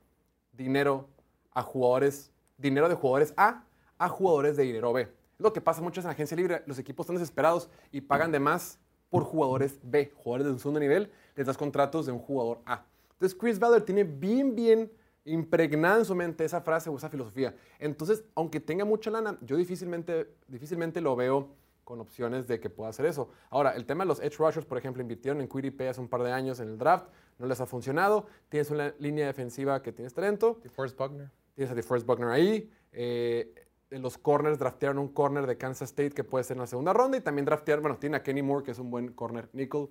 [0.53, 1.09] dinero
[1.53, 3.65] a jugadores, dinero de jugadores A
[3.99, 5.03] a jugadores de dinero B.
[5.03, 5.09] Es
[5.39, 6.63] lo que pasa mucho en agencia libre.
[6.67, 8.79] Los equipos están desesperados y pagan de más
[9.09, 12.85] por jugadores B, jugadores de un segundo nivel, les das contratos de un jugador A.
[13.21, 14.91] Entonces Chris Ballard tiene bien, bien
[15.27, 17.55] impregnada en su mente esa frase o esa filosofía.
[17.79, 21.55] Entonces, aunque tenga mucha lana, yo difícilmente, difícilmente lo veo
[21.85, 23.29] con opciones de que pueda hacer eso.
[23.51, 26.23] Ahora, el tema de los edge rushers, por ejemplo, invirtieron en Quiddy hace un par
[26.23, 27.09] de años en el draft,
[27.39, 28.25] no les ha funcionado.
[28.49, 31.31] Tienes una línea defensiva que tienes talento, DeForest Buckner.
[31.55, 32.71] tienes a DeForest Buckner ahí.
[32.93, 33.53] eh,
[33.91, 37.19] los corners draftearon un corner de Kansas State que puede ser en la segunda ronda
[37.19, 39.89] y también draftearon, bueno, tiene a Kenny Moore que es un buen corner nickel.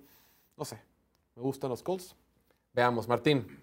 [0.56, 0.80] No sé,
[1.36, 2.16] me gustan los Colts.
[2.72, 3.58] Veamos, Martín.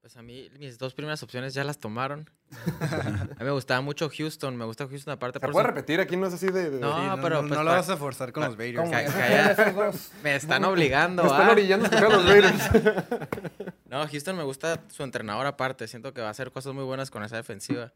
[0.00, 2.30] Pues a mí mis dos primeras opciones ya las tomaron.
[2.80, 6.00] a mí me gustaba mucho Houston, me gusta Houston aparte ¿Se por puede su- repetir?
[6.00, 6.70] Aquí no es así de...
[6.70, 8.56] de- No, Sí, no, pero no, pues no lo pa- vas a forzar con los
[8.56, 9.74] Raiders.
[9.74, 10.10] Dos.
[10.22, 11.24] Me están obligando.
[11.24, 11.52] Me están ¿ah?
[11.52, 12.62] orillando a los Raiders.
[13.88, 15.88] No, Houston me gusta su entrenador aparte.
[15.88, 17.90] Siento que va a hacer cosas muy buenas con esa defensiva.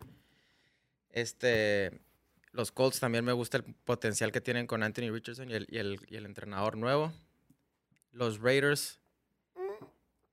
[1.11, 2.01] Este,
[2.53, 5.77] los Colts también me gusta el potencial que tienen con Anthony Richardson y el, y
[5.79, 7.13] el- y el entrenador nuevo.
[8.11, 9.01] Los Raiders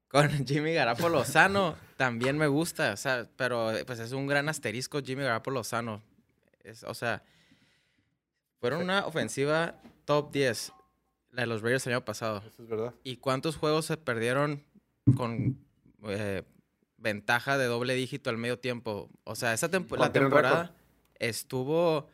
[0.09, 2.93] con Jimmy Garapolo sano también me gusta.
[2.93, 6.01] O sea, pero pues es un gran asterisco Jimmy Garapolo sano.
[6.63, 7.23] Es, o sea,
[8.59, 10.73] fueron una ofensiva top 10,
[11.31, 12.43] la de los Raiders el año pasado.
[12.45, 12.93] Eso es verdad.
[13.03, 14.63] ¿Y cuántos juegos se perdieron
[15.15, 15.57] con
[16.07, 16.43] eh,
[16.97, 19.09] ventaja de doble dígito al medio tiempo?
[19.23, 20.73] O sea, esa tempo- la temporada
[21.15, 22.07] estuvo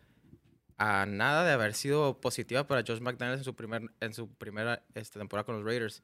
[0.78, 4.84] a nada de haber sido positiva para Josh McDaniels en su, primer, en su primera
[4.94, 6.04] este, temporada con los Raiders.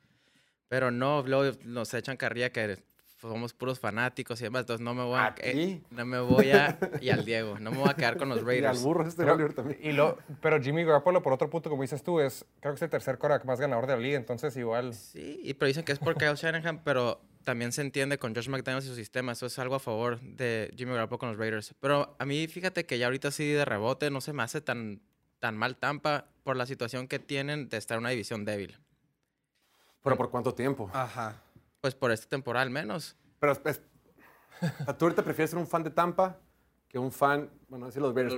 [0.71, 2.77] Pero no, luego nos echan carrilla que
[3.19, 5.25] somos puros fanáticos y demás, entonces no me voy a...
[5.25, 5.41] Aquí.
[5.43, 6.79] eh, no me voy a...
[7.01, 8.81] Y al Diego, no me voy a quedar con los Y al Raiders.
[8.81, 9.77] burro este Pero- también.
[9.83, 12.81] Y lo, pero Jimmy Garoppolo, por otro punto, como dices tú, es creo que es
[12.83, 14.93] el tercer quarterback más ganador de la liga, entonces igual.
[14.93, 18.47] Sí, y pero dicen que es por Kyle Shanahan, pero también se entiende con Josh
[18.47, 19.33] McDaniels y su sistema.
[19.33, 21.75] Eso es algo a favor de Jimmy Garoppolo con los Raiders.
[21.81, 25.01] Pero a mí, fíjate que ya ahorita sí de rebote no se me hace tan,
[25.39, 28.79] tan mal Tampa por la situación que tienen de estar en una división débil.
[30.03, 30.89] ¿Pero por cuánto tiempo?
[30.93, 31.35] Ajá.
[31.81, 33.15] Pues por esta temporada al menos.
[33.39, 33.81] Pero es-
[34.97, 36.37] tú ahorita prefieres ser un fan de Tampa
[36.87, 38.35] que un fan, bueno, decir los Raiders.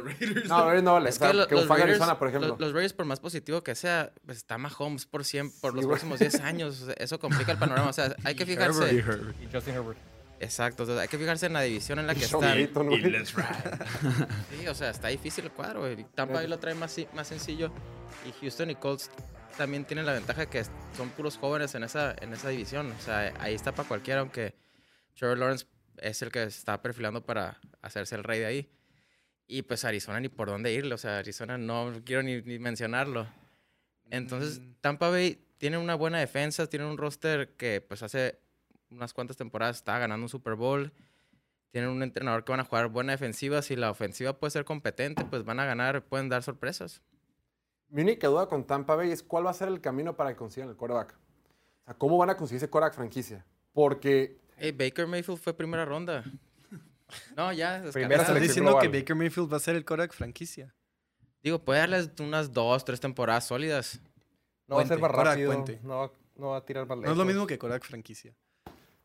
[0.47, 1.09] No, los Raiders no vale.
[1.09, 2.49] Es o sea, que, lo- que un los fan de Raiders, Arizona, por ejemplo.
[2.49, 5.75] los, los Raiders, por más positivo que sea, pues está Mahomes por, siempre, por Sí,
[5.77, 5.93] los güey.
[5.95, 6.81] próximos 10 años.
[6.81, 7.89] O sea, eso complica el panorama.
[7.89, 8.89] O sea, hay que Y fijarse.
[8.99, 9.35] Herbert.
[9.41, 9.97] Y Justin Herbert.
[10.39, 10.83] Exacto.
[10.83, 12.41] o sea, hay que fijarse en la división en la que están.
[12.41, 13.47] Payton, Y let's ride.
[14.59, 15.79] Sí, o sea, está difícil el cuadro.
[15.81, 16.03] güey.
[16.13, 17.71] Tampa ahí lo trae más, más sencillo.
[18.27, 19.09] Y Houston y Colts
[19.57, 20.63] también tienen la ventaja que
[20.95, 22.91] son puros jóvenes en esa, en esa división.
[22.91, 24.55] O sea, ahí está para cualquiera, aunque
[25.15, 25.65] Trevor Lawrence
[25.97, 28.69] es el que está perfilando para hacerse el rey de ahí.
[29.47, 30.95] Y pues Arizona ni por dónde irle.
[30.95, 33.27] O sea, Arizona no quiero ni, ni mencionarlo.
[34.09, 34.73] Entonces, Mm.
[34.81, 38.39] Tampa Bay tiene una buena defensa, tiene un roster que pues hace
[38.89, 40.91] unas cuantas temporadas estaba ganando un Super Bowl.
[41.71, 43.61] Tienen un entrenador que van a jugar buena defensiva.
[43.61, 47.01] Si la ofensiva puede ser competente, pues van a ganar, pueden dar sorpresas.
[47.93, 50.35] Mi única duda con Tampa Bay es cuál va a ser el camino para que
[50.35, 51.13] consigan el quarterback.
[51.13, 53.45] O sea, ¿cómo van a conseguir ese quarterback franquicia?
[53.71, 56.23] Porque Hey, Baker Mayfield fue primera ronda.
[57.37, 57.83] No, ya.
[57.93, 58.23] Primera.
[58.23, 58.87] ¿Estás diciendo que.
[58.87, 60.73] Baker Mayfield va a ser el quarterback franquicia?
[61.43, 63.99] Digo, puede darles unas dos, tres temporadas sólidas.
[64.67, 65.51] No va a ser más rápido.
[65.53, 65.79] puente.
[65.83, 68.33] No, va- no va a tirar más No es lo mismo que quarterback franquicia.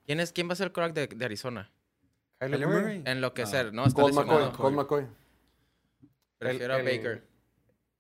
[0.07, 1.71] ¿Quién, es, quién va a ser el quarterback de, de Arizona?
[2.39, 3.03] Kyler Murray.
[3.05, 3.85] Enloquecer, ¿no?
[3.85, 4.41] Está Colt lesionado.
[4.47, 5.07] McCoy, Colt McCoy.
[6.39, 7.25] Prefiero El- a Baker.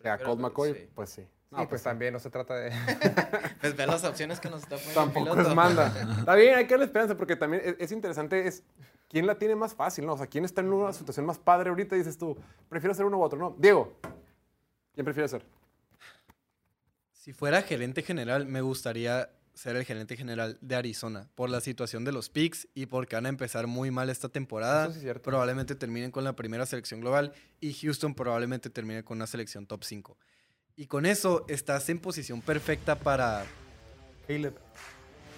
[0.05, 0.89] A Colt McCoy, sí.
[0.95, 1.23] pues sí.
[1.23, 2.71] Sí, No, pues también no se trata de.
[3.61, 5.49] Pues ve las opciones que nos está poniendo el Tampoco piloto.
[5.49, 5.87] es manda.
[6.19, 8.63] Está bien, hay que darle esperanza porque también es, es interesante es
[9.09, 10.13] quién la tiene más fácil, ¿no?
[10.13, 12.37] O sea, quién está en una situación más padre ahorita y dices tú,
[12.69, 13.57] prefiero ser uno u otro, ¿no?
[13.59, 13.97] Diego,
[14.95, 15.43] ¿quién prefiere ser?
[17.13, 22.05] Si fuera gerente general, me gustaría ser el gerente general de Arizona por la situación
[22.05, 24.93] de los picks y porque van a empezar muy mal esta temporada.
[24.93, 25.19] Sí es.
[25.19, 29.83] Probablemente terminen con la primera selección global y Houston probablemente termine con una selección top
[29.83, 30.17] 5.
[30.77, 33.47] Y con eso estás en posición perfecta para
[34.29, 34.55] Caleb.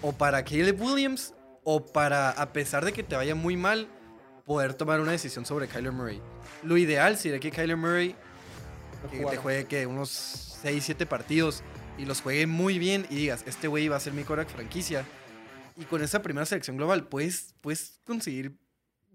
[0.03, 1.33] o para Caleb Williams
[1.65, 3.89] o para, a pesar de que te vaya muy mal,
[4.45, 6.21] poder tomar una decisión sobre Kyler Murray.
[6.63, 8.15] Lo ideal sería que Kyler Murray
[9.11, 11.63] que te juegue que unos 6, 7 partidos
[12.01, 15.05] y los juegue muy bien y digas, este güey va a ser mi quarterback franquicia.
[15.77, 18.57] Y con esa primera selección global puedes, puedes conseguir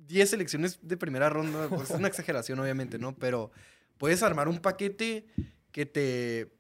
[0.07, 1.67] 10 selecciones de primera ronda.
[1.67, 3.15] Pues es una exageración, obviamente, ¿no?
[3.15, 3.51] Pero
[3.97, 5.25] puedes armar un paquete
[5.71, 6.53] que te,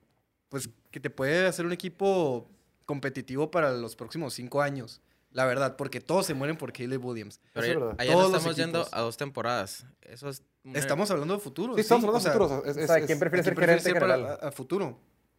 [0.49, 2.49] pues, que te puede hacer un equipo
[2.85, 5.01] competitivo para los próximos 5 años.
[5.31, 7.39] La verdad, porque todos se mueren por Caleb Williams.
[7.53, 9.85] Pero es allá Todos no estamos yendo a dos temporadas.
[10.01, 10.41] Eso es...
[10.73, 11.75] Estamos hablando de futuro.
[11.75, 13.05] Sí, estamos hablando de futuro.
[13.05, 14.97] ¿quién prefiere ¿a ser a- a futuro?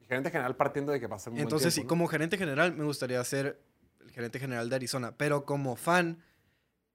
[0.08, 3.22] Gerente general partiendo de que ser un buen Entonces, sí, como gerente general, me gustaría
[3.24, 3.60] ser
[4.00, 5.16] el gerente general de Arizona.
[5.16, 6.22] Pero como fan,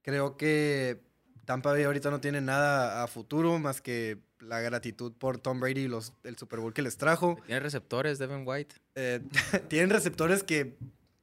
[0.01, 1.01] creo que
[1.45, 5.82] Tampa Bay ahorita no tiene nada a futuro más que la gratitud por Tom Brady
[5.82, 7.38] y los, el Super Bowl que les trajo.
[7.45, 8.76] Tiene receptores, Devin White.
[8.95, 9.22] Eh,
[9.68, 10.78] tienen receptores que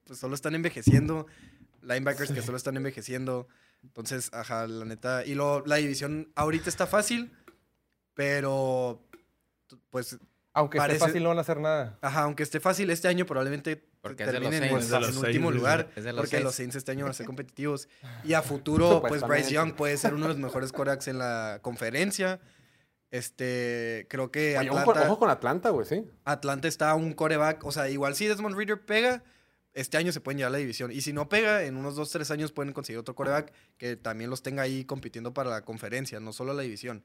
[0.04, 1.26] pues, solo están envejeciendo,
[1.82, 3.48] linebackers que solo están envejeciendo.
[3.82, 5.24] Entonces, ajá, la neta.
[5.24, 7.32] Y lo, la división ahorita está fácil,
[8.14, 9.02] pero
[9.90, 10.18] pues
[10.54, 11.98] Aunque Parece- esté fácil, no van a hacer nada.
[12.00, 15.90] Ajá, aunque esté fácil este año, probablemente Porque es de los terminen en último lugar.
[15.94, 16.44] Es de los porque Saints.
[16.44, 17.88] los Saints este año van a ser competitivos.
[18.24, 19.52] Y a futuro, pues Bryce.
[19.52, 22.40] Young puede ser uno de los mejores corebacks en la conferencia.
[23.10, 26.04] Este, creo que Oye, ojo, Atlanta, ojo con Atlanta, güey, sí.
[26.24, 27.64] Atlanta está un coreback.
[27.64, 29.22] O sea, igual si Desmond Reader pega,
[29.72, 30.90] este año se pueden llevar a la división.
[30.92, 34.28] Y si no pega, en unos 2, 3 años pueden conseguir otro coreback que también
[34.30, 37.04] los tenga ahí compitiendo para la conferencia, no solo la división.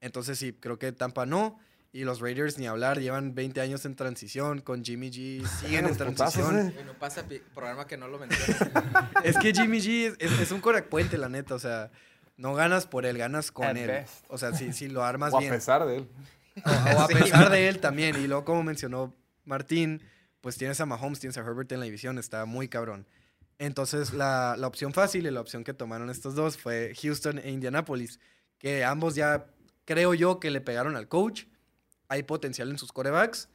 [0.00, 1.58] Entonces sí, creo que Tampa no.
[1.92, 5.96] Y los Raiders ni hablar, llevan 20 años en transición, con Jimmy G, siguen en
[5.96, 6.58] putazos, transición.
[6.68, 6.70] eh.
[6.72, 7.24] Güey, no pasa
[7.54, 9.10] programa que no lo menciona.
[9.24, 11.54] Es que Jimmy G es, es- es un coreback puente, la neta.
[11.54, 11.90] O sea,
[12.36, 13.88] no ganas por él, ganas con At él.
[13.88, 14.24] best.
[14.28, 15.52] O sea, si, si lo armas O a bien.
[15.52, 16.08] pesar de él.
[16.64, 18.14] O, o a pesar de él también.
[18.22, 19.12] Y luego, como mencionó
[19.44, 20.00] Martín,
[20.40, 23.06] pues tienes a Mahomes, tienes a Herbert en la división, está muy cabrón.
[23.58, 27.50] Entonces, la, la opción fácil y la opción que tomaron estos dos fue Houston e
[27.50, 28.20] Indianapolis,
[28.58, 29.46] que ambos ya
[29.84, 31.44] creo yo que le pegaron al coach.
[32.10, 33.48] Hay potencial en sus corebacks.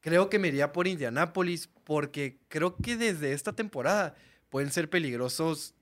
[0.00, 4.14] Creo que me iría por Indianapolis porque creo que desde esta temporada
[4.48, 5.74] pueden ser peligrosos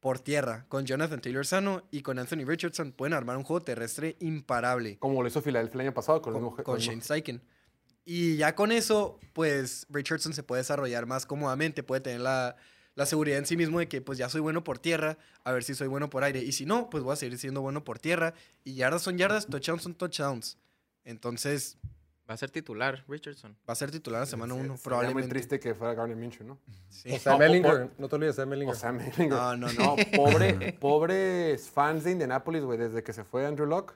[0.00, 0.66] por tierra.
[0.68, 5.22] Con Jonathan Taylor sano y con Anthony Richardson pueden armar un juego terrestre imparable Como
[5.22, 7.42] lo hizo Filadelfia el año pasado con, con, con Shane Steichen.
[8.04, 12.56] Y ya con eso, pues Richardson se puede desarrollar más cómodamente, puede tener la,
[12.94, 15.62] la seguridad en sí mismo de que pues ya soy bueno por tierra, a ver
[15.64, 16.40] si soy bueno por aire.
[16.40, 18.34] Y si no, pues voy a seguir siendo bueno por tierra.
[18.64, 20.56] Y yardas son yardas, touchdowns son touchdowns.
[21.06, 21.78] Entonces,
[22.28, 23.56] Va a ser titular, Richardson.
[23.68, 25.28] va a ser titular la semana Sí, 1, sería muy probablemente.
[25.28, 26.58] triste que fuera Garner Minshew, ¿no?
[26.88, 27.12] Sí.
[27.14, 27.90] O sea, No, Mellinger.
[27.98, 28.74] No te olvides de Mellinger.
[28.74, 29.28] O sea, Mellinger.
[29.30, 29.96] No, no, No, no.
[30.16, 33.94] pobre, pobres fans de Indianapolis, güey, desde que se fue Andrew Locke.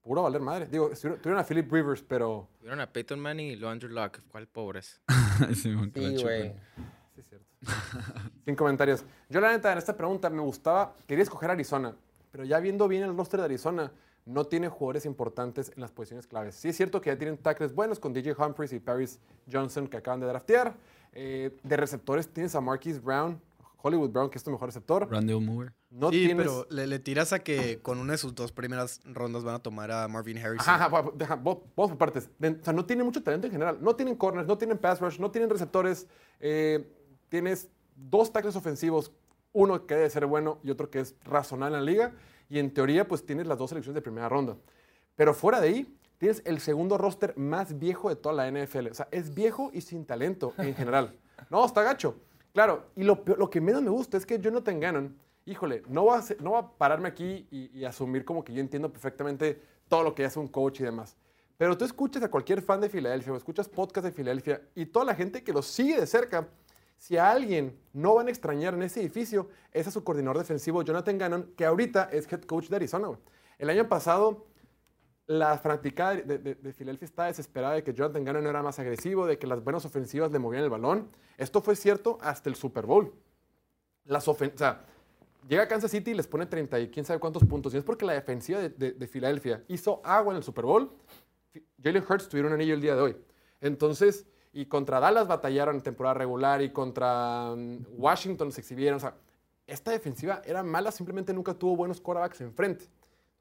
[0.00, 0.66] Puro valer madre.
[0.66, 2.48] Digo, tuvieron a Philip Rivers, pero...
[2.58, 4.20] Tuvieron a Peyton Manning y lo Andrew Luck.
[4.28, 5.00] ¿Cuál pobres?
[5.48, 5.92] Sí, sí, güey.
[5.94, 7.46] Sí, es cierto.
[8.46, 9.04] Sin comentarios.
[9.28, 11.94] Yo, la neta, en esta pregunta me gustaba, quería escoger Arizona,
[12.30, 13.92] pero ya viendo bien el roster de Arizona,
[14.24, 16.54] no tiene jugadores importantes en las posiciones claves.
[16.54, 19.18] Sí es cierto que ya tienen tackles buenos con DJ Humphries y Paris
[19.50, 20.76] Johnson que acaban de draftear.
[21.12, 23.40] Eh, de receptores tienes a Marquise Brown,
[23.82, 25.08] Hollywood Brown, que es tu mejor receptor.
[25.10, 25.72] Randall Moore.
[25.90, 26.46] No sí, tienes...
[26.46, 29.58] pero le, le tiras a que con una de sus dos primeras rondas van a
[29.58, 30.72] tomar a Marvin Harrison.
[30.72, 30.86] Ajá,
[31.20, 32.30] ajá, por partes.
[32.38, 33.78] De- o sea, no tienen mucho talento en general.
[33.80, 36.06] No tienen corners, no tienen pass rush, no tienen receptores.
[36.40, 36.88] Eh,
[37.28, 39.12] tienes dos tackles ofensivos,
[39.52, 42.12] uno que debe ser bueno y otro que es razonable en la liga.
[42.52, 44.56] Y en teoría, pues tienes las dos selecciones de primera ronda.
[45.16, 48.88] Pero fuera de ahí, tienes el segundo roster más viejo de toda la NFL.
[48.88, 51.16] O sea, es viejo y sin talento en general.
[51.50, 52.14] No, está gacho.
[52.52, 56.18] Claro, y lo, lo que menos me gusta es que Jonathan Gannon, híjole, no va
[56.18, 59.60] a, ser- no va a pararme aquí y, y asumir como que yo entiendo perfectamente
[59.88, 61.16] todo lo que hace un coach y demás.
[61.58, 65.04] Pero tú escuchas a cualquier fan de Filadelfia o escuchas podcast de Filadelfia y toda
[65.06, 66.46] la gente que los sigue de cerca,
[67.02, 70.82] si a alguien no van a extrañar en ese edificio, es a su coordinador defensivo
[70.84, 73.08] Jonathan Gannon, que ahorita es head coach de Arizona.
[73.58, 74.46] El año pasado,
[75.26, 78.78] la fanaticada de, de, de Filadelfia está desesperada de que Jonathan Gannon no era más
[78.78, 81.08] agresivo, de que las buenas ofensivas le movían el balón.
[81.38, 83.12] Esto fue cierto hasta el Super Bowl.
[84.04, 84.84] Las o sea,
[85.48, 87.74] llega a Kansas City y les pone 30 y quién sabe cuántos puntos.
[87.74, 90.92] Y es porque la defensiva de, de- de Filadelfia hizo agua en el Super Bowl.
[91.82, 93.16] Jalen Hurts tuvieron un anillo el día de hoy.
[93.60, 98.96] Entonces, y contra Dallas batallaron en temporada regular y contra mm, Washington se exhibieron.
[98.96, 99.14] O sea,
[99.66, 102.86] esta defensiva era mala, simplemente nunca tuvo buenos quarterbacks enfrente.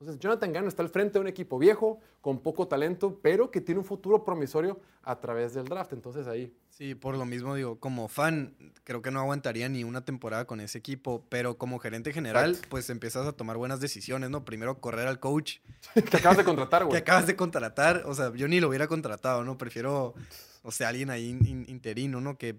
[0.02, 3.62] Entonces, Jonathan Gannon está al frente de un equipo viejo, con poco talento, pero que
[3.62, 5.94] tiene un futuro promisorio a través del draft.
[5.94, 6.52] Entonces, ahí.
[6.72, 10.60] Sí, por lo mismo digo, como fan, creo que no aguantaría ni una temporada con
[10.60, 12.70] ese equipo, pero como gerente general, Exacto.
[12.72, 14.44] pues empiezas a tomar buenas decisiones, ¿no?
[14.44, 15.58] Primero correr al coach
[16.10, 17.00] que acabas de contratar, que güey.
[17.00, 19.58] acabas de contratar, o sea, yo ni lo hubiera contratado, ¿no?
[19.60, 20.16] Prefiero,
[20.64, 22.40] o sea, alguien ahí in- in- interino, ¿no?
[22.40, 22.56] Que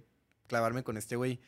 [0.46, 1.40] clavarme con este güey.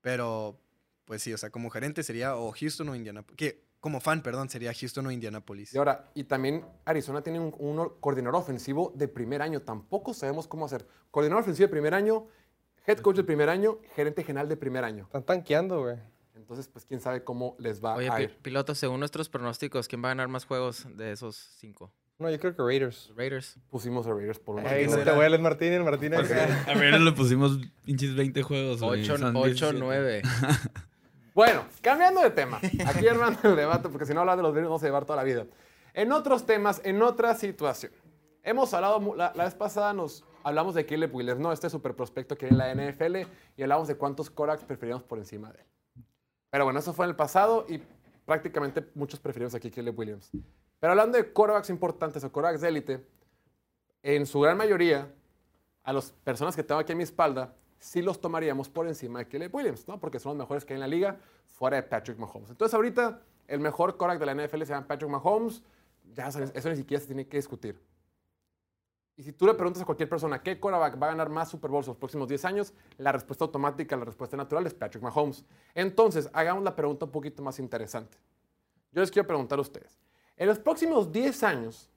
[0.00, 0.58] Pero,
[1.04, 3.36] pues sí, o sea, como gerente sería o Houston o Indianapolis.
[3.36, 5.72] Que, como fan, perdón, sería Houston o Indianapolis.
[5.74, 9.60] Y ahora, y también Arizona tiene un, un coordinador ofensivo de primer año.
[9.62, 10.86] Tampoco sabemos cómo hacer.
[11.10, 12.26] Coordinador ofensivo de primer año,
[12.86, 15.04] head coach de primer año, gerente general de primer año.
[15.04, 15.96] Están tanqueando, güey.
[16.34, 18.36] Entonces, pues quién sabe cómo les va Oye, a ir.
[18.38, 21.92] piloto, según nuestros pronósticos, ¿quién va a ganar más juegos de esos cinco?
[22.18, 23.12] No, yo creo que Raiders.
[23.16, 23.56] Raiders.
[23.70, 26.30] Pusimos a Raiders por una Ey, no te vueles, Martínez, Martínez.
[26.66, 28.80] A ver, le pusimos pinches 20 juegos.
[28.82, 29.78] güey, 8, son 8 17.
[29.78, 30.22] 9.
[31.38, 32.58] Bueno, cambiando de tema.
[32.84, 35.18] Aquí armando el debate, porque si no hablar de los Raiders vamos a llevar toda
[35.18, 35.46] la vida.
[35.94, 37.92] En otros temas, en otra situación.
[38.42, 41.52] Hemos hablado, la, la vez pasada nos hablamos de Caleb Williams, ¿no?
[41.52, 43.18] Este super prospecto que hay en la NFL
[43.56, 45.66] y hablamos de cuántos Koraks preferíamos por encima de él.
[46.50, 47.80] Pero bueno, eso fue en el pasado y
[48.26, 50.32] prácticamente muchos preferimos aquí Caleb Williams.
[50.80, 53.06] Pero hablando de quarterbacks importantes o quarterbacks de élite,
[54.02, 55.08] en su gran mayoría,
[55.84, 59.28] a las personas que tengo aquí a mi espalda, sí los tomaríamos por encima de
[59.28, 59.98] Caleb Williams, ¿no?
[60.00, 62.50] Porque son los mejores que hay en la liga, fuera de Patrick Mahomes.
[62.50, 65.62] Entonces, ahorita, el mejor quarterback de la NFL se llama Patrick Mahomes.
[66.14, 67.80] Ya, eso, ni siquiera se tiene que discutir.
[69.16, 71.70] Y si tú le preguntas a cualquier persona qué quarterback va a ganar más Super
[71.70, 75.44] Bowls los próximos 10 años, la respuesta automática, la respuesta natural es Patrick Mahomes.
[75.74, 78.16] Entonces, hagamos la pregunta un poquito más interesante.
[78.92, 79.98] Yo les quiero preguntar a ustedes.
[80.36, 81.90] En los próximos 10 años,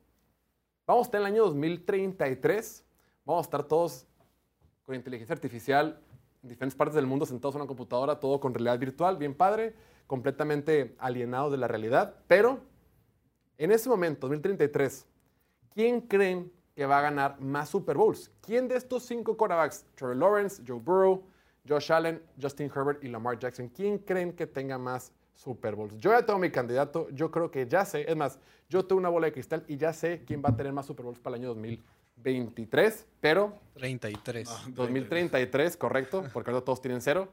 [0.87, 2.83] vamos a estar en el año 2033,
[3.23, 4.07] vamos a estar todos
[4.91, 6.01] con inteligencia artificial
[6.43, 9.73] en diferentes partes del mundo sentados en una computadora, todo con realidad virtual, bien padre,
[10.05, 12.15] completamente alienado de la realidad.
[12.27, 12.59] Pero
[13.57, 15.05] en ese momento, 2033,
[15.73, 18.31] ¿quién creen que va a ganar más Super Bowls?
[18.41, 21.23] ¿Quién de estos cinco quarterbacks, Trevor Lawrence, Joe Burrow,
[21.65, 25.95] Josh Allen, Justin Herbert y Lamar Jackson, quién creen que tenga más Super Bowls?
[25.95, 29.09] Yo ya tengo mi candidato, yo creo que ya sé, es más, yo tengo una
[29.09, 31.43] bola de cristal y ya sé quién va a tener más Super Bowls para el
[31.43, 31.55] año
[32.15, 34.49] 2023, pero 33.
[34.69, 37.29] 2033, correcto, porque ahora todos tienen cero,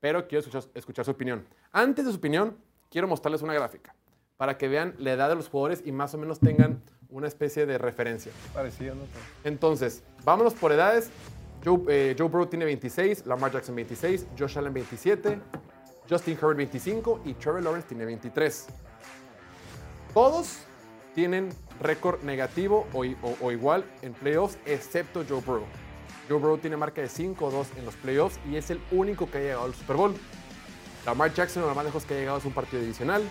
[0.00, 1.46] pero quiero escuchar, escuchar su opinión.
[1.72, 2.56] Antes de su opinión,
[2.90, 3.94] quiero mostrarles una gráfica
[4.36, 7.66] para que vean la edad de los jugadores y más o menos tengan una especie
[7.66, 8.32] de referencia.
[8.54, 9.02] Parecido, ¿no?
[9.44, 11.10] Entonces, vámonos por edades.
[11.62, 15.38] Joe, eh, Joe Burrow tiene 26, Lamar Jackson 26, Josh Allen 27,
[16.08, 18.66] Justin Herbert 25 y Trevor Lawrence tiene 23.
[20.14, 20.60] Todos
[21.14, 21.50] tienen
[21.80, 25.64] récord negativo o, igual en playoffs, excepto Joe Burrow.
[26.28, 29.40] Joe Burrow tiene marca de 5-2 en los playoffs y es el único que ha
[29.40, 30.14] llegado al Super Bowl.
[31.06, 33.22] Lamar Jackson lo más lejos que ha llegado es un partido divisional.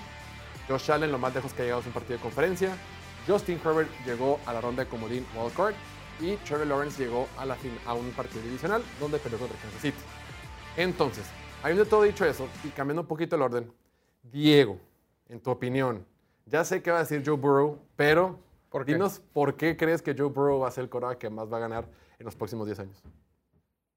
[0.68, 2.76] Josh Allen lo más lejos que ha llegado es un partido de conferencia.
[3.28, 5.76] Justin Herbert llegó a la ronda de comodín wildcard
[6.20, 9.82] y Trevor Lawrence llegó a, la fin- a un partido divisional donde peleó contra Kansas
[9.82, 9.98] City.
[10.76, 11.26] Entonces,
[11.64, 13.72] habiendo todo dicho eso y cambiando un poquito el orden,
[14.24, 14.80] Diego,
[15.30, 16.06] en tu opinión,
[16.50, 18.40] ya sé que va a decir Joe Burrow, pero
[18.70, 18.94] ¿Por qué?
[18.94, 21.58] dinos por qué crees que Joe Burrow va a ser el coreback que más va
[21.58, 21.88] a ganar
[22.18, 23.04] en los próximos 10 años.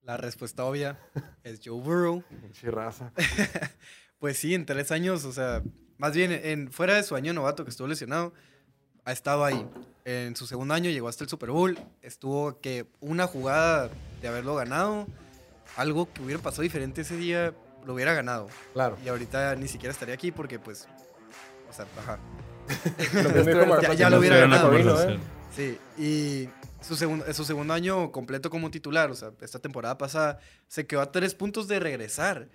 [0.02, 0.98] La respuesta obvia
[1.44, 2.22] es Joe Burrow.
[2.52, 3.12] Chirraza.
[4.18, 5.64] Pues sí, en tres años, o sea,
[5.98, 8.32] más bien en, fuera de su año novato que estuvo lesionado,
[9.04, 9.68] ha estado ahí.
[10.04, 13.90] En su segundo año llegó hasta el Super Bowl, estuvo que una jugada
[14.20, 15.08] de haberlo ganado,
[15.76, 17.52] algo que hubiera pasado diferente ese día,
[17.84, 18.46] lo hubiera ganado.
[18.74, 18.96] Claro.
[19.04, 20.86] Y ahorita ni siquiera estaría aquí porque pues,
[21.72, 22.18] sea, ajá.
[23.14, 24.70] Lo Ya- ya lo hubiera ganado.
[25.54, 26.48] Sí, y
[26.80, 31.00] su, segundo su segundo año completo como titular, o sea, esta temporada pasada, se quedó
[31.02, 32.48] a tres puntos de regresar.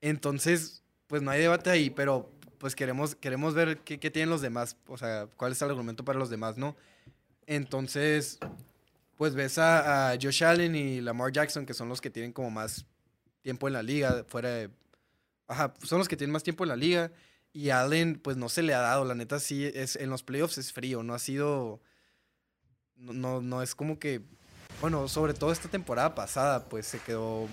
[0.00, 4.40] Entonces, pues no hay debate ahí, pero pues queremos, queremos ver qué, qué tienen los
[4.42, 6.76] demás, o sea, cuál es el argumento para los demás, ¿no?
[7.46, 8.38] Entonces,
[9.16, 12.50] pues ves a, a Josh Allen y Lamar Jackson, que son los que tienen como
[12.50, 12.84] más
[13.42, 14.70] tiempo en la liga, fuera de...
[15.48, 17.10] Ajá, son los que tienen más tiempo en la liga.
[17.56, 20.58] Y Allen, pues no se le ha dado, la neta sí, es, en los playoffs
[20.58, 21.80] es frío, no ha sido...
[22.96, 24.20] No, no, no es como que...
[24.82, 27.48] Bueno, sobre todo esta temporada pasada, pues se quedó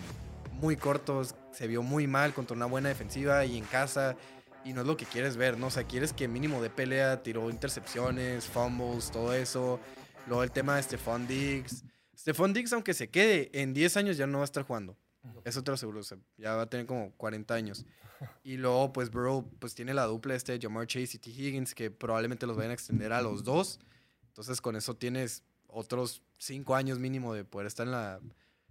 [0.59, 1.23] muy corto,
[1.53, 4.17] se vio muy mal contra una buena defensiva y en casa.
[4.65, 5.67] Y no es lo que quieres ver, ¿no?
[5.67, 9.79] O sea, quieres que mínimo de pelea, tiró intercepciones, fumbles, todo eso.
[10.27, 11.85] Luego el tema de Stephon Diggs.
[12.17, 14.97] Stephon Diggs, aunque se quede, en 10 años ya no va a estar jugando.
[15.45, 17.85] Eso te lo aseguro, o sea, ya va a tener como 40 años.
[18.43, 21.29] Y luego, pues, Burrow, pues tiene la dupla este de Jamar Chase y T.
[21.29, 23.79] Higgins, que probablemente los vayan a extender a los dos.
[24.27, 28.19] Entonces, con eso tienes otros 5 años mínimo de poder estar en la,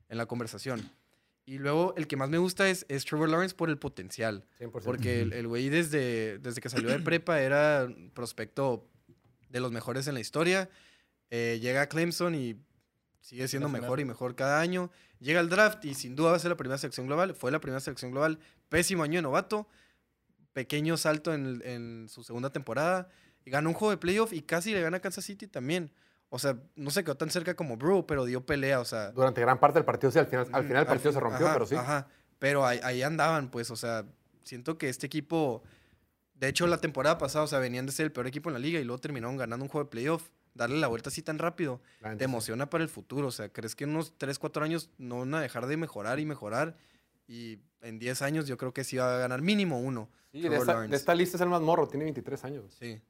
[0.08, 0.90] en la conversación.
[1.44, 4.44] Y luego, el que más me gusta es, es Trevor Lawrence por el potencial.
[4.60, 4.82] 100%.
[4.84, 8.88] Porque el güey desde, desde que salió de prepa era prospecto
[9.48, 10.70] de los mejores en la historia.
[11.30, 12.56] Eh, llega a Clemson y
[13.22, 14.90] sigue siendo mejor y mejor cada año.
[15.20, 17.34] Llega al draft y sin duda va a ser la primera selección global.
[17.34, 18.38] Fue la primera selección global.
[18.68, 19.66] Pésimo año de novato.
[20.52, 23.08] Pequeño salto en, en su segunda temporada.
[23.44, 25.90] Y ganó un juego de playoff y casi le gana a Kansas City también.
[26.28, 28.80] O sea, no se quedó tan cerca como Brew, pero dio pelea.
[28.80, 31.12] O sea, Durante gran parte del partido, sí, al final, al Mm, final el partido
[31.12, 31.74] se rompió, ajá, pero sí.
[31.74, 32.08] Ajá,
[32.38, 34.04] pero ahí, ahí andaban, pues, o sea,
[34.42, 35.62] siento que este equipo,
[36.34, 38.58] de hecho, la temporada pasada, o sea, venían de ser el peor equipo en la
[38.60, 40.28] liga y luego terminaron ganando un juego de playoff.
[40.54, 41.80] Darle la vuelta así tan rápido,
[42.18, 43.28] te emociona para el futuro.
[43.28, 46.20] O sea, ¿crees que en unos 3, 4 años no van a dejar de mejorar
[46.20, 46.76] y mejorar?
[47.26, 50.10] Y en 10 años yo creo que sí va a ganar mínimo uno.
[50.32, 52.64] Sí, de esta, de esta lista es el más morro, tiene 23 años.
[52.78, 53.00] Sí.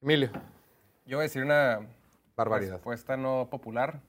[0.00, 0.30] Emilio,
[1.04, 1.80] Yo voy a decir una
[2.36, 2.74] barbaridad.
[2.74, 4.00] respuesta no popular.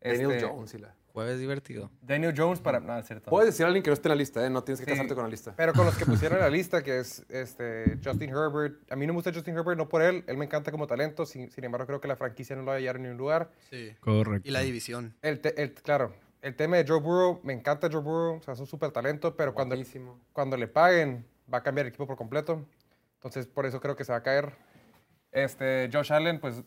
[0.00, 0.94] Daniel Este, Jones y la...
[1.12, 1.90] Jueves divertido.
[2.00, 2.80] Daniel Jones para...
[2.80, 3.28] No, es cierto.
[3.30, 4.48] Puedes decir a alguien que no esté en la lista, ¿eh?
[4.50, 4.92] No tienes que Sí.
[4.92, 5.52] casarte con la lista.
[5.56, 8.90] Pero con los que pusieron en la lista, que es este, Justin Herbert.
[8.90, 10.24] A mí no me gusta Justin Herbert, no por él.
[10.26, 11.26] Él me encanta como talento.
[11.26, 13.50] Sin, sin embargo, creo que la franquicia no lo va a hallar en ningún lugar.
[13.70, 13.94] Sí.
[14.00, 14.48] Correcto.
[14.48, 15.14] Y la división.
[15.20, 18.36] El, te- el- claro, el tema de Joe Burrow, me encanta Joe Burrow.
[18.38, 19.76] O sea, es un súper talento, pero cuando,
[20.32, 22.64] cuando le paguen, va a cambiar el equipo por completo.
[23.16, 24.52] Entonces, por eso creo que se va a caer.
[25.30, 26.62] Este, Josh Allen, pues,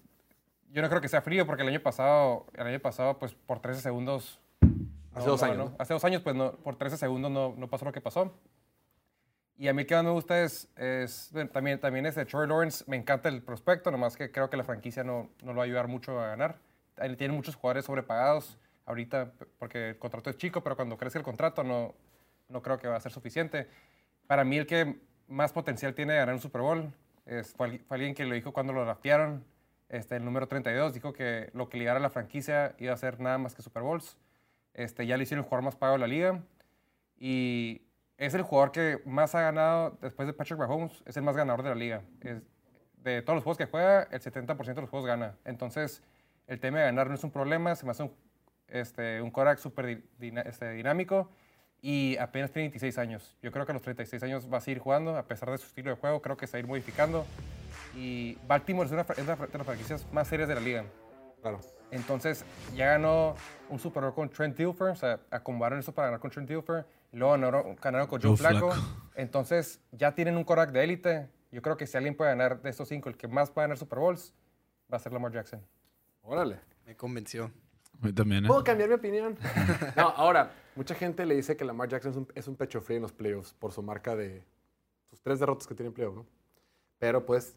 [0.72, 3.60] yo no creo que sea frío, porque el año pasado, el año pasado, pues, por
[3.60, 4.40] 13 segundos...
[5.14, 5.70] Hace dos años, ganó.
[5.70, 5.76] ¿no?
[5.80, 8.34] Hace dos años, pues, no, por 13 segundos no, no pasó lo que pasó.
[9.58, 12.84] Y a mí que más me gusta es, es también, también es de Trevor Lawrence.
[12.88, 15.66] Me encanta el prospecto, nomás que creo que la franquicia no, no lo va a
[15.66, 16.58] ayudar mucho a ganar.
[16.98, 21.24] ahí tienen muchos jugadores sobrepagados ahorita porque el contrato es chico, pero cuando crece el
[21.24, 21.96] contrato no,
[22.50, 23.68] no creo que va a ser suficiente.
[24.28, 26.94] Para mí el que más potencial tiene de ganar un Super Bowl
[27.26, 29.44] es, fue, fue alguien que lo dijo cuando lo draftearon,
[29.90, 33.20] este, el número 32, dijo que lo que ligara a la franquicia iba a ser
[33.20, 34.18] nada más que Super Bowls.
[34.74, 36.42] Este, ya le hicieron el jugador más pagado de la liga
[37.18, 37.82] y
[38.18, 41.64] es el jugador que más ha ganado después de Patrick Mahomes, es el más ganador
[41.64, 42.02] de la liga.
[42.22, 42.42] Es-
[42.98, 45.36] de todos los juegos que juega, el 70% de los juegos gana.
[45.46, 46.02] Entonces,
[46.48, 48.12] el tema de ganar no es un problema, se me hace un,
[48.68, 50.02] este, un quarterback súper
[50.46, 51.30] este, dinámico
[51.84, 53.38] y apenas tiene 26 años.
[53.44, 55.68] Yo creo que a los 36 años va a seguir jugando, a pesar de su
[55.68, 57.28] estilo de juego, creo que se va a ir modificando.
[57.96, 60.86] Y Baltimore es una, es fra- de las franquicias más serias de la liga.
[61.42, 61.60] Claro.
[61.92, 62.44] Entonces,
[62.76, 63.36] ya ganó
[63.70, 66.86] un Super Bowl con Trent Dilfer, o sea, acomodaron eso para ganar con Trent Dilfer,
[67.14, 68.72] y luego ganaron, ganaron con Joe Joe Flacco.
[68.72, 68.88] Flacco.
[69.16, 71.30] Entonces, ya tienen un quarterback de élite.
[71.52, 73.62] Yo creo que si alguien puede ganar de estos cinco, el que más va a
[73.62, 74.34] ganar Super Bowls,
[74.92, 75.62] va a ser Lamar Jackson.
[76.24, 76.60] Órale.
[76.86, 77.52] Me convenció.
[78.02, 78.48] Mí también, ¿eh?
[78.48, 79.38] ¿Puedo cambiar mi opinión?
[79.96, 82.98] No, ahora, mucha gente le dice que Lamar Jackson es un, es un pecho frío
[82.98, 84.44] en los playoffs por su marca de
[85.10, 86.26] sus tres derrotas que tiene en playoffs, ¿no?
[87.00, 87.56] Pero pues,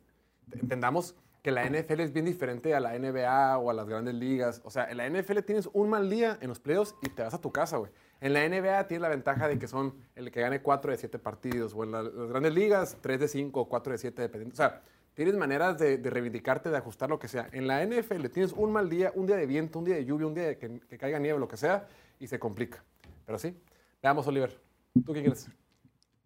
[0.53, 4.61] entendamos que la NFL es bien diferente a la NBA o a las grandes ligas.
[4.64, 7.32] O sea, en la NFL tienes un mal día en los playoffs y te vas
[7.34, 7.90] a tu casa, güey.
[8.20, 11.18] En la NBA tienes la ventaja de que son el que gane 4 de 7
[11.20, 14.55] partidos, o en la- las grandes ligas 3 de 5 o 4 de 7, dependiendo.
[14.55, 14.82] O sea,
[15.14, 17.49] tienes maneras de, reivindicarte, de ajustar lo que sea.
[17.53, 20.26] En la NFL tienes un mal día, un día de viento, un día de lluvia,
[20.26, 21.86] un día de que, caiga nieve, lo que sea,
[22.18, 22.82] y se complica.
[23.24, 23.57] Pero sí,
[24.03, 24.61] veamos, Oliver.
[25.07, 25.49] ¿Tú qué quieres?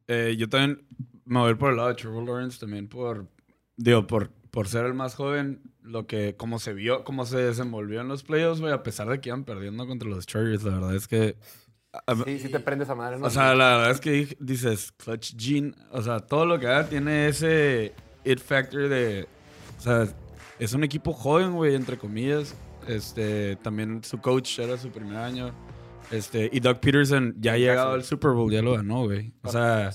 [0.09, 0.87] Eh, yo también
[1.27, 3.27] me voy a ir por el lado de Trevor Lawrence también por,
[3.77, 8.01] digo, por, por ser el más joven, lo que, como se vio, cómo se desenvolvió
[8.01, 10.95] en los playoffs, güey, a pesar de que iban perdiendo contra los Chargers, la verdad
[10.95, 11.37] es que...
[12.25, 13.27] Sí, sí te prendes a madre, ¿no?
[13.27, 16.89] O sea, la verdad es que dices, Clutch Gene, o sea, todo lo que haga
[16.89, 17.93] tiene ese
[18.25, 19.29] it factor de,
[19.79, 20.09] o sea,
[20.59, 22.55] es un equipo joven, güey, entre comillas.
[22.87, 25.53] Este, también su coach era su primer año.
[26.13, 29.33] Este, y Doug Peterson ya ha llegado al Super Bowl, ya lo ganó, güey.
[29.43, 29.91] O sea,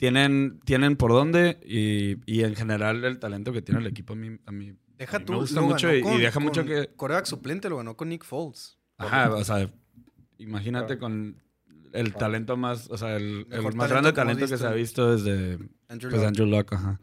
[0.00, 4.16] tienen, tienen por dónde y, y en general el talento que tiene el equipo a
[4.16, 5.32] mí, a mí, Deja a mí tú.
[5.34, 6.88] me gusta mucho y, con- deja mucho que...
[6.96, 8.78] Quarterback suplente lo ganó con Nick Foles.
[8.98, 9.70] Ajá, o sea,
[10.38, 11.00] imagínate Claro.
[11.00, 11.36] con
[11.92, 14.72] el talento más, o sea, el, el Mejor más talento grande talento que se ha
[14.72, 15.12] visto.
[15.14, 16.26] visto desde Andrew pues, Luck.
[16.28, 16.72] Andrew Luck.
[16.72, 17.00] Ajá.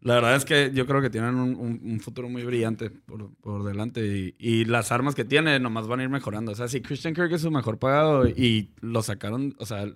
[0.00, 3.34] La verdad es que yo creo que tienen un, un- un futuro muy brillante por,
[3.36, 6.52] por delante y, y las armas que tiene nomás van a ir mejorando.
[6.52, 9.86] O sea, si Christian Kirk es su mejor pagado y lo sacaron, o sea,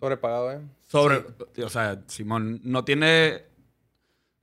[0.00, 0.60] Sobrepagado, ¿eh?
[0.88, 1.22] sobre,
[1.64, 3.42] o sea, Simón no tiene,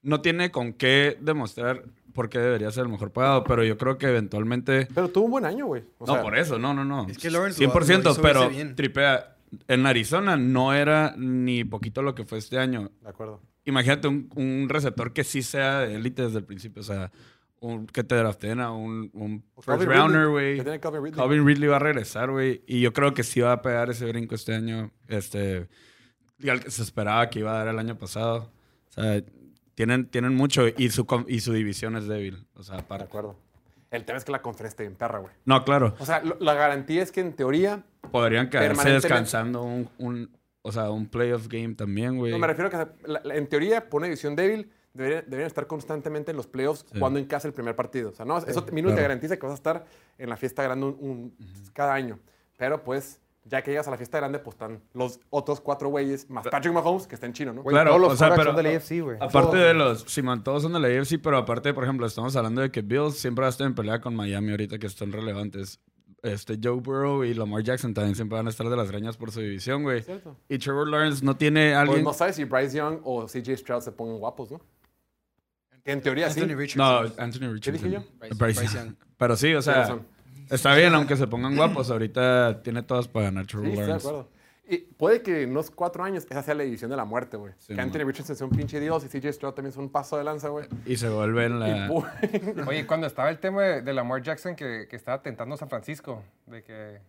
[0.02, 1.84] no tiene con qué demostrar
[2.14, 5.32] por qué debería ser el mejor pagado, pero yo creo que eventualmente Pero tuvo un
[5.32, 5.84] buen año, güey.
[6.00, 7.08] O no, sea, por eso, no, no, no.
[7.08, 8.76] Es que Lawrence lo- 100%, lo hizo pero bien.
[8.76, 9.36] tripea.
[9.68, 12.90] En Arizona no era ni poquito lo que fue este año.
[13.02, 13.42] De acuerdo.
[13.66, 16.82] Imagínate un, un receptor que sí sea de élite desde el principio.
[16.82, 17.12] O sea,
[17.60, 20.58] un, que te draften a un, un first Calvin rounder, güey.
[20.80, 21.12] Calvin Ridley.
[21.20, 22.62] Calvin Ridley va a regresar, güey.
[22.68, 24.92] Y yo creo que sí va a pegar ese brinco este año.
[25.08, 25.68] Este,
[26.50, 28.52] al que se esperaba que iba a dar el año pasado.
[28.90, 29.22] O sea,
[29.76, 32.46] tienen, tienen mucho y su, y su división es débil.
[32.56, 33.06] O sea, De aparte.
[33.06, 33.36] acuerdo.
[33.90, 35.34] El tema es que la conferencia está bien perra, güey.
[35.46, 35.96] No, claro.
[36.00, 40.30] O sea, lo- la garantía es que en teoría Podrían quedarse descansando un, un-
[40.62, 42.32] o sea, un playoff game también, güey.
[42.34, 45.48] No, me refiero a que la- la- en teoría, por una división débil, deberían, deberían
[45.48, 47.00] estar constantemente en los playoffs Sí.
[47.00, 48.10] cuando en casa el primer partido.
[48.10, 49.02] O sea, no, eso mínimo te claro.
[49.04, 49.86] garantiza que vas a estar
[50.18, 51.38] en la fiesta grande un, un-
[51.74, 52.20] cada año.
[52.58, 56.30] Pero pues, ya que llegas a la fiesta grande, pues están los otros cuatro güeyes,
[56.30, 57.64] más Patrick Mahomes, que está en chino, ¿no?
[57.64, 59.16] Claro, todos los o sea, pero- son del AFC, güey.
[59.18, 59.54] Aparte Todos.
[59.54, 62.72] de los, Simón, todos son de la AFC, pero aparte, por ejemplo, estamos hablando de
[62.72, 65.80] que Bills siempre va a estar en pelea con Miami ahorita que están relevantes.
[66.24, 69.32] Este, Joe Burrow y Lamar Jackson también siempre van a estar de las greñas por
[69.32, 70.04] su división, güey.
[70.50, 72.04] Y Trevor Lawrence no tiene Pues alguien...
[72.04, 74.60] no sabes si Bryce Young o CJ Stroud se pongan guapos, ¿no?
[75.88, 76.42] Que en teoría sí.
[76.42, 77.14] Anthony no, Richardson.
[77.18, 77.74] Anthony Richardson.
[77.74, 78.00] dije yo?
[78.20, 78.86] Bryce- Bryce Bryce Young.
[78.88, 78.96] Young.
[79.18, 80.00] Pero sí, o sea,
[80.50, 81.90] está bien, aunque se pongan guapos.
[81.90, 84.30] Ahorita tiene todas para ganar Sí, Trevor estoy de acuerdo.
[84.70, 87.54] Y puede que en unos cuatro años esa sea la edición de la muerte, güey.
[87.58, 88.08] Sí, que Anthony man.
[88.08, 90.68] Richardson sea un pinche dios y CJ Stroud también sea un paso de lanza, güey.
[90.86, 91.90] Y se vuelve en Y la...
[92.68, 95.70] Oye, cuando estaba el tema de, de Lamar Jackson que, que estaba tentando a San
[95.70, 97.00] Francisco, de que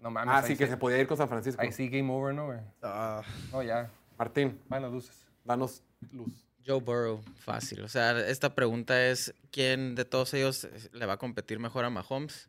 [0.00, 1.60] no mames, ah, ahí sí, que sí- se podía ir con San Francisco.
[1.60, 2.58] ahí sí game over, ¿no, güey?
[2.82, 3.20] Ah,
[3.52, 5.26] No, ya, Martín, van las luces.
[5.44, 6.43] danos luz.
[6.66, 7.82] Joe Burrow, fácil.
[7.82, 11.90] O sea, esta pregunta es, ¿quién de todos ellos le va a competir mejor a
[11.90, 12.48] Mahomes?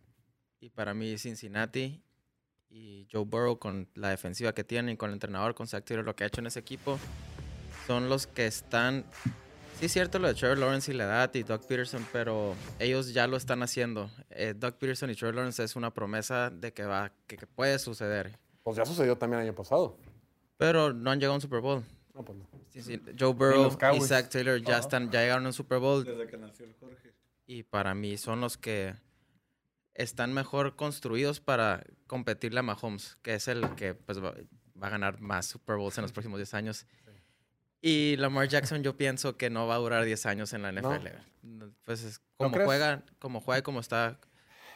[0.60, 2.02] Y para mí Cincinnati
[2.70, 6.06] y Joe Burrow con la defensiva que tienen y con el entrenador, con Zach Taylor,
[6.06, 7.00] lo que ha hecho en ese equipo,
[7.88, 9.06] son los que están...
[9.80, 13.14] Sí es cierto lo de Trevor Lawrence y la edad y Doug Peterson, pero ellos
[13.14, 14.10] ya lo están haciendo.
[14.30, 17.78] Eh, Doug Peterson y Trevor Lawrence es una promesa de que va, que, que puede
[17.78, 18.40] suceder.
[18.64, 19.98] Pues ya sucedió también el año pasado.
[20.58, 21.84] Pero no han llegado a un Super Bowl.
[22.16, 22.48] No, pues no.
[22.70, 24.02] Sí, sí, Joe Burrow y.
[24.02, 27.14] Zach Taylor ya están, ya llegaron a un Super Bowl Desde que nació el Jorge.
[27.46, 28.96] y para mí son los que
[29.94, 34.34] están mejor construidos para competirle a Mahomes, que es el que pues, va,
[34.82, 36.88] va a ganar más Super Bowls en los próximos 10 años.
[37.82, 41.08] Y Lamar Jackson yo pienso que no va a durar 10 años en la NFL.
[41.44, 44.20] No, Pues es como juega, como juega y como está.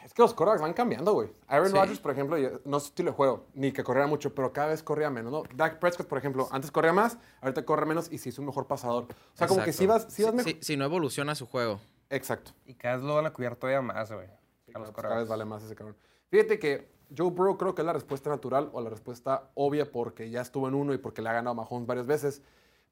[0.04, 1.28] Es que los quarterbacks van cambiando, güey.
[1.46, 1.74] Aaron Sí.
[1.76, 4.68] Rodgers, por ejemplo, no es su estilo de juego, ni que corriera mucho, pero cada
[4.68, 5.42] vez corría menos, ¿no?
[5.54, 8.66] Dak Prescott, por ejemplo, antes corría más, ahorita corre menos y sí es un mejor
[8.66, 9.04] pasador.
[9.04, 10.42] O sea, como que sí vas, Si- mejor.
[10.44, 11.80] si- si no evoluciona su juego.
[12.08, 12.52] Exacto.
[12.64, 14.26] Y cada vez lo van a cuidar todavía más, güey.
[14.66, 15.96] Sí, a los cada vez vale más ese cabrón.
[16.30, 20.30] Fíjate que Joe Burrow creo que es la respuesta natural o la respuesta obvia porque
[20.30, 22.42] ya estuvo en uno y porque le ha ganado a Mahomes varias veces.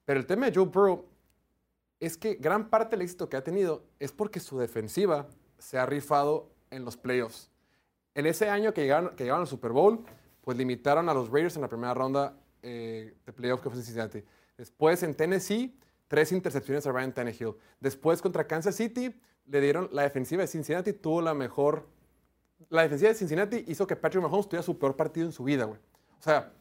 [0.04, 1.04] Pero el tema de Joe Burrow
[2.00, 5.26] es que gran parte del éxito que ha tenido es porque su defensiva
[5.58, 7.50] se ha rifado en los playoffs.
[8.14, 10.04] En ese año que llegaron, que llegaron al Super Bowl,
[10.42, 13.84] pues limitaron a los Raiders en la primera ronda eh, de playoff que fue en
[13.84, 14.24] Cincinnati.
[14.56, 17.54] Después en Tennessee, tres intercepciones a Ryan Tannehill.
[17.80, 21.86] Después contra Kansas City, le dieron la defensiva de Cincinnati, tuvo la mejor
[22.70, 25.64] la defensiva de Cincinnati hizo que Patrick Mahomes tuviera su peor partido en su vida,
[25.64, 25.78] güey.
[26.18, 26.52] O sea,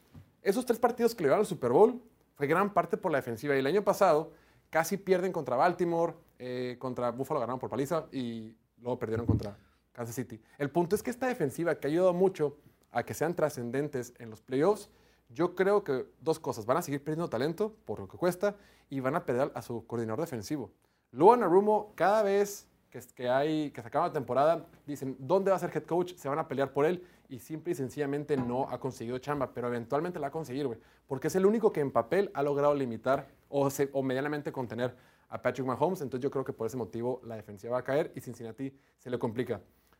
[0.42, 2.02] esos tres partidos que le llevaron al Super Bowl
[2.36, 3.56] fue gran parte por la defensiva.
[3.56, 4.32] Y el año pasado
[4.70, 9.58] casi pierden contra Baltimore, eh, contra Buffalo ganaron por paliza y luego perdieron contra
[9.98, 10.40] Kansas City.
[10.60, 12.56] El punto es que esta defensiva que ha ayudado mucho
[12.92, 14.90] a que sean trascendentes en los playoffs,
[15.30, 16.68] yo creo que dos cosas.
[16.68, 18.56] Van a seguir perdiendo talento por lo que cuesta
[18.92, 20.70] y van a perder a su coordinador defensivo.
[21.12, 22.68] Luan Arumo, cada vez
[23.16, 26.14] que, hay, que se acaba la temporada, dicen, ¿dónde va a ser head coach?
[26.14, 29.68] Se van a pelear por él y simple y sencillamente no ha conseguido chamba, pero
[29.68, 30.80] eventualmente la va a conseguir, güey.
[31.08, 34.96] Porque es el único que en papel ha logrado limitar o, o medianamente contener
[35.30, 36.02] a Patrick Mahomes.
[36.02, 39.10] Entonces yo creo que por ese motivo la defensiva va a caer y Cincinnati se
[39.10, 39.60] le complica.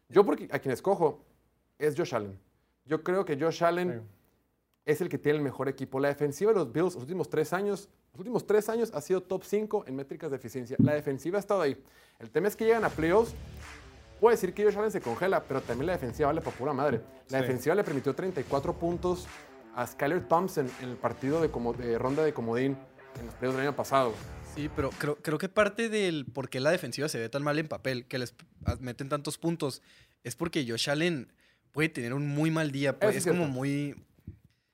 [0.10, 1.24] Yo porque a quien escojo
[1.78, 2.40] es Josh Allen.
[2.86, 4.08] Yo creo que Josh Allen Sí.
[4.86, 6.00] es el que tiene el mejor equipo.
[6.00, 9.22] La defensiva de los Bills los últimos tres años, los últimos tres años ha sido
[9.22, 10.78] top 5 en métricas de eficiencia.
[10.80, 11.82] La defensiva ha estado ahí.
[12.20, 13.34] El tema es que llegan a playoffs.
[14.22, 17.02] Puede decir que Josh Allen se congela, pero también la defensiva vale por pura madre.
[17.30, 17.44] La Sí.
[17.46, 19.28] defensiva le permitió 34 puntos
[19.76, 22.76] a Skyler Thompson en el partido de, como- de ronda de comodín
[23.20, 24.14] en los playoffs del año pasado.
[24.58, 27.60] Sí, pero creo, creo que parte del por qué la defensiva se ve tan mal
[27.60, 28.34] en papel, que les
[28.80, 29.84] meten tantos puntos,
[30.24, 31.32] es porque Josh Allen
[31.72, 32.98] puede tener un muy mal día.
[33.00, 33.96] pues, es es como muy.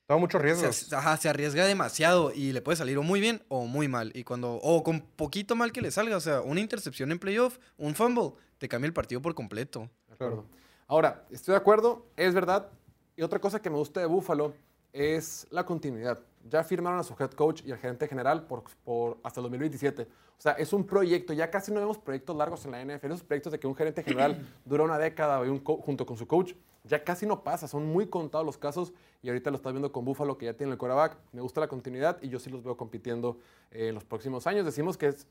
[0.07, 0.93] Toma muchos Se, riesgos.
[0.93, 4.11] ajá, se arriesga demasiado y le puede salir o muy bien o muy mal.
[4.15, 4.53] Y cuando.
[4.55, 6.15] O con poquito mal que le salga.
[6.15, 9.89] O sea, una intercepción en playoff, un fumble, te cambia el partido por completo.
[10.07, 10.45] De acuerdo.
[10.87, 12.69] Ahora, estoy de acuerdo, es verdad.
[13.17, 14.55] Y otra cosa que me gusta de Buffalo
[14.93, 16.19] es la continuidad.
[16.49, 20.03] Ya firmaron a su head coach y al gerente general por, por hasta el 2027.
[20.03, 21.33] O sea, es un proyecto.
[21.33, 23.07] Ya casi no vemos proyectos largos en la NFL.
[23.07, 26.53] Esos proyectos de que un gerente general dura una década un junto con su coach,
[26.83, 27.67] ya casi no pasa.
[27.67, 28.93] Son muy contados los casos.
[29.21, 31.17] Y ahorita lo estás viendo con Buffalo, que ya tiene el quarterback.
[31.31, 33.39] Me gusta la continuidad y yo sí los veo compitiendo
[33.71, 34.65] eh, en los próximos años.
[34.65, 35.27] Decimos que es,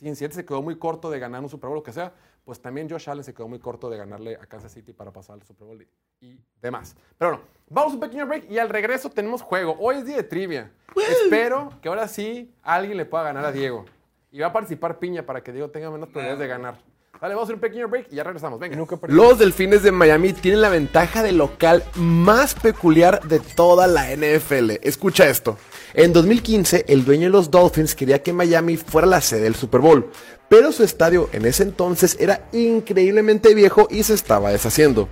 [0.00, 2.12] Cincinnati se quedó muy corto de ganar un Super Bowl, lo que sea,
[2.44, 5.34] pues también Josh Allen se quedó muy corto de ganarle a Kansas City para pasar
[5.34, 6.96] al Super Bowl y, y demás.
[7.18, 9.76] Pero bueno, vamos a un pequeño break y al regreso tenemos juego.
[9.78, 10.72] Hoy es día de trivia.
[10.96, 13.84] Espero que ahora sí alguien le pueda ganar a Diego.
[14.32, 16.89] Y va a participar Piña para que Diego tenga menos probabilidades de ganar.
[17.20, 18.58] Dale, vamos a hacer un pequeño break y ya regresamos.
[18.58, 18.78] Venga.
[19.08, 24.78] Los Delfines de Miami tienen la ventaja de local más peculiar de toda la NFL.
[24.80, 25.58] Escucha esto.
[25.92, 29.82] En 2015, el dueño de los Dolphins quería que Miami fuera la sede del Super
[29.82, 30.10] Bowl,
[30.48, 35.06] pero su estadio en ese entonces era increíblemente viejo y se estaba deshaciendo.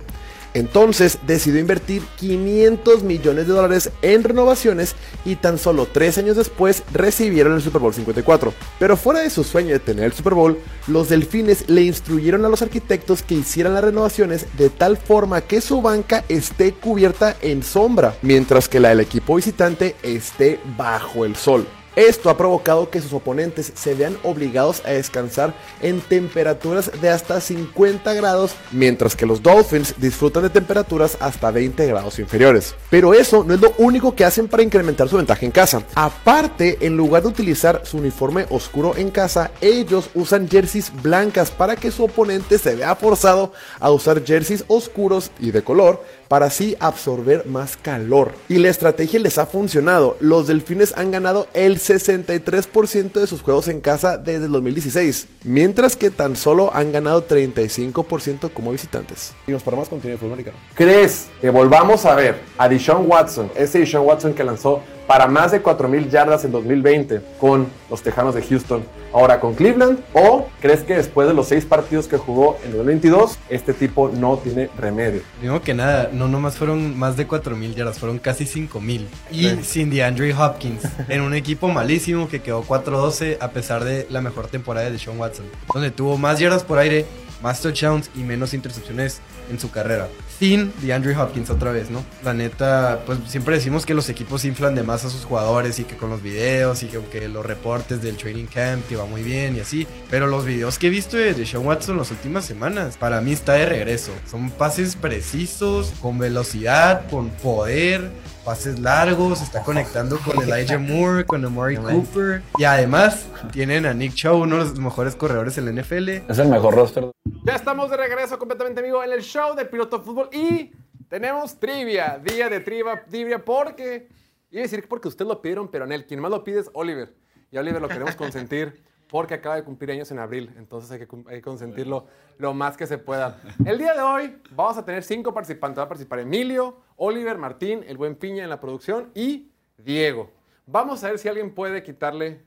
[0.53, 4.95] Entonces decidió invertir 500 millones de dólares en renovaciones
[5.25, 8.53] y tan solo tres años después recibieron el Super Bowl 54.
[8.79, 12.49] Pero fuera de su sueño de tener el Super Bowl, los delfines le instruyeron a
[12.49, 17.63] los arquitectos que hicieran las renovaciones de tal forma que su banca esté cubierta en
[17.63, 21.67] sombra, mientras que la del equipo visitante esté bajo el sol.
[21.95, 27.41] Esto ha provocado que sus oponentes se vean obligados a descansar en temperaturas de hasta
[27.41, 32.75] 50 grados, mientras que los Dolphins disfrutan de temperaturas hasta 20 grados inferiores.
[32.89, 35.83] Pero eso no es lo único que hacen para incrementar su ventaja en casa.
[35.95, 41.75] Aparte, en lugar de utilizar su uniforme oscuro en casa, ellos usan jerseys blancas para
[41.75, 46.77] que su oponente se vea forzado a usar jerseys oscuros y de color para así
[46.79, 48.31] absorber más calor.
[48.47, 50.15] Y la estrategia les ha funcionado.
[50.21, 55.97] Los delfines han ganado el 63% de sus juegos en casa desde el 2016, mientras
[55.97, 59.33] que tan solo han ganado 35% como visitantes.
[59.47, 60.57] Y nos para más contenido de fútbol americano.
[60.75, 65.51] ¿Crees que volvamos a ver a Deshaun Watson, ese Deshaun Watson que lanzó para más
[65.51, 69.97] de 4.000 yardas en 2020 con los Tejanos de Houston, ahora con Cleveland?
[70.13, 74.37] ¿O crees que después de los seis partidos que jugó en 2022, este tipo no
[74.37, 75.23] tiene remedio?
[75.39, 79.07] Primero que nada, no nomás fueron más de 4.000 yardas, fueron casi 5.000.
[79.31, 84.21] Y sin DeAndre Hopkins, en un equipo malísimo que quedó 4-12 a pesar de la
[84.21, 87.07] mejor temporada de Deshaun Watson, donde tuvo más yardas por aire
[87.41, 90.07] más touchdowns y menos intercepciones en su carrera.
[90.39, 92.01] Sin DeAndre Hopkins otra vez, ¿no?
[92.23, 95.83] La neta, pues siempre decimos que los equipos inflan de más a sus jugadores y
[95.83, 99.21] que con los videos y que, que los reportes del training camp que va muy
[99.21, 99.85] bien y así.
[100.09, 103.53] Pero los videos que he visto de Deshaun Watson las últimas semanas, para mí está
[103.53, 104.13] de regreso.
[104.31, 108.09] Son pases precisos, con velocidad, con poder
[108.49, 112.41] pases largos, está conectando con Elijah Moore, con Amari Cooper.
[112.57, 116.09] Y además tienen a Nick Chubb, uno de los mejores corredores en la NFL.
[116.27, 117.11] Es el mejor roster.
[117.45, 120.71] Ya estamos de regreso completamente amigo en el show de Piloto Fútbol y
[121.07, 124.07] tenemos trivia, día de trivia, trivia porque,
[124.51, 126.69] iba a decir porque ustedes lo pidieron, pero en el quien más lo pide es
[126.73, 127.13] Oliver.
[127.51, 131.07] Y Oliver lo queremos consentir porque acaba de cumplir años en abril, entonces hay que,
[131.27, 132.05] hay que consentirlo
[132.37, 133.41] lo más que se pueda.
[133.65, 135.79] El día de hoy vamos a tener cinco participantes.
[135.79, 140.31] Va a participar Emilio, Oliver, Martín, el buen Piña en la producción y Diego.
[140.65, 142.43] Vamos a ver si alguien puede quitarle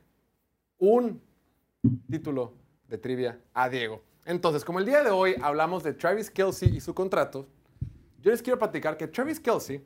[0.78, 1.20] un
[2.09, 2.55] título
[2.89, 4.03] de trivia a Diego.
[4.24, 7.49] Entonces, como el día de hoy hablamos de Travis Kelsey y su contrato,
[8.23, 9.85] yo les quiero platicar que Travis Kelsey,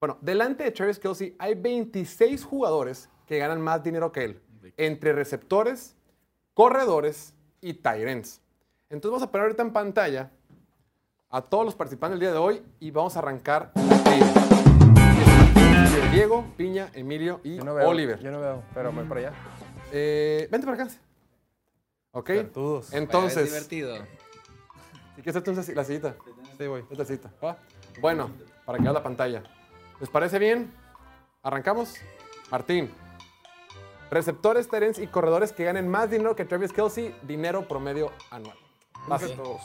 [0.00, 4.40] bueno, delante de Travis Kelsey hay 26 jugadores que ganan más dinero que él,
[4.76, 5.96] entre receptores,
[6.54, 8.40] corredores y tight ends.
[8.88, 10.30] Entonces vamos a poner ahorita en pantalla
[11.30, 14.32] a todos los participantes del día de hoy y vamos a arrancar la.
[16.12, 17.88] Diego, Piña, Emilio y Yo no veo.
[17.88, 18.18] Oliver.
[18.20, 19.32] Yo no veo, pero voy para allá.
[19.92, 20.92] Eh, vente para acá.
[22.12, 22.30] ¿Ok?
[22.52, 22.92] Todos.
[22.94, 23.96] Entonces, Es divertido.
[25.16, 26.16] si quieres si- la sillita.
[26.58, 26.84] Sí, voy.
[26.90, 27.30] Esta sillita.
[27.44, 27.56] ¿va?
[28.00, 28.30] Bueno,
[28.64, 29.42] para que veas la pantalla.
[30.00, 30.72] ¿Les parece bien?
[31.42, 31.94] ¿Arrancamos?
[32.50, 32.90] Martín.
[34.10, 38.56] Receptores, terens y corredores que ganen más dinero que Travis Kelsey, dinero promedio anual.
[39.06, 39.22] Vas.
[39.24, 39.60] Ok.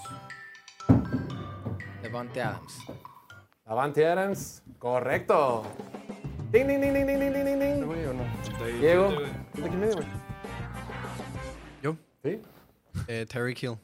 [2.02, 2.80] Devontae Adams.
[3.66, 4.62] Avante Adams.
[4.78, 5.64] Correcto.
[6.52, 7.86] Ding, ding, ding, ding, ding, ding, ding, ding.
[7.86, 8.24] ¿Voy o no?
[8.80, 9.10] Diego.
[9.10, 10.08] ¿De aquí en medio, güey?
[11.82, 12.42] Yo, ¿Sí?
[13.08, 13.78] eh, Terry Hill.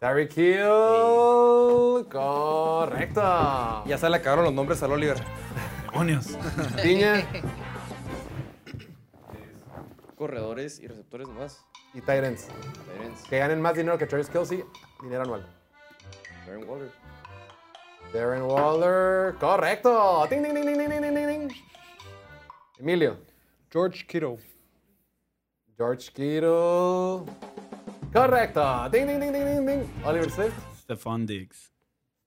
[0.00, 2.06] Tyreek Hill.
[2.08, 3.20] Correcto.
[3.86, 5.18] Ya se le acabaron los nombres al Oliver.
[5.90, 6.36] Demonios.
[6.82, 7.24] Piña
[10.16, 11.64] Corredores y receptores nomás.
[11.94, 12.48] y Tyrants.
[12.92, 13.22] Tyrants.
[13.28, 14.64] Que ganen más dinero que Travis Kelsey,
[15.02, 15.46] dinero anual.
[16.46, 16.90] Darren Waller.
[18.12, 19.34] Darren Waller.
[19.38, 20.26] Correcto.
[20.28, 21.50] Ding, ding, ding, ding, ding, ding, ding, ding.
[22.78, 23.16] Emilio.
[23.72, 24.38] George Kittle.
[25.76, 27.24] George Kittle.
[28.12, 28.88] Correcto.
[28.90, 30.04] Ding, ding, ding, ding, ding, ding.
[30.04, 30.56] Oliver Swift.
[30.80, 31.72] Stefan Diggs.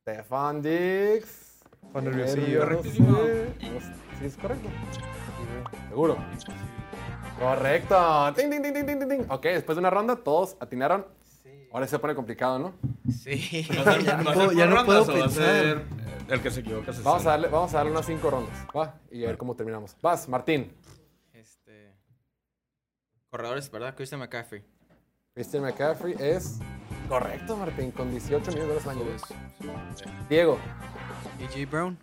[0.02, 1.60] Stefan Diggs.
[1.92, 2.60] Con nerviosillo.
[2.62, 3.18] Correctísimo.
[4.20, 4.70] Sí, es correcto.
[5.90, 6.18] Seguro.
[7.40, 8.32] Correcto.
[8.38, 9.26] Ding, ding, ding, ding, ding, ding, ding.
[9.30, 11.06] Ok, después de una ronda, todos atinaron.
[11.74, 12.74] Ahora se pone complicado, ¿no?
[13.12, 13.66] Sí.
[14.04, 15.84] Ya no puedo- ya no puedo pensar.
[16.28, 18.54] El que se equivoca se Vamos a darle, vamos a darle unas cinco rondas.
[18.76, 18.96] Va.
[19.10, 19.96] Y a ver cómo terminamos.
[20.02, 20.72] Vas, Martín.
[21.34, 21.94] Este.
[23.30, 23.96] Corredores, ¿verdad?
[23.96, 24.64] Christian McCaffrey.
[25.34, 26.60] Christian McCaffrey es
[27.08, 29.76] correcto, Martín, con 18 millones de dólares al año.
[30.30, 30.58] Diego.
[31.44, 31.98] AJ Brown.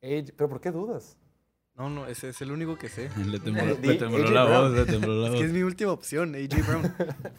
[0.00, 1.16] ¿Pero por qué dudas?
[1.76, 3.08] No, no, ese es el único que sé.
[3.24, 4.62] Le tembló, le la Brown.
[4.62, 5.46] voz, le tembló la Es que voz.
[5.46, 6.94] es mi última opción, AJ Brown.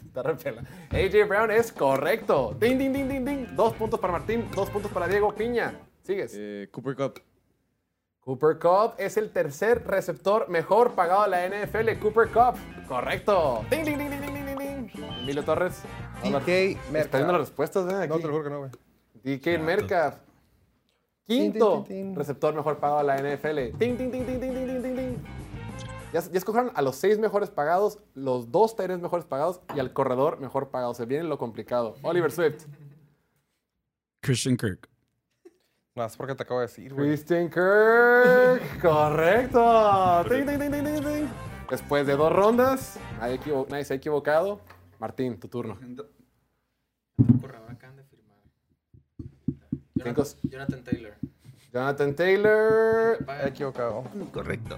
[0.06, 0.62] Está re pela.
[0.90, 2.56] AJ Brown es correcto.
[2.58, 3.46] Ding, ding, ding, ding, ding.
[3.54, 5.78] Dos puntos para Martín, dos puntos para Diego Piña.
[6.02, 6.32] Sigues.
[6.34, 7.20] Eh, Cooper Cup.
[8.20, 11.98] Cooper Cup es el tercer receptor mejor pagado de la NFL.
[12.00, 12.54] Cooper Cup.
[12.88, 13.64] Correcto.
[13.70, 14.09] Ding, ding, ding.
[15.30, 15.82] Emilio Torres.
[16.24, 17.18] DK Merca.
[17.18, 18.08] viendo las respuestas, ¿eh?
[18.08, 18.70] No, te lo juro que no, güey.
[19.22, 20.30] DK no,
[21.24, 23.78] Quinto receptor mejor pagado de la NFL.
[23.78, 25.16] Ting, ting, ting, ting, ting, ting, ting, ting.
[26.12, 29.92] Ya, ya, escogieron a los seis mejores pagados, los dos Tyrants mejores pagados y al
[29.92, 30.94] corredor mejor pagado.
[30.94, 31.94] Se viene lo complicado.
[32.02, 32.66] Oliver Swift.
[34.20, 34.88] Christian Kirk.
[35.94, 37.06] No, es porque te acabo de decir, güey.
[37.06, 38.80] Christian Kirk.
[38.82, 40.24] Correcto.
[40.28, 41.28] Ding, ding, ding,
[41.70, 44.58] Después de dos rondas, nadie, se ha equivocado.
[45.00, 45.72] Martín, tu turno.
[45.74, 45.96] Acaban
[47.96, 48.38] de firmar.
[49.94, 51.14] Jonathan, Jonathan Taylor.
[51.72, 53.18] Jonathan Taylor.
[53.42, 54.04] He equivocado.
[54.32, 54.76] Correcto.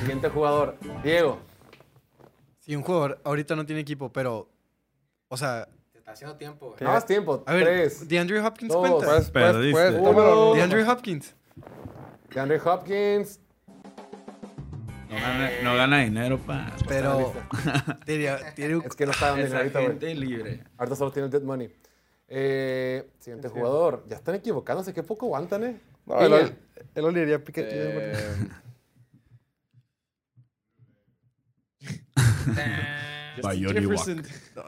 [0.00, 0.76] Siguiente jugador.
[1.02, 1.38] Diego.
[2.60, 4.48] Sí, un jugador ahorita no tiene equipo, pero.
[5.28, 6.70] O sea, Te está haciendo tiempo.
[6.70, 6.82] güey.
[6.84, 7.42] Más tiempo.
[7.46, 8.08] a ver, Tres.
[8.08, 9.30] DeAndre Hopkins dos, cuenta.
[9.32, 9.72] Perdiste.
[9.72, 10.04] puedes, Uno.
[10.04, 10.54] tómalo.
[10.54, 11.34] DeAndre Hopkins.
[12.32, 13.40] DeAndre Hopkins.
[15.08, 16.72] No gana, no gana dinero, pa.
[16.88, 17.32] Pero.
[18.04, 20.64] tiene, tiene un- Es que no está dando dinero ahorita, libre.
[20.76, 21.72] Ahorita solo tiene el dead money.
[22.28, 24.04] Eh, siguiente jugador.
[24.08, 24.92] Ya están equivocándose.
[24.92, 25.80] Qué poco aguantan, ¿eh?
[26.06, 26.40] No, el, Piña.
[26.42, 26.54] Oli-
[26.96, 27.62] el Oli haría pique.
[27.70, 28.48] Eh,
[33.42, 33.80] Bayoni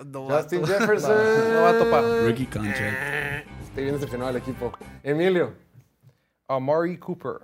[0.06, 1.16] No, Justin Jefferson.
[1.52, 2.04] no va a topar.
[2.24, 3.46] Rookie contract.
[3.64, 4.72] Estoy bien decepcionado del equipo.
[5.02, 5.54] Emilio.
[6.48, 7.38] Amari Cooper.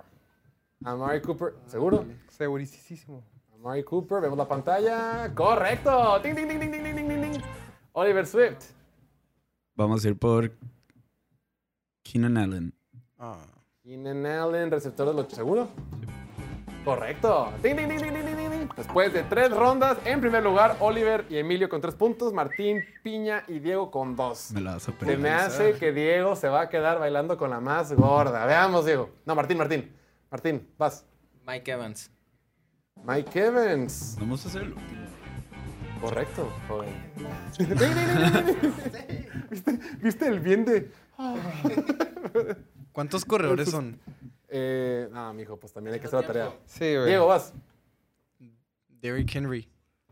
[0.83, 1.53] Amari Cooper.
[1.67, 2.05] ¿Seguro?
[2.37, 3.23] Segurísimo.
[3.53, 4.21] Amari Cooper.
[4.21, 5.33] Vemos la pantalla.
[5.33, 6.19] Correcto.
[6.19, 7.41] Ding, ding, ding, ding, ding, ding, ding, ding.
[7.93, 8.71] Oliver Swift.
[9.75, 10.51] Vamos a ir por
[12.03, 12.73] Keenan Allen.
[13.17, 13.37] Ah.
[13.83, 15.69] Keenan Allen, receptor de los seguro.
[16.83, 17.53] Correcto.
[17.63, 18.69] Ding, ding, ding, ding, ding, ding, ding.
[18.75, 23.43] Después de tres rondas, en primer lugar, Oliver y Emilio con tres puntos, Martín, Piña
[23.47, 24.51] y Diego con dos.
[24.51, 27.49] Me la vas a Se me hace que Diego se va a quedar bailando con
[27.49, 28.45] la más gorda.
[28.45, 29.09] Veamos, Diego.
[29.25, 29.95] No, Martín, Martín.
[30.29, 31.05] Martín, vas.
[31.45, 32.11] Mike Evans.
[33.03, 34.17] Mike Evans.
[34.19, 35.05] Vamos a hacer el último.
[36.01, 36.89] Correcto, joven.
[39.49, 40.91] ¿Viste, ¿Viste el bien de.?
[42.91, 43.99] ¿Cuántos corredores son?
[44.47, 46.53] Eh, no, mijo, pues también hay que hacer la tarea.
[46.65, 47.07] Sí, güey.
[47.07, 47.53] Diego, vas.
[49.01, 49.67] Derrick Henry.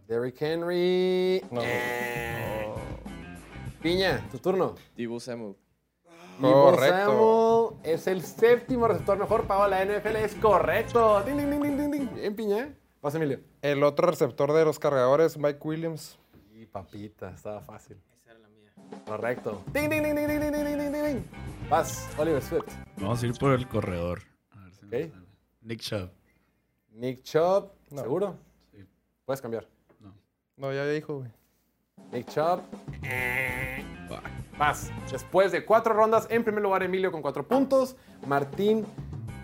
[0.08, 1.44] Derrick Henry.
[1.52, 1.62] No.
[1.64, 2.72] Eh.
[3.82, 4.76] Piña, tu turno.
[4.96, 5.56] Divo Samuel.
[6.40, 7.76] Divo Correcto.
[7.78, 10.16] Samuel es el séptimo receptor mejor pagado de la NFL.
[10.18, 11.22] Es correcto.
[11.24, 12.10] Ding, ding, ding, ding, ding, ding.
[12.16, 12.60] Bien, Piña.
[12.60, 12.76] ¿eh?
[13.02, 13.40] Vas, Emilio.
[13.62, 16.18] El otro receptor de los cargadores, Mike Williams.
[16.54, 17.98] Y papita, estaba fácil.
[18.22, 18.72] Esa era la mía.
[19.06, 19.62] Correcto.
[19.74, 21.24] Ding, ding, ding, ding, ding, ding, ding, ding, ding.
[21.70, 22.72] Vas, Oliver Swift.
[22.98, 24.22] Vamos a ir por el corredor.
[24.52, 25.12] A ver si me Ok.
[25.12, 25.26] sale.
[25.62, 26.10] Nick Chubb.
[26.92, 27.72] Nick Chubb.
[27.92, 28.02] No.
[28.02, 28.36] ¿Seguro?
[28.72, 28.84] Sí.
[29.26, 29.68] Puedes cambiar.
[30.00, 30.14] No.
[30.58, 31.32] No, ya dijo, güey.
[32.12, 32.62] Nick Chubb.
[34.08, 34.24] Fuck.
[34.58, 34.92] Vas.
[35.12, 37.96] Después de cuatro rondas, en primer lugar Emilio con cuatro puntos,
[38.28, 38.86] Martín,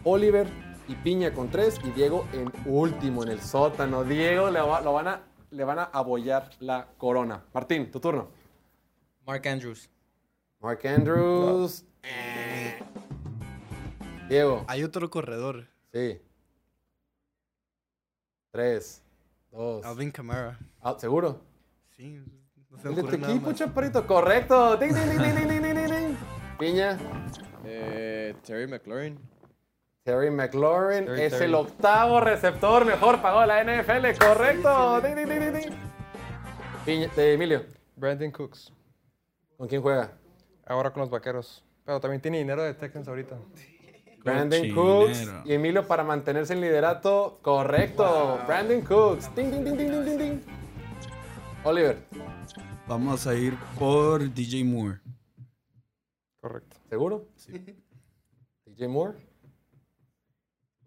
[0.03, 0.47] Oliver
[0.87, 4.03] y Piña con tres y Diego en último en el sótano.
[4.03, 7.43] Diego le, va- lo van a, le van a abollar la corona.
[7.53, 8.29] Martín, tu turno.
[9.25, 9.89] Mark Andrews.
[10.59, 11.85] Mark Andrews.
[12.03, 12.79] Eh.
[14.29, 14.63] Diego.
[14.67, 15.67] Hay otro corredor.
[15.91, 16.21] Sí.
[18.51, 19.03] Tres.
[19.51, 19.83] Dos.
[19.85, 20.59] Alvin Kamara.
[20.81, 21.41] Ah, ¿Seguro?
[21.95, 22.21] Sí,
[22.81, 24.05] se de tu equipo, chaparrito.
[24.07, 24.77] Correcto.
[24.77, 26.17] Ding, ding, ding, ding, ding, ding, ding, ding.
[26.59, 26.97] Piña.
[27.65, 29.19] Eh, Terry McLaurin.
[30.03, 31.45] Terry McLaurin Terry, es Terry.
[31.45, 34.17] el octavo receptor mejor pagado de la NFL.
[34.17, 35.01] Correcto.
[35.01, 35.73] Ding, ding, ding, ding, ding.
[36.85, 37.65] Piña- eh, Emilio,
[37.95, 38.73] Brandon Cooks.
[39.57, 40.11] ¿con quién juega?
[40.65, 41.63] Ahora con los vaqueros.
[41.85, 43.35] Pero también tiene dinero de Texans ahorita.
[44.23, 44.75] Brandon Cochinero.
[45.05, 47.39] Cooks y Emilio para mantenerse en liderato.
[47.41, 48.39] Correcto.
[48.47, 49.33] Brandon Cooks.
[49.35, 50.41] Ding, ding, ding, ding, ding, ding, ding.
[51.63, 51.97] Oliver,
[52.89, 54.99] Vamos a ir por DJ Moore.
[56.41, 56.75] Correcto.
[56.89, 57.27] ¿seguro?
[57.35, 57.51] Sí.
[58.65, 59.17] DJ Moore.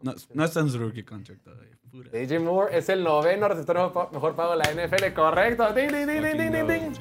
[0.03, 1.79] No, no está en su rookie contract todavía.
[1.91, 2.11] Pura.
[2.11, 5.13] DJ Moore es el noveno receptor mejor pa- mejor pago de la NFL.
[5.15, 5.73] Correcto.
[5.73, 6.93] Ding, ding, ding, ding, ding, ding, ding.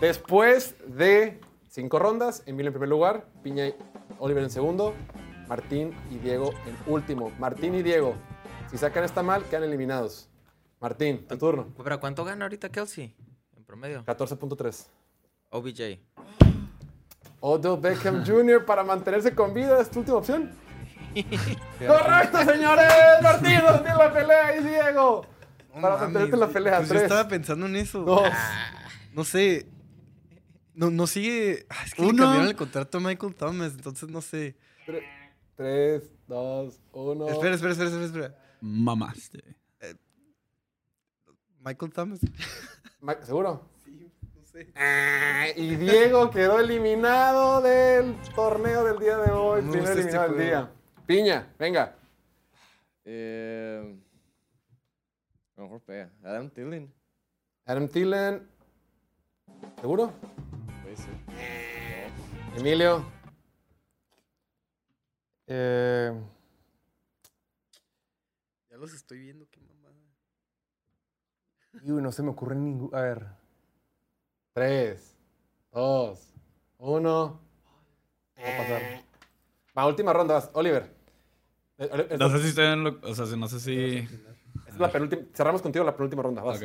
[0.00, 3.74] Después de cinco rondas, Emilio en primer lugar, Piña y
[4.18, 4.94] Oliver en segundo,
[5.48, 7.30] Martín y Diego en último.
[7.38, 8.14] Martín y Diego,
[8.70, 10.28] si sacan esta mal, quedan eliminados.
[10.80, 11.68] Martín, tu turno.
[11.82, 13.14] ¿Pero cuánto gana ahorita Kelsey?
[13.70, 14.04] Promedio.
[14.04, 14.86] 14.3.
[15.50, 16.00] OBJ.
[17.38, 18.64] Odell Beckham Jr.
[18.64, 20.50] para mantenerse con vida, ¿es tu última opción?
[21.86, 22.92] ¡Correcto, señores!
[23.22, 25.24] Martín, nos tiene la pelea y Diego.
[25.72, 27.02] No Para mames, mantenerte en la pelea, pues yo tres.
[27.04, 28.00] estaba pensando en eso.
[28.02, 28.28] Dos.
[29.12, 29.68] No sé.
[30.74, 31.64] No, no sigue.
[31.70, 32.24] Ah, Es que le Uno.
[32.24, 34.56] cambiaron el contrato a Michael Thomas, entonces no sé.
[34.84, 35.04] Tre-
[35.56, 37.28] Tres, dos, uno.
[37.28, 38.34] Espera, espera, espera, espera, espera.
[38.60, 39.44] Mamaste.
[41.60, 42.20] Michael Thomas.
[43.00, 43.68] Ma- ¿Seguro?
[44.34, 44.72] No sé.
[44.74, 49.62] Ah, Y Diego quedó eliminado del torneo del día de hoy.
[49.62, 50.72] Me Primer gusta este eliminado del día.
[51.06, 51.96] Piña, venga.
[53.04, 53.98] Eh,
[55.56, 56.10] a lo mejor pega.
[56.22, 56.92] Adam Thielen.
[57.64, 58.48] Adam Thielen.
[59.80, 60.12] ¿Seguro?
[60.82, 61.14] Puede ser.
[62.56, 63.04] Emilio.
[65.46, 66.12] Eh,
[68.70, 69.96] Ya los estoy viendo, qué mamada.
[71.82, 72.94] Y no se me ocurre ningún.
[72.94, 73.26] A ver.
[74.52, 75.16] Tres,
[75.72, 76.32] dos,
[76.78, 77.40] uno.
[78.38, 78.82] Va a pasar.
[79.78, 80.50] Va, última ronda, vas.
[80.54, 80.92] Oliver.
[81.78, 83.96] Eh, No sé si estoy en lo, O sea, si- no sé si.
[83.98, 85.22] esta es la penúltima.
[85.34, 86.42] Cerramos contigo la penúltima ronda.
[86.42, 86.58] Vas.
[86.60, 86.64] Ok.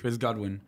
[0.00, 0.66] Chris Godwin.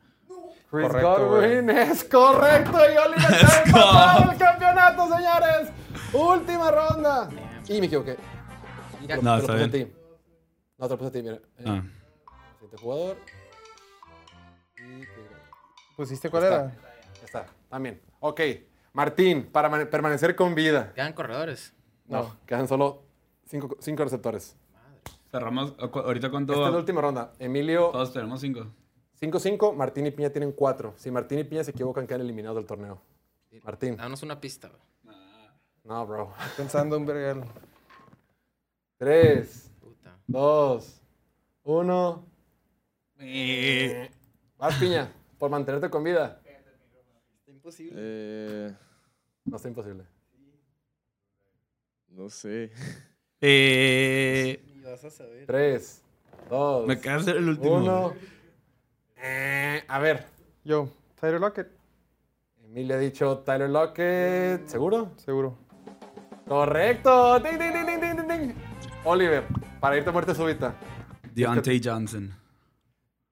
[0.68, 3.78] Chris Correcto, Godwin es correcto y Oliver está Let's go.
[3.78, 5.68] empatado el campeonato, señores.
[6.12, 7.28] Última ronda.
[7.68, 8.16] Y me equivoqué.
[9.00, 9.70] No, te lo está puse a bien.
[9.70, 9.92] ti.
[10.78, 11.36] No, te lo puse a ti, mira.
[11.36, 11.82] Eh, Ah.
[12.54, 13.16] Siguiente jugador.
[15.96, 16.56] ¿Pusiste cuál Está.
[16.64, 16.74] era?
[17.20, 18.00] Ya está, también.
[18.20, 18.40] Ok,
[18.92, 20.92] Martín, para mane- permanecer con vida.
[20.94, 21.72] Quedan corredores.
[22.06, 23.02] No, quedan solo
[23.46, 24.56] cinco, cinco receptores.
[25.30, 25.72] Cerramos.
[25.72, 26.52] ¿cu- ¿Ahorita cuánto?
[26.52, 27.32] Esta es la última ronda.
[27.38, 28.66] Emilio, Todos tenemos cinco.
[29.20, 29.72] 5-5.
[29.74, 30.92] Martín y Piña tienen 4.
[30.98, 33.00] Si Martín y Piña se equivocan, quedan eliminados del torneo.
[33.62, 33.96] Martín.
[33.96, 35.16] Danos una pista, güey.
[35.84, 36.34] No, bro.
[36.56, 37.44] Pensando en vergal.
[38.98, 40.18] 3, Puta.
[40.26, 41.00] 2,
[41.62, 42.26] 1.
[44.58, 46.40] Vas, Piña, por mantenerte con vida.
[46.44, 47.92] Está imposible.
[47.96, 48.74] Eh,
[49.44, 50.04] No está imposible.
[52.08, 52.72] no sé.
[53.40, 55.46] Eh, Ni vas a saber.
[55.46, 56.02] 3,
[56.48, 57.76] 2, me queda ser el último.
[57.76, 58.14] 1.
[59.88, 60.24] A ver,
[60.64, 60.88] Yo,
[61.20, 61.68] Tyler Lockett.
[62.64, 64.66] Emilio ha dicho Tyler Lockett.
[64.66, 65.12] ¿Seguro?
[65.16, 65.58] Seguro.
[66.48, 67.38] Correcto.
[67.40, 68.54] Ding, ding, ding, ding, ding, ding, ding.
[69.04, 69.44] Oliver,
[69.80, 70.74] para irte a muerte súbita.
[71.34, 72.32] Deontay Johnson.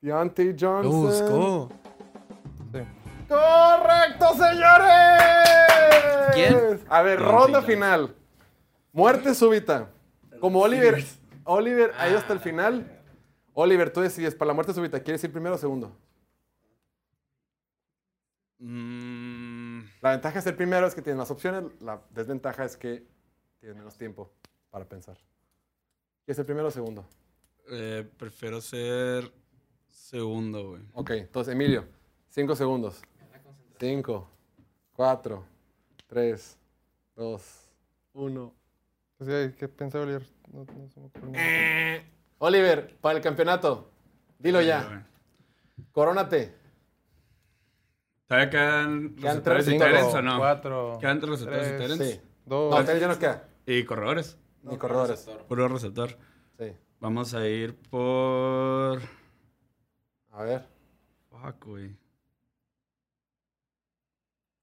[0.08, 0.82] Deontay Johnson.
[0.82, 1.70] Lo buscó.
[3.26, 6.34] ¡Correcto, señores!
[6.34, 6.80] ¿Quién?
[6.90, 7.64] A ver, Deontay ronda Johnson.
[7.64, 8.14] final.
[8.92, 9.90] Muerte súbita.
[10.40, 11.02] Como Oliver.
[11.44, 13.00] Oliver ha ido hasta el final.
[13.54, 15.96] Oliver, tú decides, para la muerte súbita, ¿quieres ir primero o segundo?
[18.58, 21.64] Mm, La ventaja de ser primero es que tienes más opciones.
[21.80, 23.06] La desventaja es que
[23.60, 24.30] tienes menos tiempo
[24.70, 25.16] para pensar.
[26.24, 27.04] ¿Quieres ser primero o segundo?
[27.70, 29.32] eh, prefiero ser
[29.94, 30.82] segundo, güey.
[30.92, 31.84] Ok, entonces, Emilio,
[32.28, 33.00] cinco segundos.
[33.78, 34.28] Cinco,
[34.92, 35.44] cuatro,
[36.06, 36.58] tres,
[37.14, 37.70] dos,
[38.12, 38.52] uno.
[39.16, 40.26] Pues ya, ¿Qué pensé, Oliver?
[40.52, 41.32] No, no se me ocurre.
[41.34, 42.04] Eh,
[42.38, 43.90] Oliver, para el campeonato.
[44.38, 44.66] Dilo güey.
[44.66, 45.06] ya.
[45.92, 46.54] Corónate.
[48.26, 50.38] ¿Todavía quedan Quedan receptores tres, y Tyrants o no?
[50.38, 50.98] Cuatro.
[51.00, 52.14] ¿Quedan tres receptores y tres, Tyrants?
[52.14, 52.20] Sí.
[52.46, 52.74] Dos.
[52.74, 53.48] No, Tel ya nos queda.
[53.66, 54.38] Y corredores.
[54.62, 55.28] Ni corredores.
[55.48, 56.16] Puro receptor.
[56.58, 56.72] Sí.
[57.00, 59.00] Vamos a ir por.
[60.34, 60.66] A ver.
[61.30, 61.88] Fuck, güey.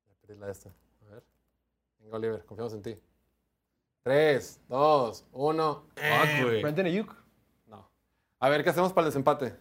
[0.08, 0.70] Ya perdí la esta.
[0.70, 1.24] A ver.
[2.00, 2.98] Venga, Oliver, confiamos en ti.
[4.04, 5.86] Tres, dos, uno.
[5.96, 6.62] Fuck, güey.
[6.62, 7.16] Brandon Ayuk.
[7.68, 7.90] No.
[8.40, 9.56] A ver, ¿qué hacemos para el desempate?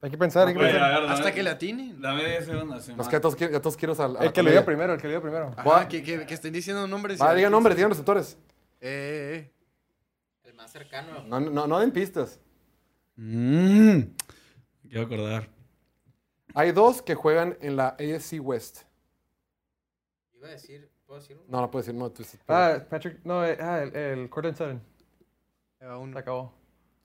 [0.00, 0.92] Hay que pensar, hay que Güey, pensar.
[0.92, 2.00] a ver, Hasta dame- que la tienen.
[2.00, 2.84] Dame 10 segundos.
[2.84, 3.10] sí, Nos ma.
[3.10, 4.16] queda todos, qui- a todos quiero al.
[4.16, 5.54] a la El que lo dio primero, el que lo dio primero.
[5.56, 7.20] Ajá, que, que, que estén diciendo nombres.
[7.20, 8.38] Va, a digan nombres, digan receptores.
[8.80, 9.52] Eh, eh, eh.
[10.44, 11.22] El más cercano.
[11.24, 12.38] No, no, no den pistas.
[13.16, 14.00] Mm,
[14.88, 15.48] quiero acordar.
[16.54, 18.82] Hay dos que juegan en la AFC West.
[20.34, 21.46] Iba a decir, ¿puedo decir uno?
[21.48, 22.10] No, no puedo decir, no.
[22.10, 24.82] Tú, Ah, Patrick, no, eh, ah, el, el Cortland Sutton.
[25.78, 26.52] Se acabó.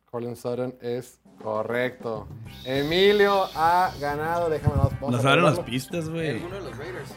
[0.05, 2.27] Colin Sutton es correcto.
[2.65, 4.49] Emilio ha ganado.
[4.49, 6.43] Déjame vamos Nos abren las pistas, güey.
[6.43, 7.09] Uno de los Raiders.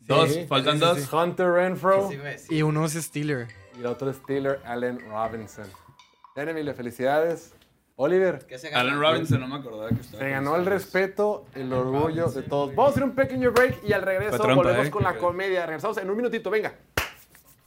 [0.00, 0.98] Dos, Sí, faltan sí, dos.
[1.00, 1.08] sí.
[1.14, 2.08] Hunter Renfro.
[2.48, 3.48] Y uno es Steeler.
[3.76, 5.66] y el otro es Steeler Allen Robinson.
[6.34, 7.54] Bien, Emilio, felicidades.
[7.98, 8.82] Oliver, ¿Qué se gana?
[8.82, 10.22] Alan Robinson, no me acordaba que estaba.
[10.22, 12.74] se ganó el respeto, el orgullo de todos.
[12.74, 14.90] Vamos a hacer un pequeño break y al regreso trampa, volvemos ¿eh?
[14.90, 15.64] con la comedia.
[15.64, 16.74] Regresamos en un minutito, venga.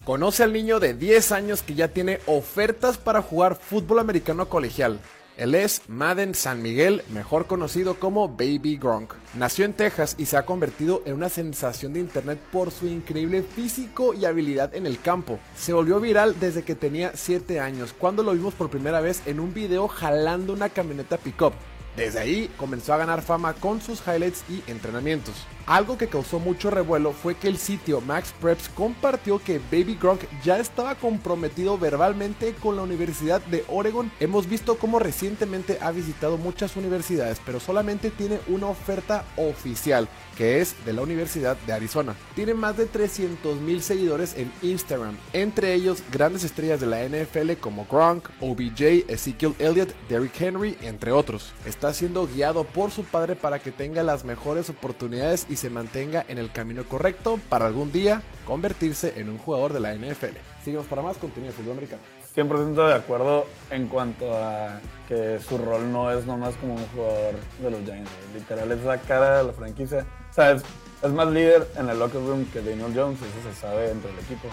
[0.06, 4.99] Conoce al niño de 10 años que ya tiene ofertas para jugar fútbol americano colegial.
[5.40, 9.14] Él es Madden San Miguel, mejor conocido como Baby Gronk.
[9.36, 13.44] Nació en Texas y se ha convertido en una sensación de internet por su increíble
[13.44, 15.40] físico y habilidad en el campo.
[15.56, 19.40] Se volvió viral desde que tenía 7 años, cuando lo vimos por primera vez en
[19.40, 21.53] un video jalando una camioneta pickup.
[21.95, 25.36] Desde ahí comenzó a ganar fama con sus highlights y entrenamientos.
[25.69, 30.21] Algo que causó mucho revuelo fue que el sitio Max Preps compartió que Baby Gronk
[30.43, 34.11] ya estaba comprometido verbalmente con la Universidad de Oregon.
[34.19, 40.59] Hemos visto cómo recientemente ha visitado muchas universidades, pero solamente tiene una oferta oficial, que
[40.59, 42.15] es de la Universidad de Arizona.
[42.33, 47.59] Tiene más de 300 mil seguidores en Instagram, entre ellos grandes estrellas de la NFL
[47.61, 51.53] como Gronk, OBJ, Ezekiel Elliott, Derrick Henry, entre otros.
[51.63, 56.23] Está siendo guiado por su padre para que tenga las mejores oportunidades y se mantenga
[56.30, 60.38] en el camino correcto para algún día convertirse en un jugador de la NFL.
[60.64, 62.02] Síguenos para más contenido de fútbol americano.
[62.34, 64.80] 100% de acuerdo en cuanto a
[65.10, 68.10] que su rol no es nomás como un jugador de los Giants.
[68.34, 70.06] Literal es la cara de la franquicia.
[70.30, 70.64] O sea, es,
[71.11, 74.48] más líder en el locker room que Daniel Jones, eso se sabe entre el equipo.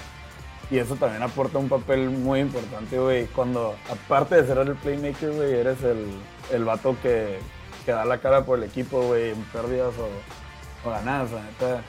[0.72, 3.26] Y eso también aporta un papel muy importante, güey.
[3.26, 6.04] Cuando, aparte de ser el playmaker, güey, eres el,
[6.52, 7.38] el vato que,
[7.84, 10.08] que da la cara por el equipo, güey, en pérdidas o,
[10.86, 11.80] o.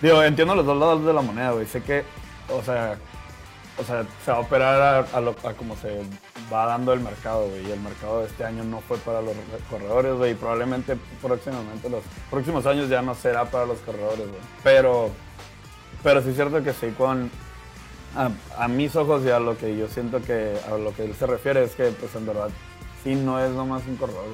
[0.00, 1.66] Digo, entiendo los dos lados de la moneda, güey.
[1.66, 2.04] Sé que,
[2.52, 2.96] o sea,
[3.80, 4.80] o sea, se va a operar
[5.12, 6.00] a, a lo- a como se
[6.52, 7.66] va dando el mercado, güey.
[7.66, 10.32] Y el mercado de este año no fue para los re- corredores, güey.
[10.32, 14.26] Y probablemente próximamente, los próximos años ya no será para los corredores.
[14.62, 15.10] Pero,
[16.02, 17.30] pero sí es cierto que sí, con
[18.16, 21.26] a, mis ojos y a lo que yo siento que a lo que él se
[21.26, 22.50] refiere es que, pues en verdad,
[23.04, 24.24] sí no es nomás un corredor.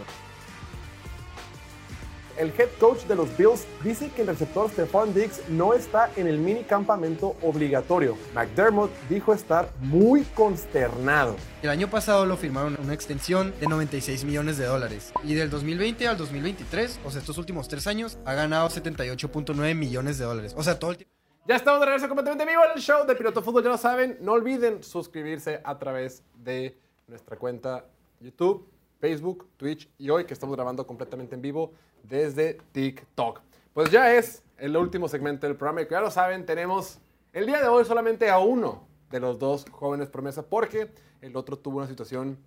[2.36, 6.27] El head coach de los Bills dice que el receptor Stephon Diggs no está en
[6.27, 8.16] el mini campamento obligatorio.
[8.35, 11.36] McDermott dijo estar muy consternado.
[11.62, 15.12] El año pasado lo firmaron una extensión de 96 millones de dólares.
[15.23, 20.19] Y del 2020 al 2023, o sea, estos últimos tres años, ha ganado 78.9 millones
[20.19, 20.55] de dólares.
[20.56, 21.15] O sea, todo el tiempo.
[21.47, 24.19] Ya estamos de regreso completamente vivo en el show de Piloto Fútbol, ya lo saben.
[24.20, 27.85] No olviden suscribirse a través de nuestra cuenta
[28.20, 28.66] YouTube,
[29.05, 31.75] Facebook, Twitch y hoy que estamos grabando completamente en vivo
[32.05, 33.43] desde TikTok.
[33.75, 37.01] Pues ya es el último segmento del programa y ya lo saben, tenemos
[37.35, 40.91] el día de hoy solamente a uno de los dos jóvenes promesa porque
[41.21, 42.39] el otro tuvo una situación,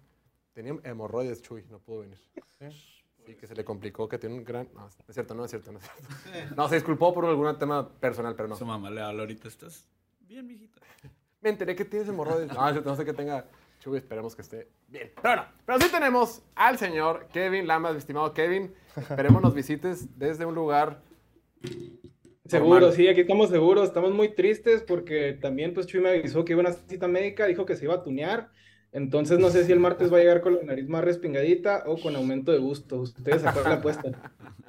[0.54, 2.18] tenía hemorroides, Chuy, no pudo venir.
[2.58, 4.68] Sí, que se le complicó, que tiene un gran...
[4.74, 6.56] No, es cierto, no es cierto, no es cierto.
[6.56, 8.56] No, se disculpó por algún tema personal, pero no.
[8.56, 9.88] Su mamá le habla ahorita, estás
[10.22, 10.82] bien, mijita.
[11.40, 12.48] Me enteré que tienes hemorroides.
[12.48, 13.46] No, cierto, no sé que tenga
[13.88, 15.12] Chuy, esperemos que esté bien.
[15.16, 18.74] Pero bueno, pero sí tenemos al señor Kevin Lamas, mi estimado Kevin.
[18.98, 21.02] Esperemos nos visites desde un lugar...
[22.46, 22.94] Seguro, Normal.
[22.94, 23.88] sí, aquí estamos seguros.
[23.88, 27.46] Estamos muy tristes porque también pues Chuy me avisó que iba a una cita médica,
[27.46, 28.50] dijo que se iba a tunear.
[28.92, 31.98] Entonces no sé si el martes va a llegar con la nariz más respingadita o
[31.98, 33.00] con aumento de gusto.
[33.00, 34.12] Ustedes sacaron la apuesta.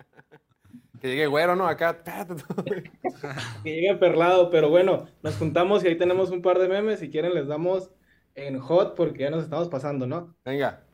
[1.01, 1.69] Que llegue güero, ¿no?
[1.69, 2.03] Acá.
[3.63, 6.99] Que llegue perlado, pero bueno, nos juntamos y ahí tenemos un par de memes.
[6.99, 7.93] Si quieren les damos
[8.47, 10.37] en hot porque ya nos estamos pasando, ¿no?
[10.45, 10.85] Venga.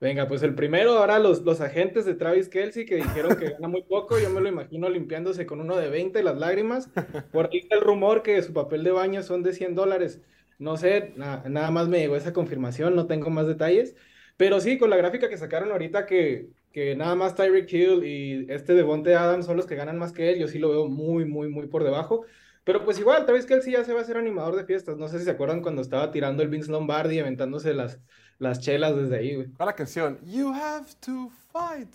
[0.00, 3.68] Venga, pues el primero, ahora los, los agentes de Travis Kelsey que dijeron que gana
[3.68, 6.90] muy poco, yo me lo imagino limpiándose con uno de 20 las lágrimas.
[7.30, 10.20] Por ahí está el rumor que su papel de baño son de 100 dólares.
[10.58, 13.94] No sé, na- nada más me llegó esa confirmación, no tengo más detalles.
[14.36, 18.46] Pero sí, con la gráfica que sacaron ahorita que, que nada más Tyreek Hill y
[18.52, 21.24] este Devonte Adams son los que ganan más que él, yo sí lo veo muy,
[21.26, 22.24] muy, muy por debajo.
[22.64, 24.96] Pero pues igual, Travis Kelsey ya se va a ser animador de fiestas.
[24.96, 27.98] No sé si se acuerdan cuando estaba tirando el Vince Lombardi, aventándose las,
[28.38, 29.48] las chelas desde ahí, güey.
[29.48, 30.18] ¿Cuál es la canción?
[30.24, 31.92] You have to fight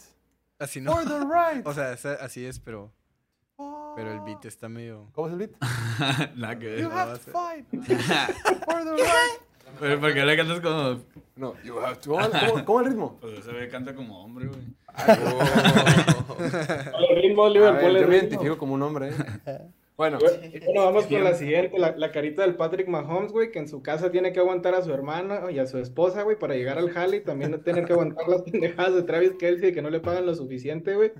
[0.59, 0.91] Así no.
[0.93, 1.65] for the right.
[1.67, 2.91] O sea, así es, pero,
[3.95, 5.07] pero el beat está medio...
[5.13, 5.51] ¿Cómo es el beat?
[6.35, 6.97] Nada que You ver.
[6.97, 9.41] have to fight for the right.
[9.79, 10.99] Pero ¿por qué le cantas como.?
[11.35, 12.17] No, you have to.
[12.65, 13.17] ¿Cómo, el ritmo?
[13.21, 14.61] Pues ese ve canta como hombre, güey.
[16.99, 18.27] Los ritmos, A Liver, ver, ponle yo me ritmo.
[18.29, 19.09] identifico como un hombre.
[19.45, 19.59] ¿eh?
[19.97, 23.67] Bueno, Bueno, vamos con la siguiente, la, la carita del Patrick Mahomes, güey, que en
[23.67, 26.77] su casa tiene que aguantar a su hermana y a su esposa, güey, para llegar
[26.77, 29.99] al jale y también tener que aguantar las pendejadas de Travis Kelsey que no le
[29.99, 31.13] pagan lo suficiente, güey.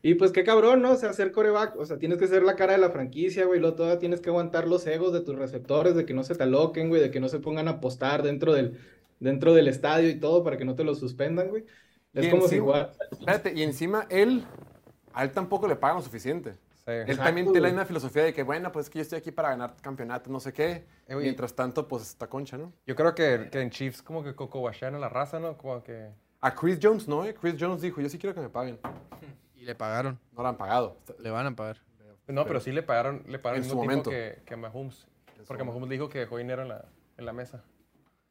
[0.00, 0.92] Y pues qué cabrón, ¿no?
[0.92, 3.60] O sea, ser coreback, o sea, tienes que ser la cara de la franquicia, güey,
[3.60, 6.44] luego todavía tienes que aguantar los egos de tus receptores, de que no se te
[6.44, 8.78] aloquen, güey, de que no se pongan a apostar dentro del,
[9.20, 11.64] dentro del estadio y todo para que no te lo suspendan, güey.
[12.14, 12.90] Es Y como si encima- igual...
[13.10, 14.44] espérate, y encima él,
[15.12, 16.52] a él tampoco le pagan lo suficiente.
[16.86, 16.92] Sí.
[16.92, 19.50] Él también tiene misma filosofía de que, bueno, pues es que yo estoy aquí para
[19.50, 20.86] ganar campeonato, no sé qué.
[21.08, 21.16] Eh.
[21.16, 22.72] Mientras tanto, pues está concha, ¿no?
[22.86, 25.58] Yo creo que, que en Chiefs como que cocobachean a la raza, ¿no?
[25.58, 26.10] Como que...
[26.40, 27.34] A Chris Jones no, ¿eh?
[27.34, 28.78] Chris Jones dijo, yo sí quiero que me paguen.
[29.56, 30.20] Y le pagaron.
[30.32, 30.96] No lo han pagado.
[31.18, 31.78] Le van a pagar.
[32.28, 34.10] No, pero sí le pagaron, le pagaron En el su momento.
[34.10, 35.08] que, que Mahomes.
[35.48, 36.84] Porque Mahomes dijo que dejó dinero en la,
[37.16, 37.64] en la mesa.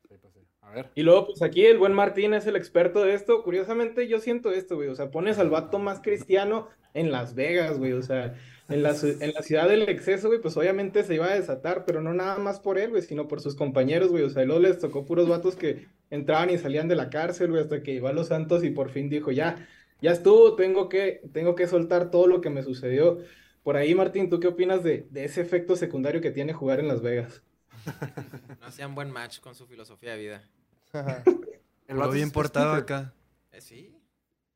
[0.07, 0.39] Sí, pues sí.
[0.61, 0.91] A ver.
[0.95, 3.43] Y luego, pues aquí el buen Martín es el experto de esto.
[3.43, 4.87] Curiosamente, yo siento esto, güey.
[4.87, 7.93] O sea, pones al vato más cristiano en Las Vegas, güey.
[7.93, 8.33] O sea,
[8.67, 12.01] en la, en la ciudad del exceso, güey, pues obviamente se iba a desatar, pero
[12.01, 14.23] no nada más por él, güey, sino por sus compañeros, güey.
[14.23, 17.61] O sea, luego les tocó puros vatos que entraban y salían de la cárcel, güey,
[17.61, 19.67] hasta que llegó a Los Santos y por fin dijo, ya,
[20.01, 23.19] ya estuvo, tengo que, tengo que soltar todo lo que me sucedió.
[23.61, 26.87] Por ahí, Martín, ¿tú qué opinas de, de ese efecto secundario que tiene jugar en
[26.87, 27.43] Las Vegas?
[28.59, 30.43] No hacían buen match con su filosofía de vida.
[31.87, 33.13] El Lo bien portado acá.
[33.51, 33.94] Eh, sí.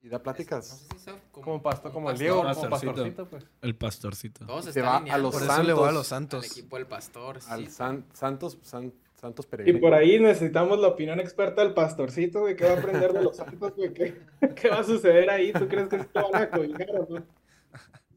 [0.02, 0.66] Y da No pláticas.
[0.66, 2.20] sé si hizo Como, pasto, como el pastor.
[2.20, 2.92] Diego, como Pastorcito.
[2.94, 3.46] pastorcito, pues.
[3.62, 4.46] El pastorcito.
[4.46, 5.94] Todos Se están va a los al eso le voy a Santos.
[5.94, 6.46] los Santos.
[6.58, 7.40] equipo del pastor.
[7.50, 7.72] Al sí.
[7.72, 9.80] San- Santos, San- Santos Y Peregrino.
[9.82, 13.36] por ahí necesitamos la opinión experta del pastorcito, güey, ¿qué va a aprender de los
[13.36, 13.94] santos, güey?
[13.94, 14.18] ¿Qué,
[14.56, 15.52] qué va a suceder ahí?
[15.52, 17.24] ¿Tú crees que sí lo van a cobijar o no?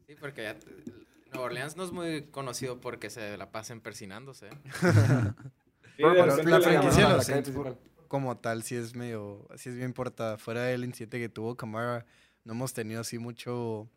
[0.07, 0.55] Sí, porque ya,
[1.33, 4.47] Nueva Orleans no es muy conocido porque se la pasen persinándose.
[4.47, 4.51] ¿eh?
[5.95, 7.63] Sí, de repente la llaman- de la
[8.13, 9.47] Como tal, sí es medio...
[9.55, 10.37] Sí es bien portada.
[10.37, 12.05] Fuera del incidente que tuvo Camara,
[12.43, 13.89] no hemos tenido así mucho...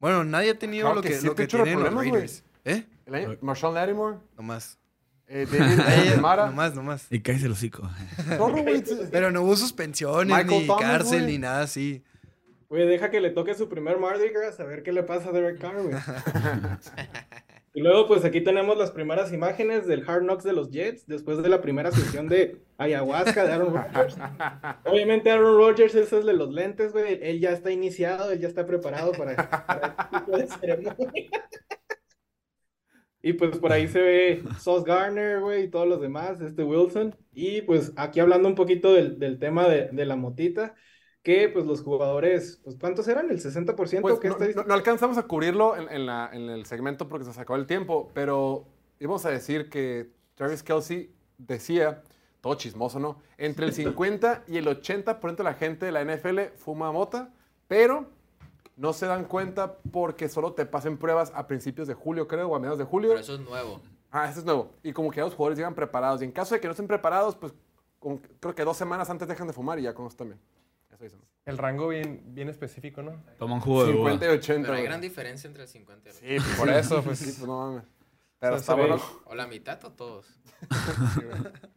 [0.00, 1.92] Bueno, nadie ha tenido Claro lo que que, sí, lo que tienen los.
[1.94, 2.44] Raiders.
[2.64, 2.86] ¿Eh?
[3.04, 4.78] El año- Marshawn Lattimore, Nomás.
[5.26, 6.46] eh, David Ella, Demara.
[6.46, 7.06] nomás, nomás.
[7.10, 7.86] Y cállese el hocico.
[9.12, 11.32] Pero no hubo suspensiones, Michael ni Thomas, cárcel, güey.
[11.32, 12.02] ni nada así.
[12.70, 15.32] Güey, deja que le toque su primer Mardi Gras a ver qué le pasa a
[15.32, 15.94] Derek Carr, güey.
[17.76, 21.42] Y luego, pues aquí tenemos las primeras imágenes del Hard Knocks de los Jets después
[21.42, 24.16] de la primera sesión de ayahuasca de Aaron Rodgers.
[24.86, 27.18] Obviamente, Aaron Rodgers es el de los lentes, güey.
[27.20, 29.36] Él ya está iniciado, él ya está preparado para,
[29.66, 31.30] para este tipo de ceremonia.
[33.20, 37.14] Y pues por ahí se ve Sauce Garner, güey, y todos los demás, este Wilson.
[37.34, 40.74] Y pues aquí hablando un poquito del, del tema de, de la motita,
[41.26, 43.28] que pues los jugadores, pues ¿cuántos eran?
[43.30, 43.74] ¿El 60%?
[44.00, 44.62] Pues, ¿Qué no, estadística?
[44.62, 47.66] no- no alcanzamos a cubrirlo en, en la- en el segmento porque se sacó el
[47.66, 48.64] tiempo, pero
[49.00, 52.04] íbamos a decir que Travis Kelsey decía,
[52.40, 53.20] todo chismoso, ¿no?
[53.38, 57.32] Entre el 50 y el 80% de la gente de la NFL fuma mota,
[57.66, 58.06] pero
[58.76, 62.54] no se dan cuenta porque solo te pasen pruebas a principios de julio, creo, o
[62.54, 63.08] a mediados de julio.
[63.10, 63.80] Pero eso es nuevo.
[64.12, 64.70] Ah, eso es nuevo.
[64.84, 66.22] Y como que ya los jugadores llegan preparados.
[66.22, 67.52] Y en caso de que no estén preparados, pues
[68.38, 70.38] creo que dos semanas antes dejan de fumar y ya con eso también.
[70.96, 71.20] Eso dicen.
[71.44, 73.22] El rango bien, bien específico, ¿no?
[73.38, 74.10] Toma un jugo de uva.
[74.10, 74.66] 50 y 80.
[74.66, 76.44] Pero hay gran diferencia entre el 50 y el 80.
[76.44, 77.18] Sí, Por eso, pues.
[77.18, 77.84] Sí, pues no mames.
[78.38, 79.02] Pero O sea, está bueno.
[79.26, 80.26] O la mitad o todos.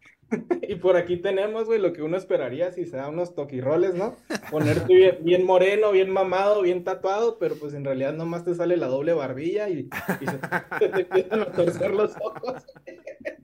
[0.61, 4.15] Y por aquí tenemos, güey, lo que uno esperaría si se da unos toquiroles, ¿no?
[4.51, 8.77] Ponerte bien, bien moreno, bien mamado, bien tatuado, pero pues en realidad nomás te sale
[8.77, 9.89] la doble barbilla y,
[10.21, 10.39] y se,
[10.79, 12.63] se te empiezan a torcer los ojos.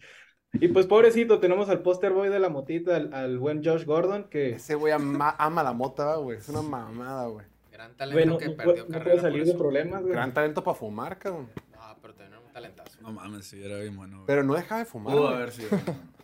[0.59, 4.25] Y pues pobrecito, tenemos al poster boy de la motita, al, al buen Josh Gordon,
[4.29, 6.37] que Ese güey ama, ama la mota, güey.
[6.37, 7.45] Es una mamada, güey.
[7.71, 10.13] Gran talento güey, no, que perdió puede, no carrera puede por salir de problemas, güey.
[10.13, 11.49] Gran talento para fumar, cabrón.
[11.73, 13.01] No, pero tener un talentazo.
[13.01, 14.17] No mames, sí, era bien bueno.
[14.17, 14.27] güey.
[14.27, 15.13] Pero no dejaba de fumar.
[15.13, 15.69] Pudo haber sido.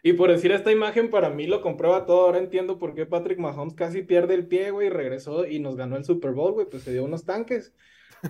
[0.00, 2.26] Y por decir esta imagen, para mí lo comprueba todo.
[2.26, 5.76] Ahora entiendo por qué Patrick Mahomes casi pierde el pie, güey, y regresó y nos
[5.76, 7.74] ganó el Super Bowl, güey, pues se dio unos tanques.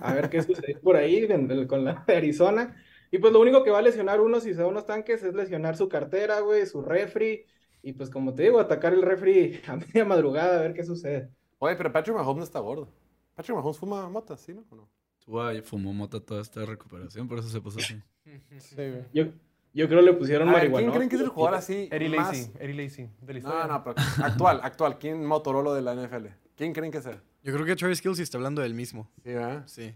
[0.01, 2.75] A ver qué sucede por ahí en con la de Arizona.
[3.11, 5.33] Y pues lo único que va a lesionar uno si se da unos tanques es
[5.33, 7.45] lesionar su cartera, güey, su refri.
[7.81, 11.29] Y pues como te digo, atacar el refri a media madrugada a ver qué sucede.
[11.57, 12.87] Oye, pero Patrick Mahomes no está gordo.
[13.35, 14.63] Patrick Mahomes fuma mota, ¿sí, no?
[14.69, 14.89] ¿O no?
[15.25, 17.95] Tua fumó mota toda esta recuperación, por eso se puso así.
[18.59, 19.05] Sí, güey.
[19.13, 19.25] Yo,
[19.73, 20.95] yo creo le pusieron A ver, ¿quién marihuana.
[20.97, 22.51] creen que es el jugador así más- Lacy.
[22.59, 23.09] Eddie Lacy.
[23.21, 23.67] De la No, historia.
[23.67, 24.97] no, pero actual, actual.
[24.99, 26.27] ¿Quién Motorola de la NFL?
[26.55, 27.21] ¿Quién creen que sea?
[27.43, 29.09] Yo creo que Travis Kelsey está hablando del mismo.
[29.23, 29.63] Sí, ¿verdad?
[29.65, 29.95] Sí.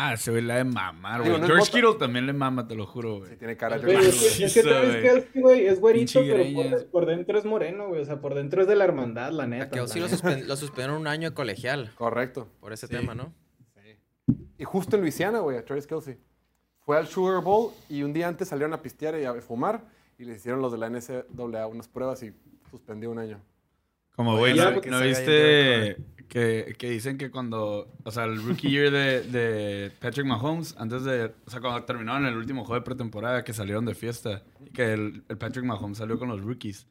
[0.00, 1.40] Ah, ese güey la de mamar, güey.
[1.40, 3.30] no George Kittle también le mama, te lo juro, güey.
[3.30, 4.46] Sí, tiene cara de George es que, Kittle.
[4.46, 4.96] es que Eso, Travis.
[5.02, 8.02] Kelce, güey, es güerito, pero por, por dentro es moreno, güey.
[8.02, 9.64] O sea, por dentro es de la hermandad, la neta.
[9.64, 10.08] A Kelsey la
[10.46, 12.48] lo, suspendieron un año de colegial Correcto.
[12.60, 12.94] por ese Sí.
[12.94, 13.32] tema, ¿no?
[14.56, 16.18] Y justo en Luisiana, güey, a Travis Kelsey.
[16.80, 19.82] Fue al Sugar Bowl y un día antes salieron a pistear y a fumar
[20.18, 22.32] y le hicieron los de la NCAA unas pruebas y
[22.70, 23.40] suspendió un año.
[24.16, 25.96] Como, güey, ¿no, porque ¿no se viste
[26.28, 31.04] que, que dicen que cuando, o sea, el rookie year de, de Patrick Mahomes, antes
[31.04, 34.42] de, o sea, cuando terminaron el último juego de pretemporada, que salieron de fiesta,
[34.74, 36.86] que el, el Patrick Mahomes salió con los rookies.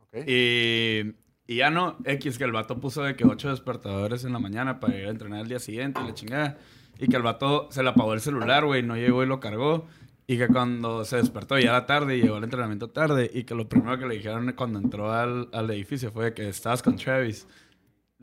[0.00, 0.28] ¿ok?
[0.28, 1.14] Y,
[1.46, 4.80] y ya no, X, que el vato puso de que ocho despertadores en la mañana
[4.80, 6.58] para ir a entrenar el día siguiente y la chingada.
[6.98, 9.86] Y que el vato se le apagó el celular, güey, no llegó y lo cargó.
[10.26, 13.30] Y que cuando se despertó ya era tarde y llegó al entrenamiento tarde.
[13.32, 16.82] Y que lo primero que le dijeron cuando entró al, al edificio fue que estabas
[16.82, 17.46] con Travis.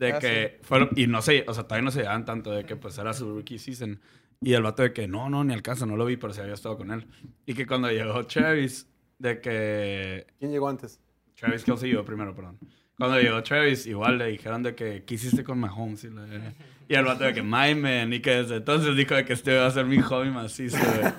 [0.00, 2.64] De Ah, que fueron, y no sé, o sea, todavía no se daban tanto de
[2.64, 4.00] que pues era su rookie season.
[4.40, 6.40] Y el vato de que no, no, ni al caso, no lo vi, pero se
[6.40, 7.06] había estado con él.
[7.44, 10.98] Y que cuando llegó Travis, de que ¿Quién llegó antes?
[11.36, 12.58] Travis Kelsey llegó primero, perdón.
[12.96, 16.04] Cuando llegó Travis, igual le dijeron de que, ¿qué hiciste con Mahomes?
[16.04, 16.54] Y, le-
[16.88, 19.54] y el vato de que, my man, y que desde entonces dijo de que este
[19.56, 21.12] va a ser mi hobby macizo, güey.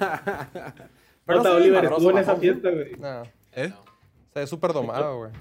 [1.26, 2.92] Pero no se ve Oliver estuvo en esa fiesta, güey.
[3.00, 3.24] No.
[3.54, 3.72] ¿Eh?
[3.76, 5.32] O sea, es súper domado, güey.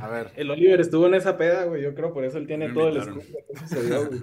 [0.00, 0.30] A ver.
[0.36, 1.82] El Oliver estuvo en esa peda, güey.
[1.82, 3.22] Yo creo por eso él tiene Me todo el scoop
[3.56, 4.22] sucedió, güey.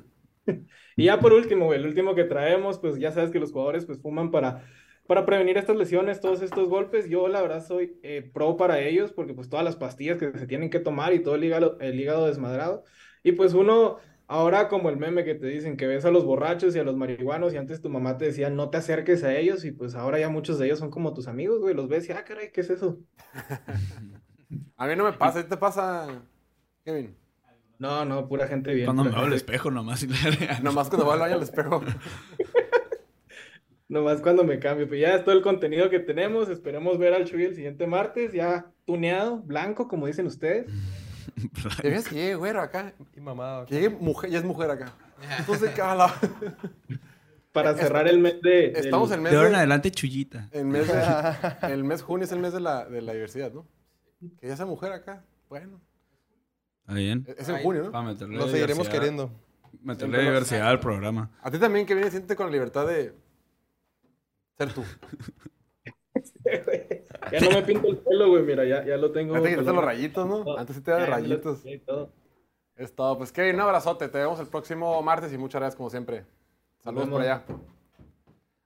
[0.95, 3.85] Y ya por último, güey, el último que traemos, pues ya sabes que los jugadores
[3.85, 4.65] pues fuman para,
[5.07, 7.09] para prevenir estas lesiones, todos estos golpes.
[7.09, 10.47] Yo la verdad soy eh, pro para ellos porque pues todas las pastillas que se
[10.47, 12.83] tienen que tomar y todo el hígado, el hígado desmadrado.
[13.23, 13.97] Y pues uno,
[14.27, 16.95] ahora como el meme que te dicen que ves a los borrachos y a los
[16.95, 20.19] marihuanos y antes tu mamá te decía no te acerques a ellos y pues ahora
[20.19, 22.61] ya muchos de ellos son como tus amigos, güey, los ves y ah, caray, ¿qué
[22.61, 22.99] es eso?
[24.77, 25.43] A mí no me pasa.
[25.43, 26.07] ¿Qué te pasa,
[26.83, 27.15] Kevin?
[27.77, 28.85] No, no, pura gente bien.
[28.85, 30.05] Cuando me veo al espejo nomás
[30.61, 31.81] Nomás cuando voy al baño al espejo.
[33.87, 36.47] Nomás cuando me cambio, pues ya es todo el contenido que tenemos.
[36.49, 40.67] Esperemos ver al Chuy el siguiente martes, ya tuneado, blanco, como dicen ustedes.
[41.81, 42.93] ¿Te ves que llegue güero acá?
[43.15, 43.65] Y mamado.
[43.65, 44.93] Que llegue mujer, ya es mujer acá.
[45.39, 46.13] Entonces, ¿qué habla?
[47.51, 48.73] Para cerrar el mes de.
[48.75, 50.49] Estamos del- en De mes ahora en de, adelante, chullita.
[50.51, 53.65] en mes de- el mes junio es el mes de la, de la diversidad, ¿no?
[54.39, 55.23] Que ya sea mujer acá.
[55.47, 55.79] Bueno,
[56.81, 57.25] ¿Está bien?
[57.37, 57.91] es en junio, ¿no?
[57.91, 59.31] Para meterle Lo seguiremos queriendo.
[59.81, 61.31] Meterle diversidad al programa.
[61.41, 63.13] A ti también, que viene, siente con la libertad de
[64.57, 64.83] ser tú.
[67.31, 69.35] Ya no me pinto el pelo, güey, mira, ya, ya lo tengo.
[69.35, 70.57] Antes que te los rayitos, ¿no?
[70.57, 71.63] Antes sí te da lo rayitos.
[71.85, 72.11] todo.
[72.75, 73.17] Es todo.
[73.17, 74.09] Pues Kevin, un abrazote.
[74.09, 76.25] Te vemos el próximo martes y muchas gracias como siempre.
[76.79, 77.43] Saludos por allá.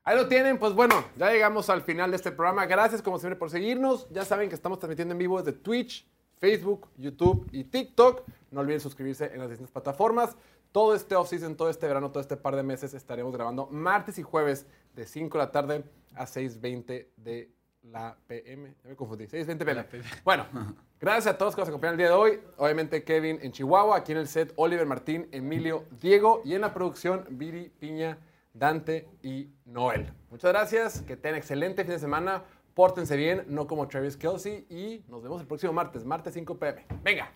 [0.05, 2.65] Ahí lo tienen, pues bueno, ya llegamos al final de este programa.
[2.65, 4.05] Gracias como siempre por seguirnos.
[4.09, 6.05] Ya saben que estamos transmitiendo en vivo desde Twitch,
[6.39, 8.23] Facebook, YouTube y TikTok.
[8.51, 10.35] No olviden suscribirse en las distintas plataformas.
[10.73, 14.23] Todo este off-season, todo este verano, todo este par de meses estaremos grabando martes y
[14.23, 15.84] jueves de 5 de la tarde
[16.15, 17.53] a 6.20 de
[17.84, 18.75] la PM.
[18.84, 19.85] Ya me confundí, 6.20 PM.
[20.25, 20.47] Bueno,
[20.99, 22.41] gracias a todos que nos acompañan el día de hoy.
[22.57, 26.73] Obviamente Kevin en Chihuahua, aquí en el set Oliver Martín, Emilio, Diego y en la
[26.73, 28.17] producción Viri, Piña,
[28.53, 30.13] Dante y Noel.
[30.30, 32.43] Muchas gracias, que tengan excelente fin de semana.
[32.73, 36.85] Pórtense bien, no como Travis Kelsey y nos vemos el próximo martes, martes 5 PM.
[37.03, 37.31] Venga.